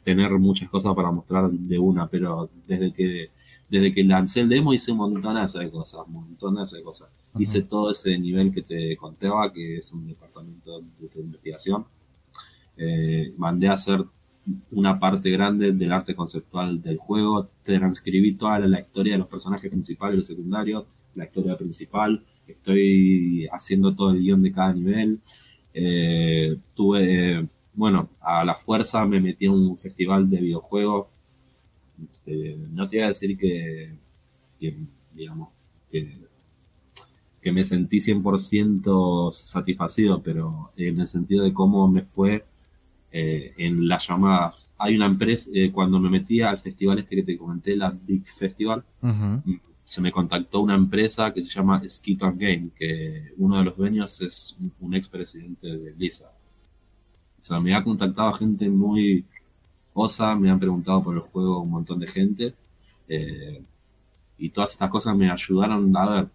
tener 0.06 0.30
muchas 0.38 0.68
cosas 0.68 0.94
para 0.94 1.10
mostrar 1.10 1.50
de 1.50 1.78
una, 1.80 2.06
pero 2.06 2.48
desde 2.68 2.92
que 2.92 3.30
desde 3.68 3.92
que 3.92 4.04
lancé 4.04 4.42
el 4.42 4.48
demo 4.48 4.72
hice 4.72 4.92
montón 4.92 5.34
de 5.34 5.70
cosas, 5.72 6.06
montones 6.06 6.70
de 6.70 6.82
cosas. 6.84 7.08
Hice 7.36 7.62
todo 7.62 7.90
ese 7.90 8.16
nivel 8.16 8.52
que 8.52 8.62
te 8.62 8.96
contaba, 8.96 9.52
que 9.52 9.78
es 9.78 9.92
un 9.92 10.06
departamento 10.06 10.80
de, 10.80 11.20
investigación. 11.20 11.84
Eh, 12.76 13.34
mandé 13.36 13.66
a 13.66 13.72
hacer 13.72 14.04
una 14.70 15.00
parte 15.00 15.28
grande 15.30 15.72
del 15.72 15.90
arte 15.90 16.14
conceptual 16.14 16.80
del 16.80 16.98
juego, 16.98 17.48
transcribí 17.64 18.34
toda 18.34 18.60
la, 18.60 18.78
historia 18.78 19.14
de 19.14 19.18
los 19.18 19.26
personajes 19.26 19.68
principales 19.68 20.14
y 20.14 20.18
los 20.18 20.26
secundarios, 20.28 20.84
la 21.16 21.24
historia 21.24 21.56
principal, 21.56 22.22
estoy 22.46 23.48
haciendo 23.50 23.96
todo 23.96 24.12
el 24.12 24.20
guion 24.20 24.42
de 24.44 24.52
cada 24.52 24.72
nivel. 24.72 25.18
Eh, 25.74 26.56
tuve, 26.74 27.48
bueno, 27.76 28.08
a 28.20 28.44
la 28.44 28.54
fuerza 28.54 29.04
me 29.06 29.20
metí 29.20 29.46
en 29.46 29.52
un 29.52 29.76
festival 29.76 30.28
de 30.28 30.38
videojuegos 30.38 31.06
este, 32.02 32.56
no 32.72 32.88
te 32.88 32.96
voy 32.96 33.04
a 33.04 33.08
decir 33.08 33.36
que, 33.38 33.92
digamos, 35.14 35.48
que, 35.90 36.26
me 37.52 37.62
sentí 37.62 37.98
100% 37.98 39.30
satisfacido, 39.30 40.20
pero 40.20 40.70
en 40.76 40.98
el 40.98 41.06
sentido 41.06 41.44
de 41.44 41.52
cómo 41.52 41.86
me 41.86 42.02
fue 42.02 42.44
eh, 43.12 43.54
en 43.56 43.86
las 43.86 44.08
llamadas. 44.08 44.68
Hay 44.76 44.96
una 44.96 45.06
empresa, 45.06 45.50
eh, 45.54 45.70
cuando 45.70 46.00
me 46.00 46.10
metí 46.10 46.40
al 46.40 46.58
festival 46.58 46.98
este 46.98 47.14
que 47.14 47.22
te 47.22 47.38
comenté, 47.38 47.76
la 47.76 47.90
Big 47.90 48.24
Festival, 48.24 48.84
se 49.84 50.00
me 50.00 50.10
contactó 50.10 50.60
una 50.60 50.74
empresa 50.74 51.32
que 51.32 51.40
se 51.40 51.48
llama 51.48 51.80
Skiton 51.86 52.36
Game, 52.36 52.70
que 52.76 53.32
uno 53.36 53.58
de 53.58 53.64
los 53.64 53.76
dueños 53.76 54.20
es 54.22 54.56
un, 54.80 54.94
expresidente 54.94 55.68
de 55.68 55.92
Blizzard. 55.92 56.35
O 57.46 57.48
sea, 57.48 57.60
me 57.60 57.76
ha 57.76 57.84
contactado 57.84 58.32
gente 58.32 58.68
muy 58.68 59.24
Osa, 59.94 60.34
me 60.34 60.50
han 60.50 60.58
preguntado 60.58 61.00
por 61.00 61.14
el 61.14 61.20
juego 61.20 61.60
un 61.60 61.70
montón 61.70 62.00
de 62.00 62.08
gente. 62.08 62.54
Eh, 63.08 63.62
y 64.36 64.48
todas 64.50 64.72
estas 64.72 64.90
cosas 64.90 65.16
me 65.16 65.30
ayudaron 65.30 65.96
a 65.96 66.10
ver. 66.10 66.26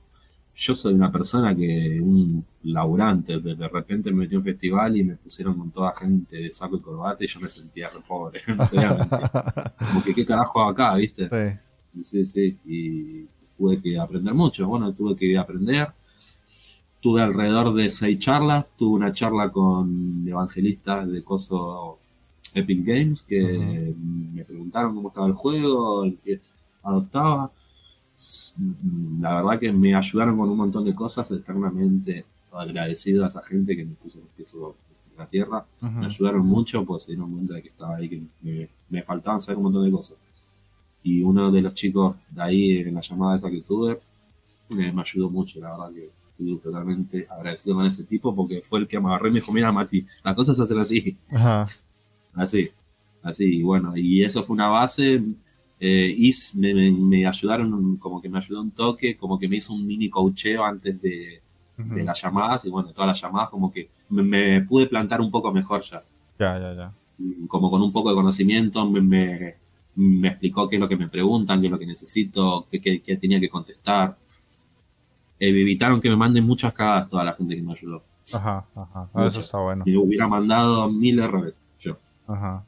Yo 0.55 0.74
soy 0.74 0.93
una 0.93 1.12
persona 1.12 1.53
que, 1.53 1.99
un 2.01 2.45
laburante, 2.64 3.41
de, 3.41 3.68
repente 3.68 4.09
me 4.09 4.20
metí 4.20 4.36
a 4.36 4.38
un 4.38 4.45
festival 4.45 4.95
y 4.95 5.03
me 5.03 5.16
pusieron 5.18 5.57
con 5.57 5.70
toda 5.70 5.93
gente 5.93 6.38
de 6.38 6.49
saco 6.49 6.78
y 6.78 6.80
corbata 6.80 7.26
y 7.26 7.28
yo 7.28 7.41
me 7.41 7.49
sentía 7.49 7.89
re 7.89 7.99
pobre. 8.07 8.39
Como 8.47 10.03
que 10.05 10.14
qué 10.14 10.26
carajo 10.26 10.64
acá, 10.64 10.95
¿viste? 10.95 11.30
Sí. 11.93 12.03
sí, 12.03 12.26
sí. 12.26 12.57
Y 12.66 13.26
tuve 13.57 13.82
que 13.82 13.99
aprender 13.99 14.34
mucho. 14.34 14.66
Bueno, 14.66 14.93
tuve 14.93 15.14
que 15.18 15.38
aprender. 15.38 15.89
Tuve 17.02 17.22
alrededor 17.22 17.74
de 17.74 17.89
seis 17.89 18.20
charlas. 18.20 18.70
Tuve 18.78 18.95
una 18.95 19.12
charla 19.12 19.52
con 19.52 20.24
evangelistas 20.28 21.12
de 21.12 21.24
Coso 21.24 21.97
Epic 22.54 22.86
Games 22.86 23.24
que 23.24 23.93
me 24.34 24.43
preguntaron 24.45 24.95
cómo 24.95 25.08
estaba 25.10 25.26
el 25.28 25.34
juego, 25.34 26.04
el 26.04 26.18
que 26.18 26.39
adoptaba. 26.84 27.52
La 29.20 29.36
verdad 29.41 29.60
que 29.60 29.72
me 29.72 29.95
ayudaron 29.95 30.38
con 30.38 30.49
un 30.49 30.58
montón 30.58 30.86
de 30.86 30.93
cosas, 30.93 31.32
eternamente 31.32 32.24
agradecido 32.52 33.24
a 33.24 33.30
esa 33.30 33.41
gente 33.41 33.76
que 33.76 33.86
me 33.86 33.95
puso 33.95 34.20
los 34.20 34.28
pies 34.36 34.54
en 34.54 35.18
la 35.18 35.26
tierra. 35.26 35.66
Me 35.82 36.06
ayudaron 36.06 36.45
mucho, 36.45 36.86
pues 36.86 37.04
se 37.04 37.14
dieron 37.14 37.32
cuenta 37.32 37.56
de 37.56 37.64
que 37.64 37.70
estaba 37.70 37.95
ahí, 37.95 38.10
que 38.10 38.22
me, 38.41 38.70
me, 38.89 39.02
faltaban 39.02 39.41
saber 39.41 39.58
un 39.58 39.64
montón 39.64 39.86
de 39.86 39.91
cosas. 39.91 40.18
Y 41.04 41.24
uno 41.24 41.52
de 41.52 41.62
los 41.62 41.74
chicos 41.74 42.16
de 42.30 42.41
ahí, 42.43 42.78
en 42.78 42.93
la 42.93 43.02
llamada 43.02 43.38
esa 43.38 43.49
que 43.49 43.62
tuve, 43.62 43.99
me, 44.76 44.91
me 44.91 45.02
ayudó 45.02 45.32
mucho, 45.32 45.60
la 45.60 45.72
verdad 45.72 45.91
que 45.91 46.20
totalmente 46.62 47.28
agradecido 47.30 47.76
con 47.76 47.86
ese 47.86 48.04
tipo 48.04 48.36
porque 48.36 48.62
fue 48.62 48.80
el 48.80 48.88
que 48.88 49.00
me 49.00 49.08
agarré 49.08 49.30
y 49.30 49.32
me 49.34 49.39
dijo, 49.39 49.52
mira 49.52 49.72
Mati, 49.72 50.06
las 50.24 50.36
cosas 50.36 50.58
se 50.58 50.64
hacen 50.64 50.80
así. 50.80 51.18
Ajá. 51.32 51.66
Así, 52.34 52.70
así, 53.24 53.62
bueno, 53.62 53.96
y 53.96 54.24
eso 54.24 54.44
fue 54.44 54.56
una 54.56 54.70
base. 54.70 55.22
Eh, 55.84 56.16
y 56.16 56.32
me, 56.58 57.26
ayudaron, 57.26 57.98
como 57.98 58.22
que 58.22 58.30
me 58.30 58.38
ayudó 58.38 58.62
un 58.62 58.70
toque, 58.70 59.18
como 59.18 59.39
que 59.39 59.48
me 59.48 59.56
hizo 59.56 59.74
un 59.74 59.88
mini 59.88 60.12
coacheo 60.12 60.64
antes 60.64 61.02
de, 61.02 61.42
las 61.76 62.22
llamadas, 62.22 62.66
y 62.66 62.70
bueno, 62.70 62.92
todas 62.94 63.08
las 63.08 63.20
llamadas, 63.20 63.50
como 63.50 63.72
que 63.72 63.89
me, 64.10 64.62
pude 64.62 64.86
plantar 64.86 65.20
un 65.22 65.32
poco 65.32 65.52
mejor 65.52 65.82
ya. 65.82 66.04
Ya, 66.38 66.60
ya, 66.60 66.74
ya. 66.76 66.94
Como 67.48 67.72
con 67.72 67.82
un 67.82 67.92
poco 67.92 68.10
de 68.10 68.16
conocimiento, 68.16 68.88
me, 68.88 69.56
explicó 70.28 70.70
qué 70.70 70.76
es 70.76 70.80
lo 70.80 70.88
que 70.88 70.98
me 70.98 71.08
preguntan, 71.08 71.60
qué 71.60 71.66
es 71.66 71.72
lo 71.72 71.80
que 71.80 71.88
necesito, 71.88 72.68
qué, 72.70 73.18
tenía 73.20 73.39
que 73.39 73.50
contestar. 73.50 74.16
Eh, 75.42 75.50
evitaron 75.50 76.00
que 76.00 76.10
me 76.10 76.16
manden 76.16 76.46
muchas 76.46 76.72
cagadas 76.72 77.10
toda 77.10 77.24
la 77.24 77.34
gente 77.34 77.56
que 77.56 77.64
me 77.64 77.74
ayudó. 77.74 78.04
Ajá, 78.32 78.64
ajá. 78.76 79.10
Eso 79.26 79.39
está 79.39 79.60
bueno. 79.60 79.84
Y 79.88 79.96
hubiera 79.96 80.28
mandado 80.28 80.88
mil 80.92 81.18
errores. 81.18 81.60
Ajá. 82.28 82.64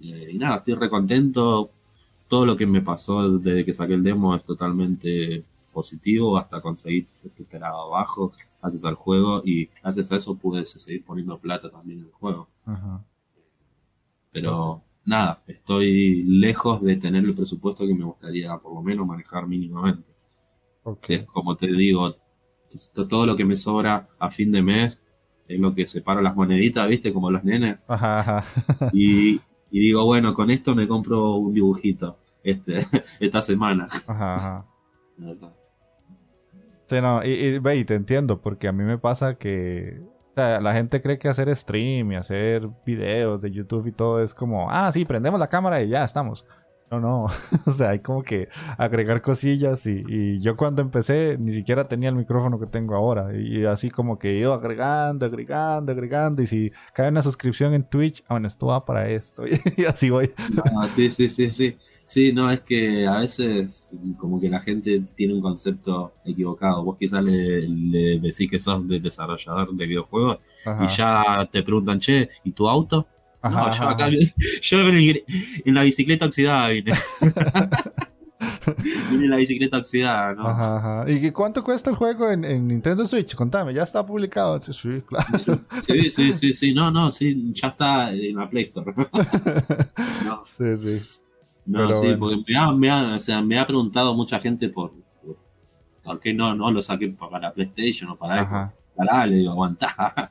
Eh, 0.00 0.30
y 0.32 0.38
nada, 0.38 0.58
estoy 0.58 0.74
recontento. 0.74 1.70
Todo 2.28 2.46
lo 2.46 2.56
que 2.56 2.64
me 2.64 2.80
pasó 2.80 3.38
desde 3.38 3.64
que 3.64 3.72
saqué 3.72 3.94
el 3.94 4.04
demo 4.04 4.36
es 4.36 4.44
totalmente 4.44 5.42
positivo 5.72 6.38
hasta 6.38 6.60
conseguir 6.60 7.06
esperaba 7.38 7.82
abajo 7.82 8.32
gracias 8.62 8.84
al 8.84 8.94
juego 8.94 9.42
y 9.44 9.68
gracias 9.82 10.12
a 10.12 10.16
eso 10.16 10.36
pude 10.36 10.64
seguir 10.64 11.04
poniendo 11.04 11.38
plata 11.38 11.70
también 11.70 11.98
en 12.00 12.04
el 12.06 12.12
juego. 12.12 12.48
Pero 14.32 14.82
nada, 15.04 15.40
estoy 15.46 16.22
lejos 16.24 16.82
de 16.82 16.96
tener 16.96 17.24
el 17.24 17.34
presupuesto 17.34 17.84
que 17.84 17.94
me 17.94 18.04
gustaría 18.04 18.56
por 18.58 18.74
lo 18.74 18.82
menos 18.82 19.06
manejar 19.06 19.46
mínimamente. 19.46 20.15
Es 21.08 21.24
como 21.24 21.56
te 21.56 21.66
digo, 21.66 22.14
todo 23.08 23.26
lo 23.26 23.36
que 23.36 23.44
me 23.44 23.56
sobra 23.56 24.08
a 24.18 24.30
fin 24.30 24.52
de 24.52 24.62
mes 24.62 25.04
es 25.48 25.60
lo 25.60 25.74
que 25.74 25.86
separa 25.86 26.22
las 26.22 26.34
moneditas, 26.34 26.88
¿viste? 26.88 27.12
Como 27.12 27.30
los 27.30 27.44
nenes. 27.44 27.78
Ajá, 27.86 28.44
Y, 28.92 29.40
digo, 29.70 30.04
bueno, 30.04 30.34
con 30.34 30.50
esto 30.50 30.74
me 30.74 30.88
compro 30.88 31.36
un 31.36 31.52
dibujito 31.52 32.18
este, 32.42 32.84
esta 33.20 33.42
semana. 33.42 33.86
Ajá, 34.06 34.66
Sí, 36.86 37.00
no, 37.00 37.20
y, 37.24 37.58
ve, 37.58 37.76
y 37.78 37.84
te 37.84 37.94
entiendo, 37.94 38.40
porque 38.40 38.68
a 38.68 38.72
mí 38.72 38.84
me 38.84 38.96
pasa 38.96 39.36
que 39.36 40.00
o 40.00 40.34
sea, 40.36 40.60
la 40.60 40.74
gente 40.74 41.00
cree 41.00 41.18
que 41.18 41.28
hacer 41.28 41.54
stream 41.56 42.12
y 42.12 42.16
hacer 42.16 42.68
videos 42.84 43.40
de 43.40 43.50
YouTube 43.50 43.86
y 43.86 43.92
todo 43.92 44.22
es 44.22 44.34
como, 44.34 44.70
ah, 44.70 44.92
sí, 44.92 45.04
prendemos 45.06 45.40
la 45.40 45.48
cámara 45.48 45.82
y 45.82 45.88
ya 45.88 46.04
estamos. 46.04 46.46
No, 46.90 47.00
no, 47.00 47.26
o 47.66 47.72
sea, 47.72 47.90
hay 47.90 47.98
como 47.98 48.22
que 48.22 48.48
agregar 48.78 49.20
cosillas 49.20 49.86
y, 49.86 50.38
yo 50.40 50.56
cuando 50.56 50.82
empecé 50.82 51.36
ni 51.38 51.52
siquiera 51.52 51.88
tenía 51.88 52.10
el 52.10 52.14
micrófono 52.14 52.60
que 52.60 52.66
tengo 52.66 52.94
ahora 52.94 53.36
y 53.36 53.64
así 53.64 53.90
como 53.90 54.18
que 54.18 54.38
iba 54.38 54.54
agregando, 54.54 55.26
agregando, 55.26 55.90
agregando 55.90 56.42
y 56.42 56.46
si 56.46 56.72
cae 56.92 57.08
una 57.08 57.22
suscripción 57.22 57.74
en 57.74 57.82
Twitch, 57.82 58.22
ah, 58.22 58.34
bueno, 58.34 58.46
esto 58.46 58.66
va 58.66 58.84
para 58.84 59.08
esto 59.08 59.44
y 59.76 59.84
así 59.84 60.10
voy. 60.10 60.30
sí, 60.88 61.10
sí, 61.10 61.28
sí, 61.28 61.50
sí, 61.50 61.76
sí, 62.04 62.32
no, 62.32 62.50
es 62.50 62.60
que 62.60 63.06
a 63.06 63.18
veces 63.18 63.92
como 64.16 64.40
que 64.40 64.48
la 64.48 64.60
gente 64.60 65.02
tiene 65.14 65.34
un 65.34 65.40
concepto 65.40 66.12
equivocado, 66.24 66.84
vos 66.84 66.96
quizás 66.98 67.22
le, 67.24 68.20
decís 68.20 68.48
que 68.48 68.60
sos 68.60 68.86
desarrollador 68.86 69.74
de 69.74 69.86
videojuegos 69.86 70.38
y 70.82 70.86
ya 70.86 71.48
te 71.50 71.62
preguntan, 71.62 71.98
che, 71.98 72.28
¿y 72.44 72.52
tu 72.52 72.68
auto? 72.68 73.06
No, 73.50 73.72
yo 73.72 73.88
acá 73.88 74.08
yo 74.62 74.78
en 74.80 75.74
la 75.74 75.82
bicicleta 75.82 76.26
oxidada 76.26 76.68
vine. 76.68 76.92
vine 79.10 79.28
la 79.28 79.36
bicicleta 79.36 79.78
oxidada, 79.78 80.34
¿no? 80.34 80.48
Ajá, 80.48 80.78
ajá. 80.78 81.10
¿Y 81.10 81.30
cuánto 81.30 81.64
cuesta 81.64 81.90
el 81.90 81.96
juego 81.96 82.30
en, 82.30 82.44
en, 82.44 82.68
Nintendo 82.68 83.06
Switch? 83.06 83.34
Contame, 83.34 83.72
¿ya 83.74 83.82
está 83.82 84.04
publicado? 84.04 84.60
Sí, 84.60 85.02
claro. 85.06 85.26
Sí, 85.82 86.10
sí, 86.10 86.34
sí, 86.34 86.54
sí, 86.54 86.74
no, 86.74 86.90
no, 86.90 87.10
sí, 87.10 87.52
ya 87.52 87.68
está 87.68 88.12
en 88.12 88.36
la 88.36 88.48
Play 88.48 88.64
Store. 88.64 88.94
no. 90.24 90.44
Sí, 90.46 90.76
sí. 90.76 91.22
No, 91.66 91.92
sí, 91.94 92.14
porque 92.18 92.42
me 92.46 92.56
ha, 92.56 92.72
me, 92.72 92.90
ha, 92.90 93.14
o 93.14 93.18
sea, 93.18 93.42
me 93.42 93.58
ha 93.58 93.66
preguntado 93.66 94.14
mucha 94.14 94.38
gente 94.38 94.68
por, 94.68 94.92
por, 96.04 96.20
qué 96.20 96.32
no, 96.32 96.54
no 96.54 96.70
lo 96.70 96.80
saqué 96.80 97.08
para 97.08 97.52
PlayStation 97.52 98.10
o 98.10 98.16
para 98.16 98.44
Xbox. 98.44 98.74
Para 98.94 99.26
le 99.26 99.36
digo, 99.36 99.50
aguantá. 99.50 100.30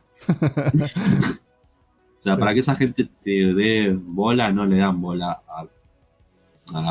O 2.26 2.28
sea, 2.28 2.38
para 2.38 2.56
que 2.56 2.62
esa 2.62 2.74
gente 2.74 3.08
te 3.24 3.54
dé 3.54 3.96
bola, 3.96 4.52
no 4.52 4.66
le 4.66 4.80
dan 4.80 5.00
bola 5.00 5.44
a, 5.48 5.68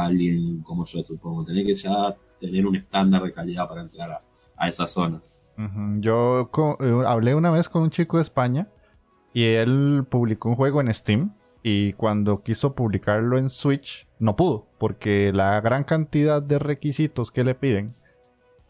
alguien 0.05 0.63
como 0.63 0.85
yo, 0.85 1.03
supongo. 1.03 1.43
Tenés 1.43 1.67
que 1.67 1.75
ya 1.75 2.15
tener 2.39 2.65
un 2.65 2.77
estándar 2.77 3.21
de 3.21 3.33
calidad 3.33 3.69
para 3.69 3.81
entrar 3.81 4.23
a, 4.57 4.69
esas 4.69 4.93
zonas. 4.93 5.37
Yo 5.99 6.49
eh, 6.79 7.03
hablé 7.05 7.35
una 7.35 7.51
vez 7.51 7.69
con 7.69 7.83
un 7.83 7.91
chico 7.91 8.19
de 8.19 8.23
España 8.23 8.69
y 9.33 9.43
él 9.43 10.07
publicó 10.09 10.51
un 10.51 10.55
juego 10.55 10.81
en 10.81 10.95
Steam 10.95 11.35
y 11.65 11.95
cuando 11.95 12.45
quiso 12.45 12.77
publicarlo 12.77 13.37
en 13.37 13.51
Switch 13.51 14.07
no 14.21 14.37
pudo 14.37 14.69
porque 14.79 15.33
la 15.35 15.61
gran 15.61 15.83
cantidad 15.83 16.41
de 16.43 16.61
requisitos 16.61 17.33
que 17.33 17.43
le 17.43 17.57
piden 17.57 17.93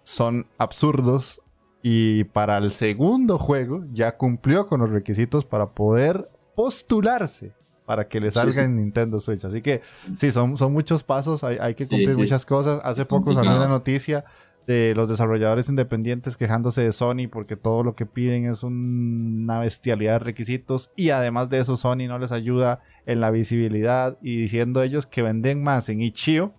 son 0.03 0.47
absurdos 0.57 1.43
y 1.83 2.25
para 2.25 2.57
el 2.57 2.71
segundo 2.71 3.39
juego 3.39 3.85
ya 3.93 4.17
cumplió 4.17 4.67
con 4.67 4.81
los 4.81 4.89
requisitos 4.89 5.45
para 5.45 5.73
poder 5.73 6.31
postularse 6.55 7.53
para 7.87 8.09
que 8.09 8.21
le 8.21 8.31
salga 8.31 8.65
en 8.65 8.77
Nintendo 8.77 9.19
Switch. 9.19 9.45
Así 9.45 9.61
que 9.61 9.83
sí, 10.19 10.33
son, 10.33 10.57
son 10.57 10.73
muchos 10.73 11.03
pasos, 11.03 11.45
hay, 11.45 11.75
que 11.75 11.87
cumplir 11.87 12.17
muchas 12.17 12.47
cosas. 12.47 12.81
Hace 12.83 13.05
poco 13.05 13.35
salió 13.35 13.57
una 13.57 13.69
noticia 13.69 14.25
de 14.67 14.95
los 14.95 15.09
desarrolladores 15.09 15.69
independientes 15.69 16.37
quejándose 16.37 16.83
de 16.83 16.93
Sony 16.93 17.29
porque 17.31 17.57
todo 17.57 17.83
lo 17.83 17.95
que 17.95 18.07
piden 18.07 18.47
es 18.47 18.63
una 18.63 19.61
bestialidad 19.61 20.15
de 20.15 20.19
requisitos 20.21 20.91
y 20.97 21.11
además 21.11 21.51
de 21.51 21.59
eso 21.59 21.77
Sony 21.77 22.07
no 22.09 22.19
les 22.19 22.33
ayuda 22.33 22.81
en 23.05 23.21
la 23.21 23.31
visibilidad 23.31 24.17
y 24.23 24.37
diciendo 24.37 24.83
ellos 24.83 25.07
que 25.07 25.21
venden 25.21 25.63
más 25.63 25.91
en 25.91 26.01
Ichio 26.01 26.55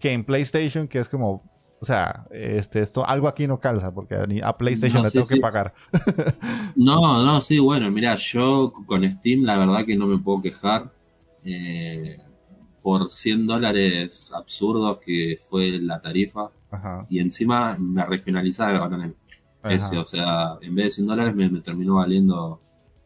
que 0.00 0.12
en 0.12 0.24
PlayStation, 0.24 0.88
que 0.88 0.98
es 0.98 1.08
como 1.08 1.42
o 1.84 1.86
sea, 1.86 2.26
este, 2.30 2.80
esto, 2.80 3.06
algo 3.06 3.28
aquí 3.28 3.46
no 3.46 3.60
calza, 3.60 3.92
porque 3.92 4.16
a 4.42 4.56
PlayStation 4.56 5.02
le 5.02 5.10
tengo 5.10 5.26
que 5.26 5.36
pagar. 5.36 5.74
no, 6.76 7.22
no, 7.22 7.42
sí, 7.42 7.58
bueno, 7.58 7.90
mira, 7.90 8.16
yo 8.16 8.72
con 8.86 9.04
Steam 9.10 9.42
la 9.42 9.58
verdad 9.58 9.84
que 9.84 9.96
no 9.96 10.06
me 10.06 10.16
puedo 10.16 10.40
quejar. 10.40 10.90
Eh, 11.44 12.18
por 12.84 13.10
100 13.10 13.46
dólares 13.46 14.32
absurdos 14.34 14.98
que 14.98 15.38
fue 15.42 15.78
la 15.80 16.00
tarifa. 16.00 16.50
Y 17.08 17.18
encima 17.18 17.76
me 17.78 18.04
regionalizaba 18.04 18.88
con 18.88 19.14
ese, 19.70 19.96
o 19.96 20.04
sea, 20.04 20.58
en 20.60 20.74
vez 20.74 20.84
de 20.86 20.90
100 20.90 21.06
dólares 21.06 21.34
me, 21.34 21.48
terminó 21.60 21.94
valiendo 21.94 22.60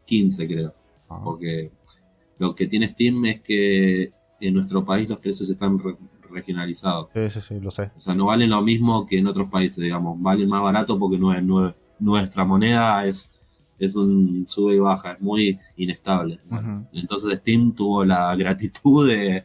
15, 0.05 0.47
creo. 0.47 0.73
Porque 1.23 1.71
lo 2.39 2.53
que 2.55 2.67
tiene 2.67 2.89
Steam 2.89 3.25
es 3.25 3.41
que 3.41 4.11
en 4.41 4.53
nuestro 4.53 4.83
país 4.83 5.07
los 5.07 5.19
precios 5.19 5.49
están 5.49 5.79
regionalizado. 6.29 7.09
Sí, 7.13 7.29
sí, 7.29 7.41
sí, 7.41 7.59
lo 7.59 7.71
sé. 7.71 7.91
O 7.95 7.99
sea, 7.99 8.15
no 8.15 8.25
valen 8.25 8.49
lo 8.49 8.61
mismo 8.61 9.05
que 9.05 9.19
en 9.19 9.27
otros 9.27 9.49
países, 9.49 9.83
digamos. 9.83 10.21
Valen 10.21 10.49
más 10.49 10.61
barato 10.61 10.97
porque 10.97 11.17
no 11.17 11.73
nuestra 11.99 12.45
moneda 12.45 13.05
es, 13.05 13.33
es 13.77 13.95
un 13.95 14.45
sube 14.47 14.75
y 14.75 14.79
baja, 14.79 15.13
es 15.13 15.21
muy 15.21 15.59
inestable. 15.77 16.39
Entonces 16.93 17.39
Steam 17.39 17.73
tuvo 17.73 18.05
la 18.05 18.35
gratitud 18.35 19.07
de, 19.07 19.43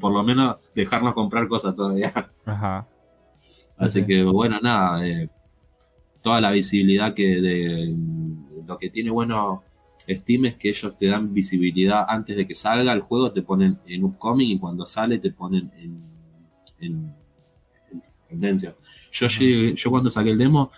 por 0.00 0.12
lo 0.12 0.22
menos 0.22 0.56
dejarnos 0.74 1.14
comprar 1.14 1.48
cosas 1.48 1.76
todavía. 1.76 2.12
Ajá. 2.46 2.86
Así 3.76 4.04
que 4.04 4.22
bueno, 4.22 4.58
nada, 4.62 5.06
eh, 5.06 5.28
toda 6.22 6.40
la 6.40 6.50
visibilidad 6.50 7.14
que 7.14 7.40
de, 7.40 7.94
lo 8.66 8.78
que 8.78 8.90
tiene 8.90 9.10
bueno 9.10 9.62
Steam 10.08 10.46
es 10.46 10.56
que 10.56 10.70
ellos 10.70 10.96
te 10.98 11.06
dan 11.06 11.32
visibilidad 11.32 12.04
antes 12.08 12.36
de 12.36 12.46
que 12.46 12.54
salga 12.54 12.92
el 12.92 13.00
juego, 13.00 13.32
te 13.32 13.42
ponen 13.42 13.78
en 13.86 14.04
upcoming 14.04 14.50
y 14.50 14.58
cuando 14.58 14.84
sale 14.86 15.18
te 15.18 15.30
ponen 15.30 15.70
en 15.78 16.11
en, 16.82 17.14
tendencia. 18.28 18.74
Yo, 19.12 19.26
yo 19.26 19.90
cuando 19.90 20.10
saqué 20.10 20.30
el 20.30 20.38
demo, 20.38 20.70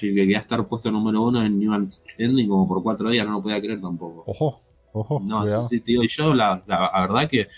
llegué 0.00 0.36
a 0.36 0.40
estar 0.40 0.66
puesto 0.66 0.90
número 0.90 1.22
uno 1.22 1.44
en 1.44 1.58
New 1.58 1.72
Ending 2.18 2.48
como 2.48 2.66
por 2.66 2.82
cuatro 2.82 3.10
días, 3.10 3.26
no 3.26 3.34
lo 3.34 3.42
podía 3.42 3.60
creer 3.60 3.80
tampoco. 3.80 4.24
Ojo, 4.26 4.62
ojo. 4.92 5.20
No, 5.24 5.46
sí, 5.68 5.82
digo, 5.84 6.02
y 6.02 6.08
yo 6.08 6.34
la, 6.34 6.62
la, 6.66 6.90
verdad 7.00 7.28
que 7.28 7.48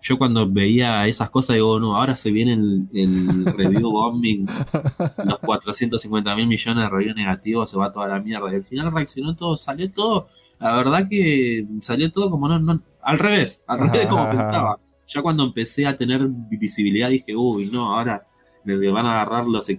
yo 0.00 0.18
cuando 0.18 0.48
veía 0.48 1.06
esas 1.06 1.30
cosas 1.30 1.54
digo, 1.54 1.78
no, 1.78 1.96
ahora 1.96 2.16
se 2.16 2.30
viene 2.30 2.52
el, 2.54 3.46
review 3.56 3.90
bombing, 3.90 4.46
los 5.24 5.38
450 5.40 6.36
mil 6.36 6.46
millones 6.46 6.84
de 6.84 6.90
reviews 6.90 7.16
negativos, 7.16 7.70
se 7.70 7.76
va 7.76 7.92
toda 7.92 8.08
la 8.08 8.20
mierda. 8.20 8.50
Y 8.52 8.56
al 8.56 8.64
final 8.64 8.92
reaccionó 8.92 9.34
todo, 9.34 9.56
salió 9.56 9.90
todo, 9.92 10.28
la 10.58 10.76
verdad 10.76 11.08
que 11.08 11.66
salió 11.80 12.10
todo 12.10 12.30
como 12.30 12.48
no, 12.48 12.58
no 12.58 12.80
al 13.02 13.18
revés, 13.18 13.64
al 13.66 13.80
revés 13.80 14.02
de 14.02 14.08
como 14.08 14.30
pensaba 14.30 14.78
ya 15.06 15.22
cuando 15.22 15.44
empecé 15.44 15.86
a 15.86 15.96
tener 15.96 16.26
visibilidad 16.28 17.08
dije, 17.10 17.36
uy, 17.36 17.70
no, 17.72 17.96
ahora 17.96 18.26
me 18.64 18.90
van 18.90 19.06
a 19.06 19.20
agarrar 19.20 19.46
los, 19.46 19.70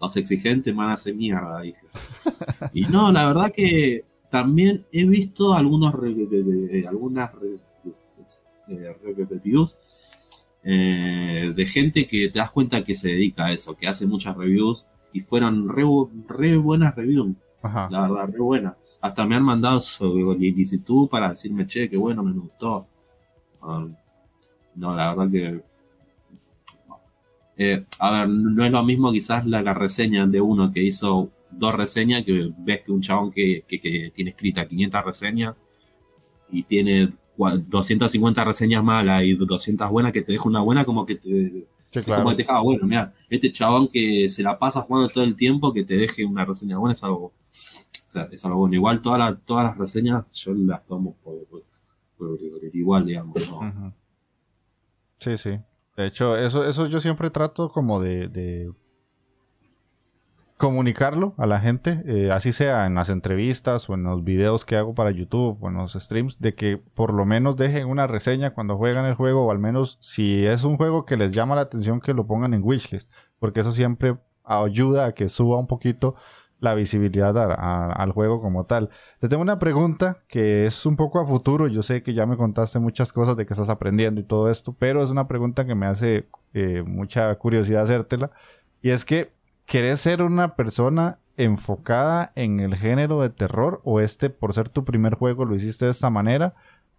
los, 0.00 0.16
exigentes, 0.16 0.74
van 0.74 0.90
a 0.90 0.94
hacer 0.94 1.14
mierda. 1.14 1.60
Dije. 1.62 1.78
y 2.74 2.82
no, 2.82 3.12
la 3.12 3.26
verdad 3.26 3.52
que 3.54 4.04
también 4.30 4.84
he 4.92 5.06
visto 5.06 5.54
algunos 5.54 5.94
algunas 5.94 7.30
reviews 9.30 9.78
eh, 10.66 11.52
de 11.54 11.66
gente 11.66 12.06
que 12.06 12.30
te 12.30 12.38
das 12.38 12.50
cuenta 12.50 12.82
que 12.82 12.94
se 12.94 13.08
dedica 13.08 13.46
a 13.46 13.52
eso, 13.52 13.76
que 13.76 13.86
hace 13.86 14.06
muchas 14.06 14.36
reviews 14.36 14.86
y 15.12 15.20
fueron 15.20 15.68
re, 15.68 16.56
buenas 16.56 16.96
reviews, 16.96 17.36
la 17.62 18.00
verdad, 18.08 18.28
re 18.32 18.40
buenas. 18.40 18.74
Hasta 19.00 19.26
me 19.26 19.36
han 19.36 19.42
mandado 19.42 19.80
solicitud 19.80 21.08
para 21.08 21.30
decirme, 21.30 21.66
che, 21.66 21.90
qué 21.90 21.96
bueno, 21.96 22.22
me 22.22 22.32
gustó. 22.32 22.86
Ah, 23.60 23.86
no, 24.76 24.94
la 24.94 25.14
verdad 25.14 25.30
que. 25.30 25.62
Eh, 27.56 27.84
a 28.00 28.10
ver, 28.10 28.28
no 28.28 28.64
es 28.64 28.72
lo 28.72 28.82
mismo 28.82 29.12
quizás 29.12 29.46
la, 29.46 29.62
reseña 29.74 30.26
de 30.26 30.40
uno 30.40 30.72
que 30.72 30.82
hizo 30.82 31.30
dos 31.50 31.74
reseñas, 31.74 32.24
que 32.24 32.50
ves 32.58 32.82
que 32.82 32.90
un 32.90 33.00
chabón 33.00 33.30
que, 33.30 33.64
tiene 34.14 34.30
escrita 34.30 34.66
500 34.66 35.04
reseñas 35.04 35.54
y 36.50 36.64
tiene 36.64 37.10
250 37.36 38.44
reseñas 38.44 38.82
malas 38.82 39.22
y 39.24 39.34
200 39.34 39.88
buenas, 39.90 40.12
que 40.12 40.22
te 40.22 40.32
deja 40.32 40.48
una 40.48 40.62
buena 40.62 40.84
como 40.84 41.06
que 41.06 41.14
te, 41.14 41.66
como 42.04 42.30
que 42.30 42.36
te 42.36 42.42
deja, 42.42 42.60
bueno, 42.60 42.86
mira, 42.86 43.12
este 43.30 43.52
chabón 43.52 43.86
que 43.86 44.28
se 44.28 44.42
la 44.42 44.58
pasa 44.58 44.82
jugando 44.82 45.08
todo 45.08 45.22
el 45.22 45.36
tiempo, 45.36 45.72
que 45.72 45.84
te 45.84 45.94
deje 45.94 46.24
una 46.24 46.44
reseña 46.44 46.78
buena 46.78 46.92
es 46.92 47.04
algo, 47.04 47.26
o 47.26 47.32
sea, 48.08 48.28
es 48.32 48.44
algo 48.44 48.58
bueno. 48.58 48.74
Igual 48.74 49.00
todas 49.00 49.40
todas 49.44 49.64
las 49.64 49.78
reseñas 49.78 50.34
yo 50.34 50.54
las 50.54 50.84
tomo 50.86 51.14
por, 51.22 51.36
igual, 52.72 53.06
digamos. 53.06 53.48
¿no? 53.48 53.94
Sí, 55.18 55.38
sí. 55.38 55.60
De 55.96 56.06
hecho, 56.06 56.36
eso, 56.36 56.64
eso 56.64 56.86
yo 56.86 57.00
siempre 57.00 57.30
trato 57.30 57.70
como 57.70 58.00
de, 58.00 58.72
comunicarlo 60.56 61.34
a 61.36 61.46
la 61.46 61.60
gente, 61.60 62.02
eh, 62.06 62.30
así 62.30 62.52
sea 62.52 62.86
en 62.86 62.94
las 62.94 63.10
entrevistas 63.10 63.88
o 63.90 63.94
en 63.94 64.04
los 64.04 64.24
videos 64.24 64.64
que 64.64 64.76
hago 64.76 64.94
para 64.94 65.10
YouTube 65.10 65.58
o 65.60 65.68
en 65.68 65.74
los 65.74 65.92
streams, 65.92 66.40
de 66.40 66.54
que 66.54 66.78
por 66.78 67.12
lo 67.12 67.24
menos 67.26 67.56
dejen 67.56 67.86
una 67.86 68.06
reseña 68.06 68.54
cuando 68.54 68.76
juegan 68.76 69.04
el 69.04 69.14
juego 69.14 69.46
o 69.46 69.50
al 69.50 69.58
menos 69.58 69.98
si 70.00 70.46
es 70.46 70.64
un 70.64 70.76
juego 70.76 71.04
que 71.04 71.16
les 71.16 71.32
llama 71.32 71.54
la 71.56 71.62
atención 71.62 72.00
que 72.00 72.14
lo 72.14 72.26
pongan 72.26 72.54
en 72.54 72.62
wishlist, 72.62 73.12
porque 73.38 73.60
eso 73.60 73.72
siempre 73.72 74.16
ayuda 74.44 75.06
a 75.06 75.12
que 75.12 75.28
suba 75.28 75.58
un 75.58 75.66
poquito 75.66 76.14
la 76.60 76.74
visibilidad 76.74 77.36
al 77.92 78.12
juego 78.12 78.40
como 78.40 78.64
tal. 78.64 78.90
Te 79.20 79.28
tengo 79.28 79.42
una 79.42 79.58
pregunta 79.58 80.22
que 80.28 80.64
es 80.64 80.86
un 80.86 80.96
poco 80.96 81.20
a 81.20 81.26
futuro. 81.26 81.68
Yo 81.68 81.82
sé 81.82 82.02
que 82.02 82.14
ya 82.14 82.26
me 82.26 82.36
contaste 82.36 82.78
muchas 82.78 83.12
cosas 83.12 83.36
de 83.36 83.46
que 83.46 83.52
estás 83.52 83.68
aprendiendo 83.68 84.20
y 84.20 84.24
todo 84.24 84.50
esto, 84.50 84.74
pero 84.78 85.02
es 85.02 85.10
una 85.10 85.28
pregunta 85.28 85.66
que 85.66 85.74
me 85.74 85.86
hace 85.86 86.26
eh, 86.54 86.82
mucha 86.86 87.34
curiosidad 87.36 87.82
hacértela. 87.82 88.30
Y 88.82 88.90
es 88.90 89.04
que 89.04 89.30
¿querés 89.66 90.00
ser 90.00 90.22
una 90.22 90.56
persona 90.56 91.18
enfocada 91.36 92.32
en 92.36 92.60
el 92.60 92.76
género 92.76 93.20
de 93.20 93.30
terror 93.30 93.80
o 93.84 94.00
este, 94.00 94.30
por 94.30 94.54
ser 94.54 94.68
tu 94.68 94.84
primer 94.84 95.14
juego, 95.14 95.44
lo 95.44 95.56
hiciste 95.56 95.84
de 95.84 95.90
esta 95.90 96.10
manera? 96.10 96.54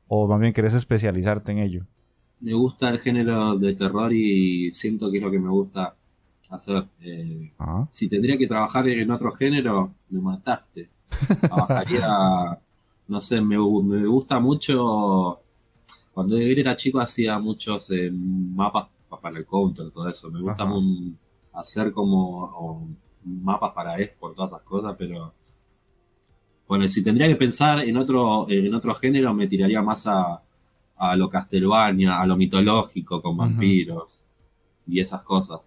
¿O 0.08 0.28
más 0.28 0.40
bien 0.40 0.54
querés 0.54 0.74
especializarte 0.74 1.52
en 1.52 1.60
ello? 1.60 1.86
Me 2.42 2.54
gusta 2.54 2.90
el 2.90 3.00
género 3.00 3.58
de 3.58 3.76
terror 3.76 4.14
y 4.14 4.72
siento 4.72 5.10
que 5.10 5.18
es 5.18 5.24
lo 5.24 5.32
que 5.32 5.40
me 5.40 5.50
gusta 5.50 5.96
hacer. 6.56 6.86
Eh, 7.02 7.52
Ah, 7.60 7.88
si 7.92 8.08
tendría 8.10 8.38
que 8.38 8.48
trabajar 8.48 8.88
en 8.90 9.10
otro 9.12 9.32
género, 9.32 9.94
me 10.10 10.22
mataste. 10.22 10.90
Trabajaría, 11.42 12.08
no 13.08 13.22
sé, 13.22 13.42
me, 13.42 13.58
me 13.58 14.06
gusta 14.06 14.40
mucho. 14.40 15.40
Cuando 16.14 16.38
yo 16.38 16.44
era 16.46 16.76
chico 16.76 17.00
hacía 17.00 17.38
muchos 17.40 17.92
eh, 17.92 18.10
mapas 18.12 18.88
pa- 19.10 19.20
para 19.20 19.38
el 19.38 19.46
counter, 19.46 19.92
todo 19.92 20.08
eso. 20.10 20.32
Me 20.32 20.42
gusta 20.42 20.66
hacer 21.54 21.92
como 21.92 22.44
o, 22.46 22.88
mapas 23.26 23.72
para 23.74 24.00
Expo, 24.00 24.32
todas 24.32 24.52
las 24.52 24.62
cosas, 24.62 24.96
pero. 24.98 25.34
Bueno, 26.68 26.88
si 26.88 27.04
tendría 27.04 27.28
que 27.28 27.36
pensar 27.36 27.80
en 27.80 27.96
otro, 27.98 28.48
en 28.50 28.74
otro 28.74 28.96
género, 28.96 29.34
me 29.34 29.48
tiraría 29.48 29.82
más 29.84 30.08
a, 30.08 30.42
a 30.98 31.16
lo 31.16 31.30
Castlevania, 31.30 32.20
a 32.20 32.26
lo 32.26 32.36
mitológico, 32.38 33.22
con 33.22 33.38
vampiros 33.38 34.22
y 34.88 35.00
esas 35.00 35.22
cosas. 35.22 35.60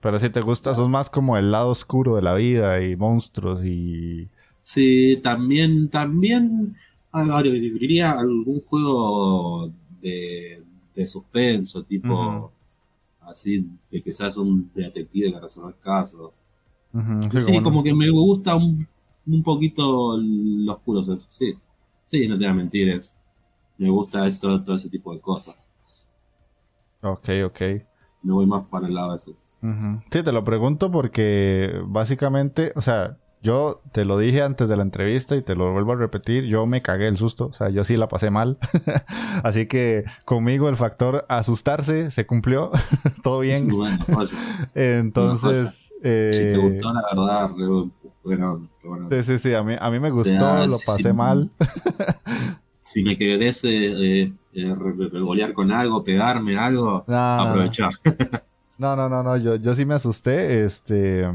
Pero 0.00 0.18
si 0.18 0.30
te 0.30 0.40
gusta, 0.40 0.74
sos 0.74 0.88
más 0.88 1.10
como 1.10 1.36
el 1.36 1.50
lado 1.50 1.68
oscuro 1.70 2.16
de 2.16 2.22
la 2.22 2.34
vida 2.34 2.82
y 2.82 2.96
monstruos 2.96 3.64
y... 3.64 4.30
Sí, 4.62 5.18
también, 5.22 5.88
también 5.90 6.76
diría 7.80 8.12
algún 8.12 8.60
juego 8.62 9.70
de, 10.00 10.62
de 10.94 11.06
suspenso, 11.08 11.84
tipo 11.84 12.52
así, 13.22 13.66
de 13.90 14.02
que 14.02 14.12
seas 14.12 14.36
un 14.38 14.70
detective 14.74 15.32
que 15.32 15.40
resuelve 15.40 15.74
casos. 15.80 16.34
Ujú, 16.94 17.30
Sí, 17.38 17.60
como, 17.60 17.60
no- 17.60 17.82
que 17.82 17.94
me 17.94 18.10
gusta 18.10 18.56
un, 18.56 18.86
un 19.26 19.42
poquito 19.42 20.16
lo 20.18 20.72
oscuro, 20.74 21.02
sí. 21.28 21.54
Sí, 22.06 22.28
no 22.28 22.34
te 22.38 22.44
voy 22.44 22.52
a 22.52 22.54
mentir, 22.54 22.88
es, 22.90 23.16
me 23.78 23.90
gusta 23.90 24.26
esto, 24.26 24.62
todo 24.64 24.76
ese 24.76 24.90
tipo 24.90 25.14
de 25.14 25.20
cosas. 25.20 25.58
Ok, 27.02 27.28
ok. 27.44 27.60
Me 28.22 28.34
voy 28.34 28.44
más 28.44 28.66
para 28.66 28.88
el 28.88 28.94
lado 28.94 29.12
de 29.12 29.16
eso. 29.16 29.34
Sí, 30.10 30.22
te 30.22 30.32
lo 30.32 30.44
pregunto 30.44 30.90
porque 30.90 31.80
básicamente, 31.86 32.72
o 32.76 32.82
sea, 32.82 33.16
yo 33.42 33.80
te 33.92 34.04
lo 34.04 34.18
dije 34.18 34.42
antes 34.42 34.68
de 34.68 34.76
la 34.76 34.82
entrevista 34.82 35.36
y 35.36 35.42
te 35.42 35.54
lo 35.54 35.72
vuelvo 35.72 35.92
a 35.92 35.96
repetir, 35.96 36.44
yo 36.44 36.66
me 36.66 36.82
cagué 36.82 37.06
el 37.06 37.16
susto, 37.16 37.46
o 37.46 37.52
sea, 37.52 37.68
yo 37.68 37.84
sí 37.84 37.96
la 37.96 38.08
pasé 38.08 38.30
mal. 38.30 38.58
Así 39.44 39.66
que 39.66 40.04
conmigo 40.24 40.68
el 40.68 40.76
factor 40.76 41.24
asustarse 41.28 42.10
se 42.10 42.26
cumplió, 42.26 42.70
todo 43.22 43.40
bien. 43.40 43.68
Bueno, 43.68 43.98
oye, 44.16 44.30
Entonces, 44.74 45.92
si 46.02 46.02
te 46.02 46.56
eh, 46.56 46.58
gustó, 46.60 46.92
la 46.92 47.02
verdad, 47.12 47.50
bueno, 48.22 49.08
sí, 49.10 49.22
sí, 49.22 49.38
sí, 49.38 49.54
a 49.54 49.62
mí, 49.62 49.74
a 49.78 49.90
mí 49.90 50.00
me 50.00 50.10
O 50.10 50.14
gustó, 50.14 50.30
sea, 50.30 50.66
lo 50.66 50.78
pasé 50.84 51.12
mal. 51.12 51.50
si 52.80 53.04
me 53.04 53.16
querés 53.16 53.62
eh, 53.64 53.70
eh, 54.22 54.32
eh, 54.54 54.74
re- 54.74 55.08
revolear 55.08 55.52
con 55.52 55.70
algo, 55.70 56.02
pegarme 56.02 56.56
algo, 56.56 57.04
aprovechar. 57.06 57.90
No, 58.78 58.96
no, 58.96 59.08
no, 59.08 59.22
no, 59.22 59.36
yo, 59.36 59.56
yo 59.56 59.74
sí 59.74 59.84
me 59.84 59.94
asusté. 59.94 60.64
Este. 60.64 61.26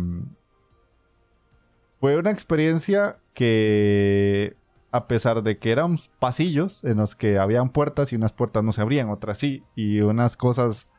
Fue 1.99 2.17
una 2.17 2.31
experiencia 2.31 3.19
que, 3.33 4.55
a 4.91 5.07
pesar 5.07 5.43
de 5.43 5.57
que 5.57 5.71
eran 5.71 5.97
pasillos 6.19 6.83
en 6.83 6.97
los 6.97 7.15
que 7.15 7.37
habían 7.37 7.69
puertas 7.69 8.11
y 8.11 8.15
unas 8.15 8.33
puertas 8.33 8.63
no 8.63 8.71
se 8.71 8.81
abrían, 8.81 9.09
otras 9.09 9.37
sí, 9.37 9.63
y 9.75 10.01
unas 10.01 10.35
cosas 10.35 10.89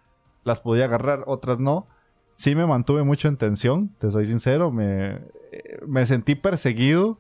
las 0.45 0.61
podía 0.61 0.85
agarrar, 0.85 1.25
otras 1.27 1.59
no, 1.59 1.89
sí 2.37 2.55
me 2.55 2.67
mantuve 2.67 3.03
mucho 3.03 3.29
en 3.29 3.37
tensión, 3.37 3.95
te 3.99 4.11
soy 4.11 4.27
sincero, 4.27 4.71
me, 4.71 5.21
me 5.87 6.07
sentí 6.07 6.35
perseguido. 6.35 7.19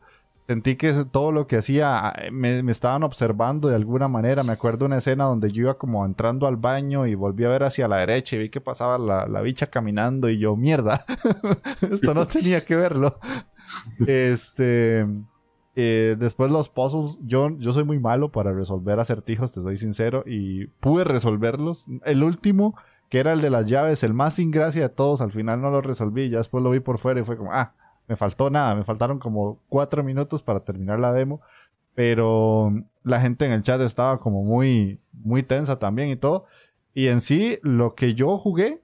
Sentí 0.52 0.76
que 0.76 0.92
todo 1.10 1.32
lo 1.32 1.46
que 1.46 1.56
hacía 1.56 2.12
eh, 2.14 2.30
me, 2.30 2.62
me 2.62 2.72
estaban 2.72 3.04
observando 3.04 3.68
de 3.68 3.74
alguna 3.74 4.06
manera. 4.06 4.42
Me 4.42 4.52
acuerdo 4.52 4.84
una 4.84 4.98
escena 4.98 5.24
donde 5.24 5.50
yo 5.50 5.62
iba 5.62 5.78
como 5.78 6.04
entrando 6.04 6.46
al 6.46 6.58
baño 6.58 7.06
y 7.06 7.14
volví 7.14 7.46
a 7.46 7.48
ver 7.48 7.62
hacia 7.62 7.88
la 7.88 7.96
derecha 7.96 8.36
y 8.36 8.40
vi 8.40 8.48
que 8.50 8.60
pasaba 8.60 8.98
la, 8.98 9.26
la 9.26 9.40
bicha 9.40 9.68
caminando 9.68 10.28
y 10.28 10.38
yo, 10.38 10.54
mierda, 10.54 11.06
esto 11.90 12.12
no 12.12 12.26
tenía 12.26 12.62
que 12.64 12.76
verlo. 12.76 13.18
Este, 14.06 15.06
eh, 15.74 16.16
después 16.18 16.50
los 16.50 16.68
puzzles, 16.68 17.18
yo, 17.22 17.56
yo 17.58 17.72
soy 17.72 17.84
muy 17.84 17.98
malo 17.98 18.30
para 18.30 18.52
resolver 18.52 18.98
acertijos, 18.98 19.52
te 19.52 19.60
soy 19.60 19.78
sincero, 19.78 20.24
y 20.26 20.66
pude 20.66 21.04
resolverlos. 21.04 21.86
El 22.04 22.24
último, 22.24 22.74
que 23.08 23.20
era 23.20 23.32
el 23.32 23.40
de 23.40 23.50
las 23.50 23.68
llaves, 23.68 24.02
el 24.02 24.12
más 24.12 24.34
sin 24.34 24.50
gracia 24.50 24.82
de 24.82 24.88
todos, 24.88 25.20
al 25.20 25.30
final 25.30 25.62
no 25.62 25.70
lo 25.70 25.80
resolví, 25.80 26.28
ya 26.28 26.38
después 26.38 26.62
lo 26.62 26.70
vi 26.70 26.80
por 26.80 26.98
fuera 26.98 27.20
y 27.20 27.24
fue 27.24 27.36
como, 27.36 27.52
ah, 27.52 27.74
me 28.08 28.16
faltó 28.16 28.50
nada, 28.50 28.74
me 28.74 28.84
faltaron 28.84 29.18
como 29.18 29.60
cuatro 29.68 30.02
minutos 30.02 30.42
para 30.42 30.60
terminar 30.60 30.98
la 30.98 31.12
demo, 31.12 31.40
pero 31.94 32.72
la 33.04 33.20
gente 33.20 33.46
en 33.46 33.52
el 33.52 33.62
chat 33.62 33.80
estaba 33.80 34.20
como 34.20 34.42
muy, 34.42 35.00
muy 35.12 35.42
tensa 35.42 35.78
también 35.78 36.10
y 36.10 36.16
todo. 36.16 36.46
Y 36.94 37.08
en 37.08 37.20
sí, 37.20 37.58
lo 37.62 37.94
que 37.94 38.14
yo 38.14 38.38
jugué, 38.38 38.82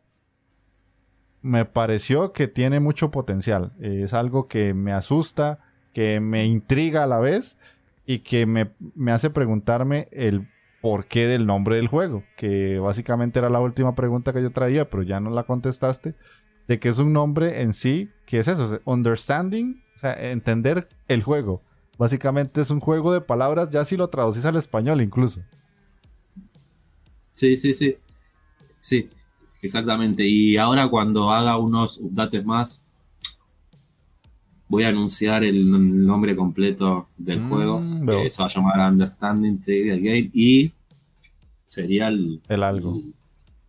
me 1.43 1.65
pareció 1.65 2.33
que 2.33 2.49
tiene 2.49 2.81
mucho 2.81 3.11
potencial. 3.11 3.73
Es 3.81 4.15
algo 4.15 4.49
que 4.49 4.75
me 4.75 4.93
asusta, 4.93 5.61
que 5.93 6.21
me 6.21 6.47
intriga 6.47 7.05
a 7.05 7.07
la 7.07 7.19
vez 7.19 7.59
y 8.07 8.21
que 8.21 8.47
me, 8.47 8.71
me 8.95 9.13
hace 9.13 9.31
preguntarme 9.31 10.09
el 10.11 10.49
porqué 10.81 11.27
del 11.27 11.47
nombre 11.47 11.77
del 11.77 11.89
juego, 11.89 12.23
que 12.37 12.79
básicamente 12.79 13.39
era 13.39 13.51
la 13.51 13.61
última 13.61 13.95
pregunta 13.95 14.33
que 14.33 14.43
yo 14.43 14.51
traía, 14.51 14.89
pero 14.89 15.03
ya 15.03 15.21
no 15.21 15.31
la 15.31 15.43
contestaste, 15.43 16.15
de 16.69 16.79
que 16.79 16.91
es 16.91 16.99
un 16.99 17.13
nombre 17.13 17.63
en 17.63 17.73
sí, 17.73 18.11
que 18.27 18.39
es 18.39 18.47
eso, 18.49 18.81
understanding, 18.85 19.83
o 19.97 19.99
sea, 19.99 20.13
entender 20.31 20.89
el 21.09 21.23
juego. 21.23 21.63
Básicamente 21.99 22.61
es 22.61 22.71
un 22.71 22.79
juego 22.81 23.13
de 23.13 23.21
palabras, 23.21 23.71
ya 23.71 23.85
si 23.85 23.97
lo 23.97 24.09
traducís 24.09 24.45
al 24.45 24.57
español 24.57 25.01
incluso. 25.01 25.41
Sí, 27.33 27.57
sí, 27.57 27.75
sí. 27.75 27.97
Sí, 28.81 29.09
exactamente. 29.63 30.27
Y 30.27 30.57
ahora 30.57 30.89
cuando 30.89 31.31
haga 31.31 31.57
unos 31.57 31.99
updates 31.99 32.45
más, 32.45 32.83
voy 34.69 34.85
a 34.85 34.89
anunciar 34.89 35.45
el 35.45 35.69
nombre 36.07 36.37
completo 36.37 37.09
del 37.17 37.41
Mm, 37.41 37.49
juego. 37.49 37.83
veo. 38.03 38.23
Que 38.23 38.31
se 38.31 38.43
va 38.43 38.47
a 38.49 38.51
llamar 38.53 38.93
Understanding 38.93 39.59
the 39.59 39.99
Game 39.99 40.31
y 40.33 40.73
sería 41.65 42.09
el, 42.09 42.41
El 42.49 42.63
algo. 42.63 42.95
el, 42.97 43.15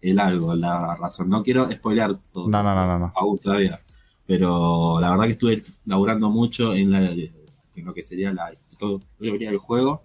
el 0.01 0.19
algo, 0.19 0.55
la 0.55 0.95
razón. 0.95 1.29
No 1.29 1.43
quiero 1.43 1.69
spoilear 1.71 2.15
todo. 2.33 2.47
No, 2.47 2.63
no, 2.63 2.73
no, 2.75 2.99
no, 2.99 3.13
aún 3.15 3.37
todavía. 3.39 3.79
Pero 4.25 4.99
la 4.99 5.09
verdad 5.11 5.25
que 5.25 5.31
estuve 5.31 5.63
laburando 5.85 6.29
mucho 6.29 6.73
en, 6.73 6.91
la, 6.91 7.11
en 7.11 7.31
lo 7.85 7.93
que 7.93 8.03
sería 8.03 8.31
la 8.31 8.51
teoría 9.17 9.49
del 9.49 9.57
juego, 9.57 10.03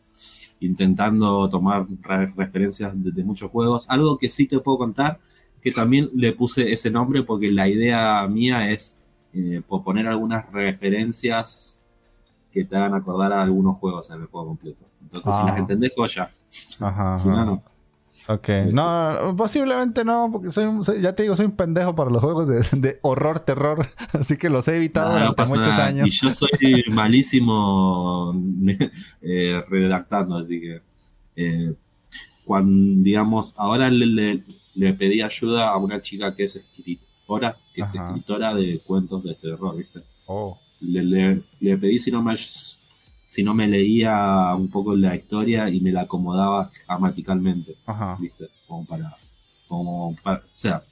intentando 0.60 1.48
tomar 1.48 1.86
re- 2.02 2.32
referencias 2.36 2.92
de, 3.02 3.10
de 3.12 3.24
muchos 3.24 3.50
juegos. 3.50 3.84
Algo 3.88 4.16
que 4.18 4.30
sí 4.30 4.48
te 4.48 4.58
puedo 4.60 4.78
contar, 4.78 5.18
que 5.60 5.70
también 5.72 6.10
le 6.14 6.32
puse 6.32 6.72
ese 6.72 6.90
nombre 6.90 7.22
porque 7.22 7.50
la 7.50 7.68
idea 7.68 8.26
mía 8.28 8.70
es 8.70 8.98
eh, 9.34 9.60
po- 9.66 9.82
poner 9.82 10.06
algunas 10.08 10.50
referencias 10.52 11.82
que 12.52 12.64
te 12.64 12.76
hagan 12.76 12.94
acordar 12.94 13.32
a 13.32 13.42
algunos 13.42 13.76
juegos 13.76 14.10
en 14.10 14.20
el 14.22 14.26
juego 14.26 14.46
completo. 14.48 14.84
Entonces, 15.02 15.34
si 15.36 15.42
Ah. 15.42 15.46
las 15.46 15.58
entendés, 15.58 15.94
joya. 15.96 16.30
Ajá. 16.80 17.18
Si 17.18 17.28
no, 17.28 17.34
ajá. 17.34 17.44
no. 17.44 17.62
Ok. 18.28 18.48
No, 18.72 19.12
no, 19.12 19.36
posiblemente 19.36 20.04
no, 20.04 20.30
porque 20.32 20.50
soy, 20.50 20.64
ya 21.02 21.14
te 21.14 21.24
digo, 21.24 21.36
soy 21.36 21.46
un 21.46 21.56
pendejo 21.56 21.94
para 21.94 22.10
los 22.10 22.22
juegos 22.22 22.48
de, 22.48 22.80
de 22.80 22.98
horror, 23.02 23.40
terror. 23.40 23.86
Así 24.18 24.36
que 24.36 24.48
los 24.50 24.66
he 24.68 24.76
evitado 24.76 25.10
No, 25.12 25.18
durante 25.18 25.42
muchos 25.46 25.68
nada. 25.68 25.86
años. 25.86 26.08
Y 26.08 26.10
yo 26.10 26.30
soy 26.32 26.84
malísimo 26.92 28.34
eh, 29.22 29.62
redactando, 29.68 30.36
así 30.36 30.60
que 30.60 30.80
eh, 31.36 31.74
cuando, 32.44 33.02
digamos, 33.02 33.54
ahora 33.56 33.90
le, 33.90 34.06
le- 34.06 34.42
le 34.74 34.92
pedí 34.94 35.22
ayuda 35.22 35.68
a 35.68 35.76
una 35.76 36.00
chica 36.00 36.34
que 36.34 36.44
es 36.44 36.56
escritora, 36.56 37.56
que 37.74 37.82
es 37.82 37.88
escritora 37.94 38.54
de 38.54 38.80
cuentos 38.80 39.22
de 39.22 39.34
terror, 39.34 39.76
¿viste? 39.76 40.00
Oh. 40.26 40.58
Le, 40.80 41.02
le- 41.04 41.40
le 41.60 41.78
pedí 41.78 41.98
si 42.00 42.10
no 42.10 42.22
me 42.22 42.32
si 43.26 43.42
no 43.42 43.54
me 43.54 43.66
leía 43.68 44.54
un 44.56 44.68
poco 44.68 44.94
la 44.94 45.16
historia 45.16 45.68
y 45.70 45.80
me 45.80 45.92
la 45.92 46.02
acomodaba 46.02 46.70
gramaticalmente. 46.86 47.76
Ajá. 47.86 48.16
¿viste? 48.20 48.48
Como 48.66 48.84
para, 48.84 49.14
como 49.68 50.16
para, 50.22 50.38
o 50.38 50.42
sea, 50.52 50.82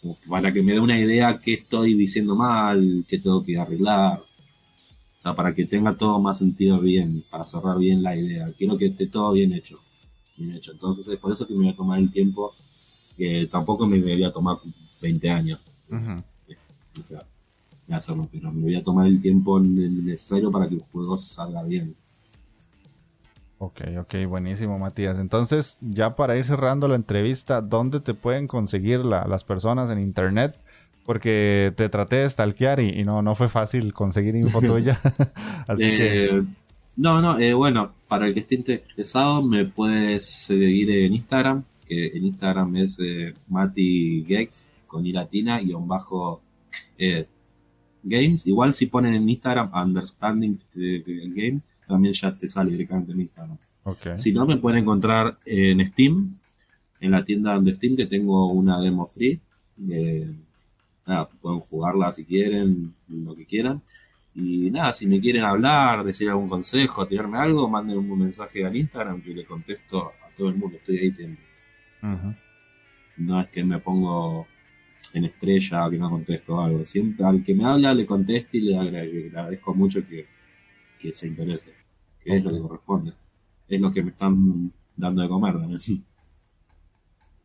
como 0.00 0.16
para 0.28 0.52
que 0.52 0.62
me 0.62 0.72
dé 0.72 0.80
una 0.80 0.98
idea 0.98 1.38
qué 1.42 1.54
estoy 1.54 1.94
diciendo 1.94 2.36
mal, 2.36 3.04
qué 3.08 3.18
tengo 3.18 3.44
que 3.44 3.58
arreglar, 3.58 4.20
o 4.20 5.22
sea, 5.22 5.34
para 5.34 5.54
que 5.54 5.64
tenga 5.66 5.96
todo 5.96 6.20
más 6.20 6.38
sentido 6.38 6.78
bien, 6.80 7.24
para 7.30 7.44
cerrar 7.46 7.78
bien 7.78 8.02
la 8.02 8.14
idea. 8.16 8.52
Quiero 8.56 8.76
que 8.76 8.86
esté 8.86 9.06
todo 9.06 9.32
bien 9.32 9.52
hecho, 9.52 9.78
bien 10.36 10.56
hecho. 10.56 10.72
Entonces 10.72 11.06
es 11.08 11.18
por 11.18 11.32
eso 11.32 11.46
que 11.46 11.54
me 11.54 11.64
voy 11.64 11.70
a 11.70 11.76
tomar 11.76 11.98
el 11.98 12.10
tiempo, 12.10 12.54
que 13.16 13.46
tampoco 13.46 13.86
me 13.86 14.00
voy 14.00 14.22
a 14.24 14.32
tomar 14.32 14.58
20 15.00 15.30
años, 15.30 15.60
Ujú. 15.90 16.22
o 17.00 17.04
sea, 17.04 17.24
de 17.86 17.94
hacerlo, 17.94 18.28
pero 18.32 18.52
me 18.52 18.62
voy 18.62 18.74
a 18.76 18.84
tomar 18.84 19.06
el 19.06 19.20
tiempo 19.20 19.60
necesario 19.60 20.50
para 20.50 20.68
que 20.68 20.76
el 20.76 20.82
juego 20.92 21.16
salga 21.18 21.62
bien. 21.62 21.96
Ok, 23.58 23.80
ok, 24.00 24.14
buenísimo, 24.28 24.78
Matías. 24.78 25.18
Entonces, 25.18 25.78
ya 25.80 26.16
para 26.16 26.36
ir 26.36 26.44
cerrando 26.44 26.88
la 26.88 26.96
entrevista, 26.96 27.62
¿dónde 27.62 28.00
te 28.00 28.12
pueden 28.14 28.46
conseguir 28.48 29.04
la- 29.06 29.26
las 29.26 29.44
personas 29.44 29.90
en 29.90 30.00
internet 30.00 30.60
Porque 31.04 31.72
te 31.76 31.90
traté 31.90 32.16
de 32.16 32.28
stalkear 32.30 32.80
y, 32.80 33.04
no, 33.04 33.20
no 33.20 33.34
fue 33.34 33.48
fácil 33.50 33.92
conseguir 33.92 34.36
info 34.36 34.62
tuya. 34.62 34.98
Así 35.68 35.92
que. 35.92 36.24
Eh, 36.24 36.42
no, 36.96 37.20
no, 37.20 37.38
eh, 37.38 37.54
bueno, 37.54 37.92
para 38.08 38.26
el 38.26 38.34
que 38.34 38.40
esté 38.40 38.54
interesado, 38.54 39.42
me 39.42 39.64
puedes 39.66 40.24
seguir 40.24 40.90
en 40.90 41.14
Instagram, 41.14 41.64
que 41.86 42.06
en 42.16 42.24
Instagram 42.26 42.76
es 42.76 42.98
eh, 43.00 43.34
Mati 43.48 44.24
con 44.86 45.04
i 45.06 45.12
latina 45.12 45.60
bajo 45.80 46.40
eh, 46.98 47.26
games. 48.04 48.46
Igual 48.46 48.72
si 48.72 48.86
ponen 48.86 49.14
en 49.14 49.28
Instagram 49.28 49.70
understanding 49.74 50.58
el 50.76 51.34
game, 51.34 51.60
también 51.86 52.14
ya 52.14 52.36
te 52.36 52.48
sale 52.48 52.70
directamente 52.70 53.12
en 53.12 53.20
Instagram. 53.20 53.58
Si 54.14 54.32
no, 54.32 54.46
me 54.46 54.56
pueden 54.56 54.82
encontrar 54.82 55.38
en 55.44 55.86
Steam, 55.86 56.38
en 57.00 57.10
la 57.10 57.24
tienda 57.24 57.58
de 57.60 57.74
Steam, 57.74 57.96
que 57.96 58.06
tengo 58.06 58.50
una 58.52 58.80
demo 58.80 59.06
free. 59.06 59.40
nada, 61.06 61.28
pueden 61.40 61.60
jugarla 61.60 62.12
si 62.12 62.24
quieren, 62.24 62.94
lo 63.08 63.34
que 63.34 63.44
quieran. 63.44 63.82
Y 64.34 64.70
nada, 64.70 64.92
si 64.92 65.06
me 65.06 65.20
quieren 65.20 65.44
hablar, 65.44 66.02
decir 66.02 66.28
algún 66.28 66.48
consejo, 66.48 67.06
tirarme 67.06 67.38
algo, 67.38 67.68
manden 67.68 67.98
un 67.98 68.18
mensaje 68.18 68.64
al 68.64 68.74
Instagram 68.74 69.22
que 69.22 69.34
le 69.34 69.44
contesto 69.44 70.12
a 70.26 70.34
todo 70.34 70.48
el 70.48 70.56
mundo. 70.56 70.76
Estoy 70.76 70.98
ahí 70.98 71.12
siempre. 71.12 71.44
No 73.16 73.40
es 73.40 73.48
que 73.48 73.62
me 73.62 73.78
pongo 73.78 74.48
en 75.12 75.24
estrella 75.26 75.88
que 75.90 75.98
no 75.98 76.10
contesto 76.10 76.60
algo. 76.60 76.84
Siempre 76.84 77.24
al 77.24 77.42
que 77.42 77.54
me 77.54 77.64
habla 77.64 77.94
le 77.94 78.06
contesto 78.06 78.56
y 78.56 78.60
le 78.60 78.78
agradezco 78.78 79.74
mucho 79.74 80.00
que, 80.06 80.26
se 81.12 81.28
interese. 81.28 81.72
Que 82.22 82.36
es 82.36 82.44
lo 82.44 82.50
que 82.52 82.60
corresponde. 82.60 83.12
Es 83.68 83.80
lo 83.80 83.92
que 83.92 84.02
me 84.02 84.10
están 84.10 84.72
dando 84.96 85.22
de 85.22 85.28
comer. 85.28 85.54
¿no? 85.56 85.76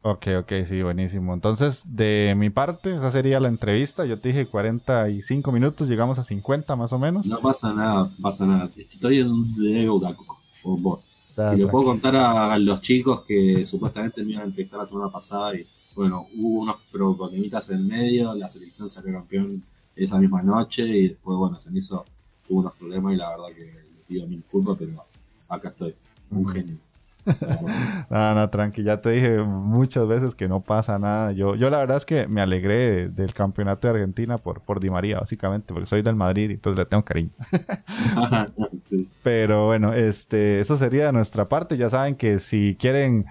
Ok, 0.01 0.28
ok, 0.39 0.53
sí, 0.66 0.82
buenísimo. 0.82 1.34
Entonces, 1.34 1.84
de 1.86 2.34
mi 2.38 2.49
parte, 2.49 2.95
esa 2.95 3.12
sería 3.12 3.41
la 3.41 3.49
entrevista. 3.49 4.05
Yo 4.05 4.20
te 4.20 4.30
dije 4.30 4.45
45 4.45 5.51
minutos, 5.51 5.89
llegamos 5.89 6.18
a 6.20 6.24
50 6.24 6.76
más 6.78 6.93
o 6.93 6.99
menos. 6.99 7.28
No 7.28 7.39
pasa 7.41 7.74
nada, 7.74 8.10
pasa 8.22 8.45
nada. 8.45 8.70
Estoy 8.78 9.20
en 9.20 9.30
un 9.30 9.55
deuda, 9.55 10.16
por 10.16 10.38
favor. 10.64 10.99
Si 11.51 11.57
le 11.57 11.68
puedo 11.68 11.86
contar 11.86 12.16
a 12.16 12.57
los 12.60 12.82
chicos 12.82 13.22
que 13.22 13.66
supuestamente 13.66 14.24
me 14.24 14.32
iban 14.32 14.43
a 14.43 14.45
entrevistar 14.47 14.80
la 14.80 14.88
semana 14.88 15.10
pasada 15.10 15.55
y, 15.55 15.66
bueno, 16.00 16.28
hubo 16.38 16.62
unos 16.62 16.78
problemitas 16.93 17.70
en 17.72 17.86
medio, 17.86 18.34
la 18.34 18.47
selección 18.47 18.88
salió 18.88 19.12
campeón 19.16 19.62
esa 19.97 20.18
misma 20.18 20.41
noche 20.41 20.84
y 20.84 21.10
después, 21.10 21.38
bueno, 21.38 21.60
se 21.60 21.70
me 21.72 21.80
hizo, 21.80 22.06
tuvo 22.47 22.62
unos 22.62 22.74
problemas 22.76 23.16
y 23.16 23.18
la 23.18 23.30
verdad 23.32 23.47
que 23.54 23.66
le 23.66 24.04
pido 24.08 24.26
mil 24.26 24.38
disculpas, 24.38 24.78
pero 24.80 25.04
acá 25.50 25.68
estoy, 25.68 25.93
un 26.32 26.47
genio. 26.47 26.78
no, 28.10 28.34
no, 28.34 28.50
tranqui, 28.50 28.82
ya 28.82 29.02
te 29.02 29.10
dije 29.10 29.39
muchas 29.41 30.08
veces 30.08 30.36
que 30.36 30.47
no 30.47 30.62
pasa 30.62 30.97
nada. 31.00 31.34
Yo, 31.34 31.56
yo 31.56 31.70
la 31.70 31.80
verdad 31.80 31.97
es 31.97 32.06
que 32.06 32.30
me 32.30 32.39
alegré 32.39 33.10
del 33.10 33.34
campeonato 33.34 33.89
de 33.89 33.95
Argentina 33.95 34.38
por, 34.38 34.62
por 34.62 34.80
Di 34.80 34.89
María, 34.89 35.20
básicamente, 35.20 35.74
porque 35.74 35.86
soy 35.86 36.02
del 36.02 36.16
Madrid 36.16 36.50
y 36.50 36.54
entonces 36.54 36.80
le 36.80 36.86
tengo 36.86 37.04
cariño. 37.04 37.32
Pero 39.22 39.66
bueno, 39.66 39.91
este, 39.91 40.62
eso 40.62 40.78
sería 40.78 41.08
de 41.08 41.12
nuestra 41.12 41.50
parte. 41.50 41.76
Ya 41.76 41.89
saben 41.89 42.16
que 42.16 42.39
si 42.39 42.78
quieren 42.80 43.26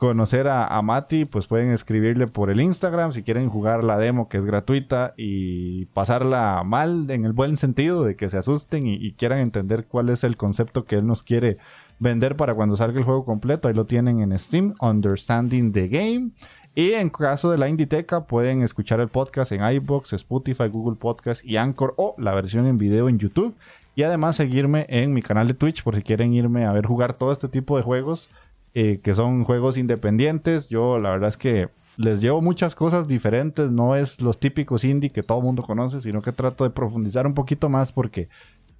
conocer 0.00 0.48
a, 0.48 0.80
Mati, 0.80 1.26
pues 1.26 1.46
pueden 1.46 1.70
escribirle 1.70 2.26
por 2.26 2.48
el 2.50 2.62
Instagram 2.62 3.12
si 3.12 3.22
quieren 3.22 3.50
jugar 3.50 3.84
la 3.84 3.98
demo 3.98 4.30
que 4.30 4.38
es 4.38 4.46
gratuita 4.46 5.12
y 5.18 5.84
pasarla 5.86 6.62
mal 6.64 7.10
en 7.10 7.26
el 7.26 7.34
buen 7.34 7.58
sentido 7.58 8.02
de 8.02 8.16
que 8.16 8.30
se 8.30 8.38
asusten 8.38 8.86
y 8.86 9.12
quieran 9.12 9.40
entender 9.40 9.86
cuál 9.86 10.08
es 10.08 10.24
el 10.24 10.38
concepto 10.38 10.86
que 10.86 10.96
él 10.96 11.06
nos 11.06 11.22
quiere 11.22 11.58
vender 11.98 12.34
para 12.34 12.54
cuando 12.54 12.78
salga 12.78 12.98
el 12.98 13.04
juego 13.04 13.26
completo. 13.26 13.68
Ahí 13.68 13.74
lo 13.74 13.84
tienen 13.84 14.20
en 14.20 14.36
Steam, 14.38 14.74
Understanding 14.80 15.70
the 15.70 15.88
Game. 15.88 16.30
Y 16.74 16.92
en 16.92 17.10
caso 17.10 17.50
de 17.50 17.58
la 17.58 17.68
Inditeca, 17.68 18.24
pueden 18.24 18.62
escuchar 18.62 19.00
el 19.00 19.08
podcast 19.08 19.52
en 19.52 19.62
iBox, 19.62 20.14
Spotify, 20.14 20.68
Google 20.68 20.96
Podcast 20.96 21.44
y 21.44 21.58
Anchor 21.58 21.92
o 21.98 22.14
la 22.16 22.34
versión 22.34 22.66
en 22.66 22.78
video 22.78 23.10
en 23.10 23.18
YouTube. 23.18 23.54
Y 23.96 24.02
además 24.04 24.36
seguirme 24.36 24.86
en 24.88 25.12
mi 25.12 25.20
canal 25.20 25.46
de 25.46 25.52
Twitch 25.52 25.82
por 25.82 25.94
si 25.94 26.02
quieren 26.02 26.32
irme 26.32 26.64
a 26.64 26.72
ver 26.72 26.86
jugar 26.86 27.12
todo 27.12 27.32
este 27.32 27.48
tipo 27.48 27.76
de 27.76 27.82
juegos 27.82 28.30
eh, 28.74 29.00
que 29.02 29.14
son 29.14 29.44
juegos 29.44 29.76
independientes. 29.76 30.68
Yo 30.68 30.98
la 30.98 31.10
verdad 31.10 31.28
es 31.28 31.36
que 31.36 31.68
les 31.96 32.20
llevo 32.20 32.40
muchas 32.40 32.74
cosas 32.74 33.08
diferentes. 33.08 33.70
No 33.70 33.96
es 33.96 34.20
los 34.20 34.38
típicos 34.38 34.84
indie 34.84 35.10
que 35.10 35.22
todo 35.22 35.38
el 35.38 35.44
mundo 35.44 35.62
conoce, 35.62 36.00
sino 36.00 36.22
que 36.22 36.32
trato 36.32 36.64
de 36.64 36.70
profundizar 36.70 37.26
un 37.26 37.34
poquito 37.34 37.68
más 37.68 37.92
porque 37.92 38.28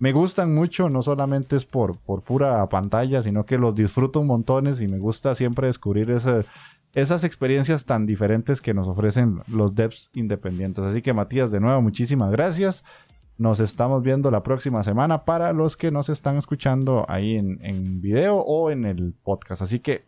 me 0.01 0.13
gustan 0.13 0.55
mucho, 0.55 0.89
no 0.89 1.03
solamente 1.03 1.57
es 1.57 1.67
por, 1.67 1.99
por 1.99 2.23
pura 2.23 2.67
pantalla, 2.71 3.23
sino 3.23 3.45
que 3.45 3.59
los 3.59 3.75
disfruto 3.75 4.21
un 4.21 4.27
montones 4.29 4.81
y 4.81 4.89
me 4.89 4.99
gusta 4.99 5.35
siempre 5.35 5.67
descubrir 5.67 6.11
esas 6.11 7.25
experiencias 7.25 7.85
tan 7.85 8.07
diferentes 8.07 8.63
que 8.63 8.73
nos 8.73 8.89
ofrecen 8.89 9.43
los 9.47 9.75
devs 9.75 10.11
independientes. 10.15 10.83
Así 10.83 11.03
que 11.03 11.13
Matías, 11.13 11.51
de 11.51 11.61
nuevo, 11.61 11.83
muchísimas 11.83 12.33
gracias. 12.33 12.83
Nos 13.41 13.59
estamos 13.59 14.03
viendo 14.03 14.31
la 14.31 14.43
próxima 14.43 14.83
semana 14.83 15.25
para 15.25 15.55
los 15.55 15.75
que 15.75 15.91
nos 15.91 16.11
están 16.11 16.37
escuchando 16.37 17.07
ahí 17.09 17.37
en, 17.37 17.59
en 17.65 18.03
video 18.03 18.37
o 18.37 18.71
en 18.71 18.85
el 18.85 19.15
podcast. 19.15 19.63
Así 19.63 19.79
que 19.81 20.05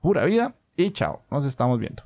pura 0.00 0.24
vida 0.24 0.54
y 0.76 0.92
chao. 0.92 1.22
Nos 1.28 1.44
estamos 1.46 1.80
viendo. 1.80 2.04